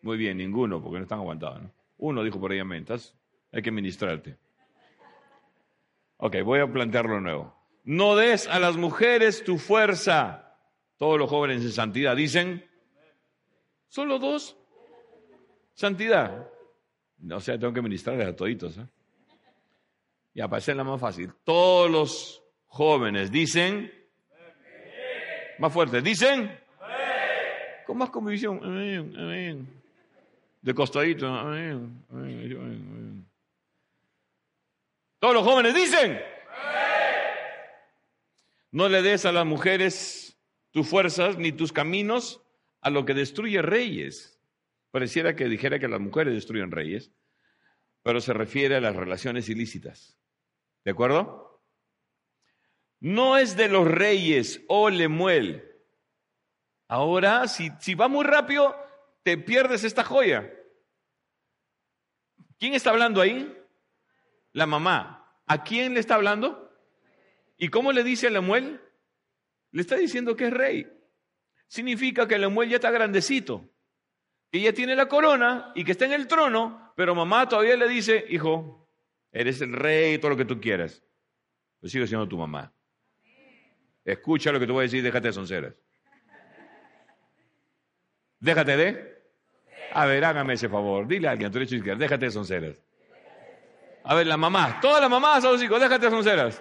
muy 0.00 0.16
bien, 0.16 0.38
ninguno, 0.38 0.82
porque 0.82 0.96
no 0.96 1.02
están 1.02 1.18
aguantados. 1.18 1.60
Uno 1.98 2.24
dijo 2.24 2.40
por 2.40 2.50
ahí, 2.50 2.64
mentas, 2.64 3.14
hay 3.52 3.60
que 3.60 3.70
ministrarte. 3.70 4.38
Ok, 6.16 6.36
voy 6.42 6.60
a 6.60 6.72
plantearlo 6.72 7.20
nuevo. 7.20 7.54
No 7.84 8.16
des 8.16 8.48
a 8.48 8.58
las 8.58 8.78
mujeres 8.78 9.44
tu 9.44 9.58
fuerza. 9.58 10.56
Todos 10.96 11.18
los 11.18 11.28
jóvenes 11.28 11.60
en 11.60 11.70
santidad 11.70 12.16
dicen, 12.16 12.66
solo 13.88 14.18
dos, 14.18 14.56
santidad. 15.74 16.48
O 17.30 17.40
sea, 17.40 17.58
tengo 17.58 17.74
que 17.74 17.82
ministrarles 17.82 18.28
a 18.28 18.34
toditos. 18.34 18.78
¿eh? 18.78 18.86
Y 20.32 20.40
a 20.40 20.46
la 20.48 20.84
más 20.84 20.98
fácil. 20.98 21.30
Todos 21.44 21.90
los 21.90 22.42
jóvenes 22.68 23.30
dicen, 23.30 24.01
más 25.62 25.72
fuerte, 25.72 26.02
dicen, 26.02 26.58
con 27.86 27.96
más 27.96 28.10
convicción, 28.10 28.58
amén, 28.64 29.14
amén. 29.16 29.82
De 30.60 30.74
costadito, 30.74 31.28
amén, 31.28 32.04
amén, 32.10 33.24
Todos 35.20 35.34
los 35.34 35.44
jóvenes 35.44 35.72
dicen, 35.72 36.20
no 38.72 38.88
le 38.88 39.02
des 39.02 39.24
a 39.24 39.30
las 39.30 39.46
mujeres 39.46 40.36
tus 40.72 40.88
fuerzas 40.88 41.38
ni 41.38 41.52
tus 41.52 41.72
caminos 41.72 42.42
a 42.80 42.90
lo 42.90 43.04
que 43.04 43.14
destruye 43.14 43.62
reyes. 43.62 44.40
Pareciera 44.90 45.36
que 45.36 45.44
dijera 45.44 45.78
que 45.78 45.86
las 45.86 46.00
mujeres 46.00 46.34
destruyen 46.34 46.72
reyes, 46.72 47.12
pero 48.02 48.20
se 48.20 48.32
refiere 48.32 48.74
a 48.74 48.80
las 48.80 48.96
relaciones 48.96 49.48
ilícitas. 49.48 50.18
¿De 50.84 50.90
acuerdo? 50.90 51.51
No 53.02 53.36
es 53.36 53.56
de 53.56 53.66
los 53.66 53.88
reyes, 53.88 54.62
oh 54.68 54.88
Lemuel. 54.88 55.68
Ahora, 56.86 57.48
si, 57.48 57.94
va 57.96 58.06
muy 58.06 58.24
rápido, 58.24 58.76
te 59.24 59.36
pierdes 59.36 59.82
esta 59.82 60.04
joya. 60.04 60.48
¿Quién 62.60 62.74
está 62.74 62.90
hablando 62.90 63.20
ahí? 63.20 63.52
La 64.52 64.66
mamá. 64.66 65.36
¿A 65.46 65.64
quién 65.64 65.94
le 65.94 66.00
está 66.00 66.14
hablando? 66.14 66.72
¿Y 67.58 67.70
cómo 67.70 67.90
le 67.90 68.04
dice 68.04 68.28
a 68.28 68.30
Lemuel? 68.30 68.80
Le 69.72 69.80
está 69.80 69.96
diciendo 69.96 70.36
que 70.36 70.46
es 70.46 70.52
rey. 70.52 70.86
Significa 71.66 72.28
que 72.28 72.38
Lemuel 72.38 72.70
ya 72.70 72.76
está 72.76 72.92
grandecito, 72.92 73.68
que 74.52 74.60
ya 74.60 74.72
tiene 74.72 74.94
la 74.94 75.08
corona 75.08 75.72
y 75.74 75.82
que 75.82 75.90
está 75.90 76.04
en 76.04 76.12
el 76.12 76.28
trono, 76.28 76.92
pero 76.94 77.16
mamá 77.16 77.48
todavía 77.48 77.76
le 77.76 77.88
dice, 77.88 78.26
hijo, 78.28 78.88
eres 79.32 79.60
el 79.60 79.72
rey, 79.72 80.18
todo 80.18 80.30
lo 80.30 80.36
que 80.36 80.44
tú 80.44 80.60
quieras. 80.60 81.02
Yo 81.80 81.88
sigo 81.88 82.06
siendo 82.06 82.28
tu 82.28 82.38
mamá. 82.38 82.72
Escucha 84.04 84.50
lo 84.52 84.58
que 84.58 84.66
te 84.66 84.72
voy 84.72 84.80
a 84.80 84.82
decir, 84.82 85.02
déjate 85.02 85.28
de 85.28 85.32
sonceras. 85.32 85.74
Déjate 88.40 88.76
de. 88.76 89.22
A 89.92 90.06
ver, 90.06 90.24
hágame 90.24 90.54
ese 90.54 90.68
favor. 90.68 91.06
Dile 91.06 91.28
a 91.28 91.30
alguien, 91.32 91.52
tu 91.52 91.58
derecho 91.58 91.76
izquierda, 91.76 92.00
déjate 92.00 92.24
de 92.24 92.32
sonceras. 92.32 92.76
A 94.04 94.16
ver, 94.16 94.26
la 94.26 94.36
mamá, 94.36 94.80
todas 94.80 95.00
las 95.00 95.08
mamás 95.08 95.44
a 95.44 95.52
los 95.52 95.62
hijos, 95.62 95.80
déjate 95.80 96.06
de 96.06 96.10
sonceras. 96.10 96.60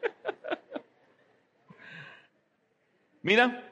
Mira, 3.22 3.70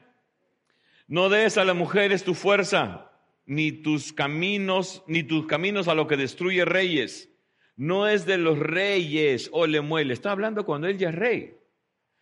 no 1.07 1.29
des 1.29 1.57
a 1.57 1.65
las 1.65 1.75
mujeres 1.75 2.23
tu 2.23 2.35
fuerza, 2.35 3.11
ni 3.47 3.71
tus 3.71 4.13
caminos, 4.13 5.03
ni 5.07 5.23
tus 5.23 5.47
caminos 5.47 5.87
a 5.87 5.95
lo 5.95 6.05
que 6.07 6.17
destruye 6.17 6.65
reyes. 6.65 7.34
No 7.75 8.07
es 8.07 8.25
de 8.25 8.37
los 8.37 8.57
reyes, 8.57 9.49
o 9.51 9.67
Lemuel. 9.67 10.11
Está 10.11 10.31
hablando 10.31 10.65
cuando 10.65 10.87
él 10.87 10.97
ya 10.97 11.09
es 11.09 11.15
rey. 11.15 11.57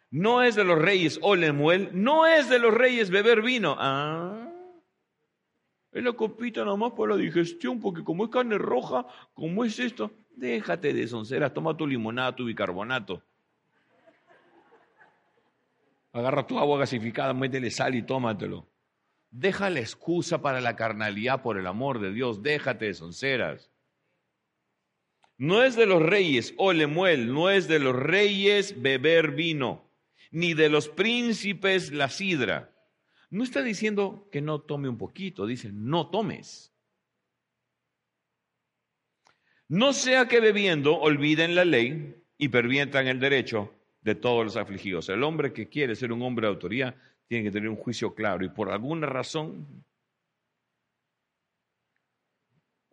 No 0.09 0.43
es 0.43 0.55
de 0.55 0.63
los 0.63 0.79
reyes, 0.79 1.19
o 1.21 1.35
Lemuel. 1.35 1.89
No 1.93 2.25
es 2.25 2.49
de 2.49 2.59
los 2.59 2.73
reyes 2.73 3.09
beber 3.09 3.41
vino. 3.41 3.75
Ah. 3.77 4.49
Es 5.91 6.03
la 6.03 6.13
copita 6.13 6.65
nomás 6.65 6.93
para 6.93 7.15
la 7.15 7.17
digestión, 7.17 7.79
porque 7.79 8.03
como 8.03 8.25
es 8.25 8.31
carne 8.31 8.57
roja, 8.57 9.05
como 9.35 9.63
es 9.63 9.77
esto, 9.77 10.11
déjate 10.35 10.91
de 10.91 11.07
sonceras, 11.07 11.53
toma 11.53 11.77
tu 11.77 11.85
limonada, 11.85 12.35
tu 12.35 12.45
bicarbonato. 12.45 13.21
Agarra 16.11 16.45
tu 16.45 16.57
agua 16.57 16.79
gasificada, 16.79 17.33
métele 17.33 17.69
sal 17.69 17.93
y 17.93 18.03
tómatelo. 18.03 18.67
Deja 19.29 19.69
la 19.69 19.79
excusa 19.79 20.41
para 20.41 20.61
la 20.61 20.75
carnalidad 20.75 21.41
por 21.41 21.57
el 21.57 21.65
amor 21.67 21.99
de 21.99 22.11
Dios, 22.11 22.41
déjate 22.43 22.85
de 22.85 22.93
sonceras. 22.93 23.72
No 25.43 25.63
es 25.63 25.75
de 25.75 25.85
los 25.85 26.01
reyes, 26.01 26.53
oh 26.57 26.73
Lemuel, 26.73 27.33
no 27.33 27.49
es 27.49 27.67
de 27.67 27.79
los 27.79 27.95
reyes 27.95 28.81
beber 28.81 29.31
vino, 29.31 29.89
ni 30.31 30.53
de 30.53 30.69
los 30.69 30.87
príncipes 30.87 31.91
la 31.91 32.09
sidra 32.09 32.73
no 33.33 33.43
está 33.43 33.63
diciendo 33.63 34.29
que 34.31 34.41
no 34.41 34.61
tome 34.61 34.87
un 34.87 34.99
poquito, 34.99 35.47
dice 35.47 35.71
no 35.73 36.11
tomes. 36.11 36.71
No 39.67 39.91
sea 39.91 40.27
que 40.27 40.39
bebiendo 40.39 40.99
olviden 40.99 41.55
la 41.55 41.65
ley 41.65 42.15
y 42.37 42.49
pervientan 42.49 43.07
el 43.07 43.19
derecho 43.19 43.73
de 44.01 44.13
todos 44.13 44.45
los 44.45 44.55
afligidos. 44.55 45.09
El 45.09 45.23
hombre 45.23 45.51
que 45.51 45.67
quiere 45.67 45.95
ser 45.95 46.11
un 46.11 46.21
hombre 46.21 46.45
de 46.45 46.53
autoridad 46.53 46.95
tiene 47.27 47.45
que 47.45 47.51
tener 47.51 47.69
un 47.69 47.75
juicio 47.75 48.13
claro 48.13 48.45
y 48.45 48.49
por 48.49 48.69
alguna 48.69 49.07
razón 49.07 49.83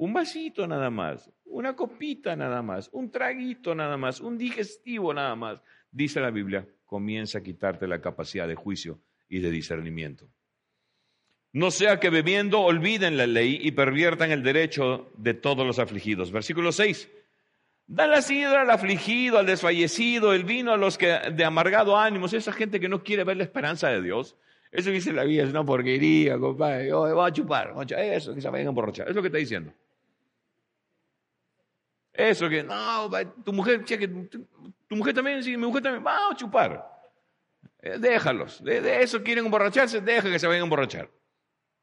un 0.01 0.15
vasito 0.15 0.67
nada 0.67 0.89
más, 0.89 1.31
una 1.45 1.77
copita 1.77 2.35
nada 2.35 2.63
más, 2.63 2.89
un 2.93 3.11
traguito 3.11 3.75
nada 3.75 3.99
más, 3.99 4.21
un 4.21 4.39
digestivo 4.39 5.13
nada 5.13 5.37
más, 5.37 5.63
dice 5.93 6.21
la 6.21 6.31
Biblia, 6.31 6.67
comienza 6.87 7.39
a 7.39 7.43
quitarte 7.43 7.87
la 7.87 8.01
capacidad 8.01 8.49
de 8.49 8.55
juicio 8.55 8.99
y 9.29 9.41
de 9.41 9.51
discernimiento. 9.51 10.27
No 11.53 11.71
sea 11.71 12.01
que 12.01 12.09
bebiendo 12.09 12.61
olviden 12.61 13.19
la 13.19 13.27
ley 13.27 13.59
y 13.61 13.73
perviertan 13.73 14.31
el 14.31 14.43
derecho 14.43 15.13
de 15.19 15.35
todos 15.35 15.67
los 15.67 15.79
afligidos. 15.79 16.33
Versículo 16.33 16.73
6. 16.73 17.11
Da 17.87 18.07
la 18.07 18.23
sidra 18.23 18.63
al 18.63 18.71
afligido, 18.71 19.37
al 19.37 19.45
desfallecido, 19.45 20.33
el 20.33 20.45
vino 20.45 20.73
a 20.73 20.79
los 20.79 20.97
que 20.97 21.09
de 21.09 21.45
amargado 21.45 21.99
ánimo, 21.99 22.25
esa 22.25 22.53
gente 22.53 22.81
que 22.81 22.89
no 22.89 23.03
quiere 23.03 23.25
ver 23.25 23.37
la 23.37 23.45
esperanza 23.45 23.91
de 23.91 24.01
Dios. 24.01 24.35
Eso 24.73 24.89
dice 24.91 25.13
la 25.13 25.25
vida 25.25 25.43
es 25.43 25.51
una 25.51 25.65
porquería, 25.65 26.39
compadre. 26.39 26.89
Yo 26.89 27.01
voy 27.01 27.29
a 27.29 27.33
chupar, 27.35 27.75
eso, 27.99 28.35
que 28.35 28.41
se 28.41 28.49
vayan 28.49 28.69
a. 28.69 28.91
Es 28.91 29.15
lo 29.15 29.21
que 29.21 29.29
está 29.29 29.39
diciendo. 29.39 29.75
Eso 32.13 32.49
que, 32.49 32.63
no, 32.63 33.11
tu 33.45 33.53
mujer, 33.53 33.85
cheque, 33.85 34.09
tu, 34.09 34.97
mujer 34.97 35.15
también, 35.15 35.43
sí, 35.43 35.51
mi 35.53 35.67
mujer 35.67 35.83
también, 35.83 36.05
va 36.05 36.31
a 36.31 36.37
chupar. 36.37 36.85
Eh, 37.81 37.99
déjalos. 37.99 38.63
De, 38.63 39.03
eso 39.03 39.23
quieren 39.23 39.45
emborracharse, 39.45 40.01
deja 40.01 40.31
que 40.31 40.39
se 40.39 40.47
vayan 40.47 40.63
a 40.63 40.65
emborrachar. 40.65 41.09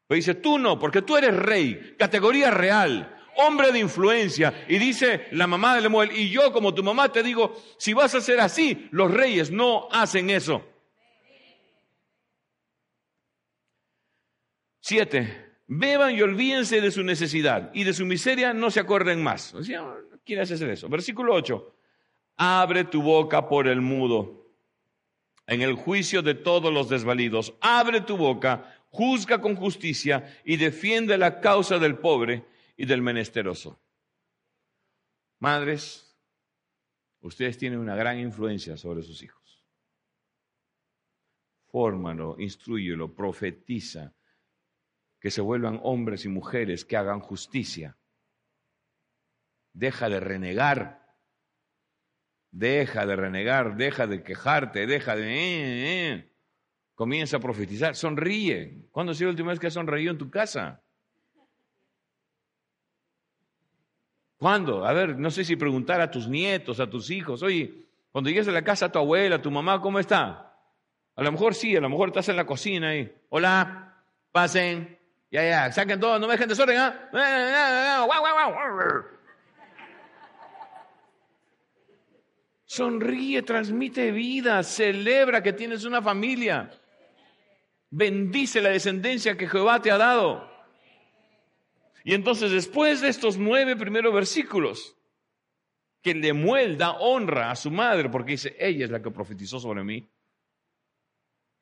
Pero 0.06 0.16
dice, 0.16 0.34
tú 0.34 0.58
no, 0.58 0.78
porque 0.78 1.02
tú 1.02 1.16
eres 1.16 1.34
rey, 1.34 1.94
categoría 1.98 2.50
real, 2.50 3.14
hombre 3.36 3.72
de 3.72 3.78
influencia. 3.78 4.64
Y 4.68 4.78
dice 4.78 5.26
la 5.32 5.46
mamá 5.46 5.74
de 5.74 5.82
Lemuel, 5.82 6.12
y 6.12 6.30
yo 6.30 6.52
como 6.52 6.74
tu 6.74 6.82
mamá 6.82 7.10
te 7.10 7.22
digo, 7.22 7.60
si 7.78 7.92
vas 7.92 8.14
a 8.14 8.20
ser 8.20 8.40
así, 8.40 8.88
los 8.90 9.10
reyes 9.12 9.50
no 9.50 9.88
hacen 9.90 10.30
eso. 10.30 10.64
Siete, 14.80 15.48
beban 15.66 16.14
y 16.14 16.22
olvídense 16.22 16.80
de 16.80 16.90
su 16.90 17.02
necesidad 17.02 17.70
y 17.74 17.84
de 17.84 17.92
su 17.92 18.06
miseria 18.06 18.54
no 18.54 18.70
se 18.70 18.80
acuerden 18.80 19.22
más. 19.22 19.54
No 20.28 20.36
quieres 20.36 20.52
hacer 20.52 20.68
eso. 20.68 20.88
Versículo 20.90 21.34
8, 21.34 21.74
abre 22.36 22.84
tu 22.84 23.00
boca 23.00 23.48
por 23.48 23.66
el 23.66 23.80
mudo 23.80 24.46
en 25.46 25.62
el 25.62 25.72
juicio 25.72 26.20
de 26.20 26.34
todos 26.34 26.72
los 26.72 26.90
desvalidos. 26.90 27.54
Abre 27.62 28.02
tu 28.02 28.18
boca, 28.18 28.78
juzga 28.90 29.40
con 29.40 29.56
justicia 29.56 30.38
y 30.44 30.58
defiende 30.58 31.16
la 31.16 31.40
causa 31.40 31.78
del 31.78 31.96
pobre 31.96 32.44
y 32.76 32.84
del 32.84 33.00
menesteroso. 33.00 33.80
Madres, 35.38 36.14
ustedes 37.20 37.56
tienen 37.56 37.78
una 37.78 37.96
gran 37.96 38.18
influencia 38.18 38.76
sobre 38.76 39.02
sus 39.02 39.22
hijos. 39.22 39.64
Fórmalo, 41.68 42.36
instruyelo, 42.38 43.14
profetiza, 43.14 44.14
que 45.20 45.30
se 45.30 45.40
vuelvan 45.40 45.80
hombres 45.82 46.26
y 46.26 46.28
mujeres 46.28 46.84
que 46.84 46.96
hagan 46.96 47.20
justicia. 47.20 47.97
Deja 49.78 50.08
de 50.08 50.18
renegar 50.18 50.98
Deja 52.50 53.06
de 53.06 53.14
renegar, 53.14 53.76
deja 53.76 54.06
de 54.06 54.22
quejarte, 54.22 54.86
deja 54.86 55.14
de... 55.14 55.26
Eh, 55.26 56.12
eh. 56.12 56.32
Comienza 56.94 57.36
a 57.36 57.40
profetizar, 57.40 57.94
sonríe. 57.94 58.88
¿Cuándo 58.90 59.12
ha 59.12 59.14
sido 59.14 59.28
la 59.28 59.32
última 59.32 59.50
vez 59.50 59.60
que 59.60 59.68
has 59.68 59.74
sonreído 59.74 60.10
en 60.10 60.18
tu 60.18 60.30
casa? 60.30 60.82
¿Cuándo? 64.38 64.84
A 64.84 64.92
ver, 64.92 65.16
no 65.16 65.30
sé 65.30 65.44
si 65.44 65.56
preguntar 65.56 66.00
a 66.00 66.10
tus 66.10 66.26
nietos, 66.26 66.80
a 66.80 66.88
tus 66.88 67.10
hijos, 67.10 67.42
oye, 67.42 67.86
cuando 68.10 68.30
llegues 68.30 68.48
a 68.48 68.52
la 68.52 68.64
casa 68.64 68.86
a 68.86 68.92
tu 68.92 68.98
abuela, 68.98 69.36
a 69.36 69.42
tu 69.42 69.50
mamá, 69.50 69.80
¿cómo 69.80 69.98
está? 69.98 70.56
A 71.14 71.22
lo 71.22 71.32
mejor 71.32 71.54
sí, 71.54 71.76
a 71.76 71.80
lo 71.80 71.88
mejor 71.88 72.08
estás 72.08 72.28
en 72.28 72.36
la 72.36 72.46
cocina 72.46 72.96
y, 72.96 73.12
hola, 73.28 74.02
pasen, 74.32 74.98
ya, 75.30 75.44
ya, 75.44 75.70
saquen 75.72 76.00
todo, 76.00 76.18
no 76.18 76.26
me 76.26 76.32
dejen 76.32 76.48
desorden, 76.48 76.78
¿ah? 76.78 77.10
Sonríe, 82.68 83.40
transmite 83.40 84.12
vida, 84.12 84.62
celebra 84.62 85.42
que 85.42 85.54
tienes 85.54 85.86
una 85.86 86.02
familia. 86.02 86.70
Bendice 87.88 88.60
la 88.60 88.68
descendencia 88.68 89.38
que 89.38 89.48
Jehová 89.48 89.80
te 89.80 89.90
ha 89.90 89.96
dado. 89.96 90.46
Y 92.04 92.12
entonces 92.12 92.50
después 92.50 93.00
de 93.00 93.08
estos 93.08 93.38
nueve 93.38 93.74
primeros 93.74 94.12
versículos, 94.12 94.94
que 96.02 96.14
Lemuel 96.14 96.76
da 96.76 96.92
honra 96.98 97.50
a 97.50 97.56
su 97.56 97.70
madre 97.70 98.10
porque 98.10 98.32
dice, 98.32 98.54
ella 98.58 98.84
es 98.84 98.90
la 98.90 99.00
que 99.00 99.10
profetizó 99.10 99.58
sobre 99.58 99.82
mí, 99.82 100.06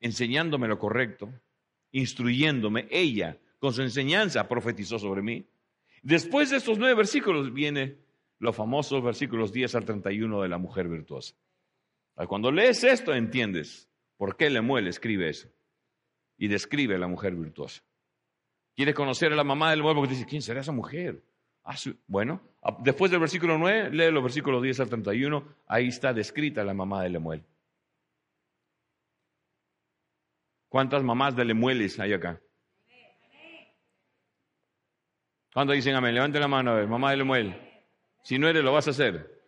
enseñándome 0.01 0.67
lo 0.67 0.77
correcto, 0.77 1.31
instruyéndome, 1.91 2.85
ella 2.91 3.37
con 3.59 3.73
su 3.73 3.81
enseñanza 3.81 4.45
profetizó 4.49 4.99
sobre 4.99 5.21
mí. 5.21 5.47
Después 6.01 6.49
de 6.49 6.57
estos 6.57 6.77
nueve 6.77 6.95
versículos 6.95 7.53
viene 7.53 7.95
los 8.39 8.55
famosos 8.55 9.03
versículos 9.03 9.51
10 9.51 9.75
al 9.75 9.85
31 9.85 10.41
de 10.41 10.49
la 10.49 10.57
mujer 10.57 10.87
virtuosa. 10.87 11.35
Cuando 12.27 12.51
lees 12.51 12.83
esto 12.83 13.13
entiendes 13.13 13.87
por 14.17 14.35
qué 14.37 14.49
Lemuel 14.49 14.87
escribe 14.87 15.29
eso 15.29 15.49
y 16.37 16.47
describe 16.47 16.95
a 16.95 16.99
la 16.99 17.07
mujer 17.07 17.35
virtuosa. 17.35 17.83
¿Quieres 18.75 18.95
conocer 18.95 19.31
a 19.33 19.35
la 19.35 19.43
mamá 19.43 19.69
de 19.69 19.77
Lemuel? 19.77 19.95
Porque 19.95 20.09
te 20.09 20.15
dice, 20.15 20.27
¿quién 20.27 20.41
será 20.41 20.61
esa 20.61 20.71
mujer? 20.71 21.23
Ah, 21.63 21.75
bueno, 22.07 22.41
después 22.79 23.11
del 23.11 23.19
versículo 23.19 23.57
9, 23.57 23.89
lee 23.91 24.11
los 24.11 24.23
versículos 24.23 24.63
10 24.63 24.79
al 24.79 24.89
31, 24.89 25.55
ahí 25.67 25.87
está 25.87 26.13
descrita 26.13 26.63
la 26.63 26.73
mamá 26.73 27.03
de 27.03 27.09
Lemuel. 27.09 27.43
¿Cuántas 30.69 31.03
mamás 31.03 31.35
de 31.35 31.45
Lemueles 31.45 31.99
hay 31.99 32.13
acá? 32.13 32.41
¿Cuántos 35.53 35.75
dicen 35.75 35.95
amén? 35.95 36.13
Levante 36.13 36.39
la 36.39 36.47
mano 36.47 36.71
a 36.71 36.75
ver, 36.75 36.87
mamá 36.87 37.11
de 37.11 37.17
Lemuel. 37.17 37.66
Si 38.27 38.37
no 38.37 38.49
eres, 38.49 38.61
lo 38.61 38.73
vas 38.73 38.85
a 38.85 38.91
hacer. 38.91 39.41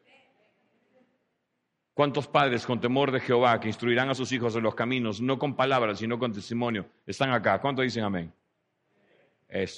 ¿Cuántos 1.94 2.30
padres 2.30 2.66
con 2.66 2.80
temor 2.80 3.12
de 3.12 3.20
Jehová 3.20 3.60
que 3.60 3.68
instruirán 3.68 4.10
a 4.10 4.16
sus 4.16 4.32
hijos 4.32 4.56
en 4.56 4.64
los 4.64 4.74
caminos, 4.74 5.20
no 5.20 5.38
con 5.38 5.54
palabras, 5.54 6.00
sino 6.00 6.18
con 6.18 6.32
testimonio, 6.32 6.86
están 7.06 7.34
acá? 7.34 7.60
¿Cuántos 7.60 7.84
dicen 7.84 8.06
amén? 8.06 8.32
Eso. 9.50 9.68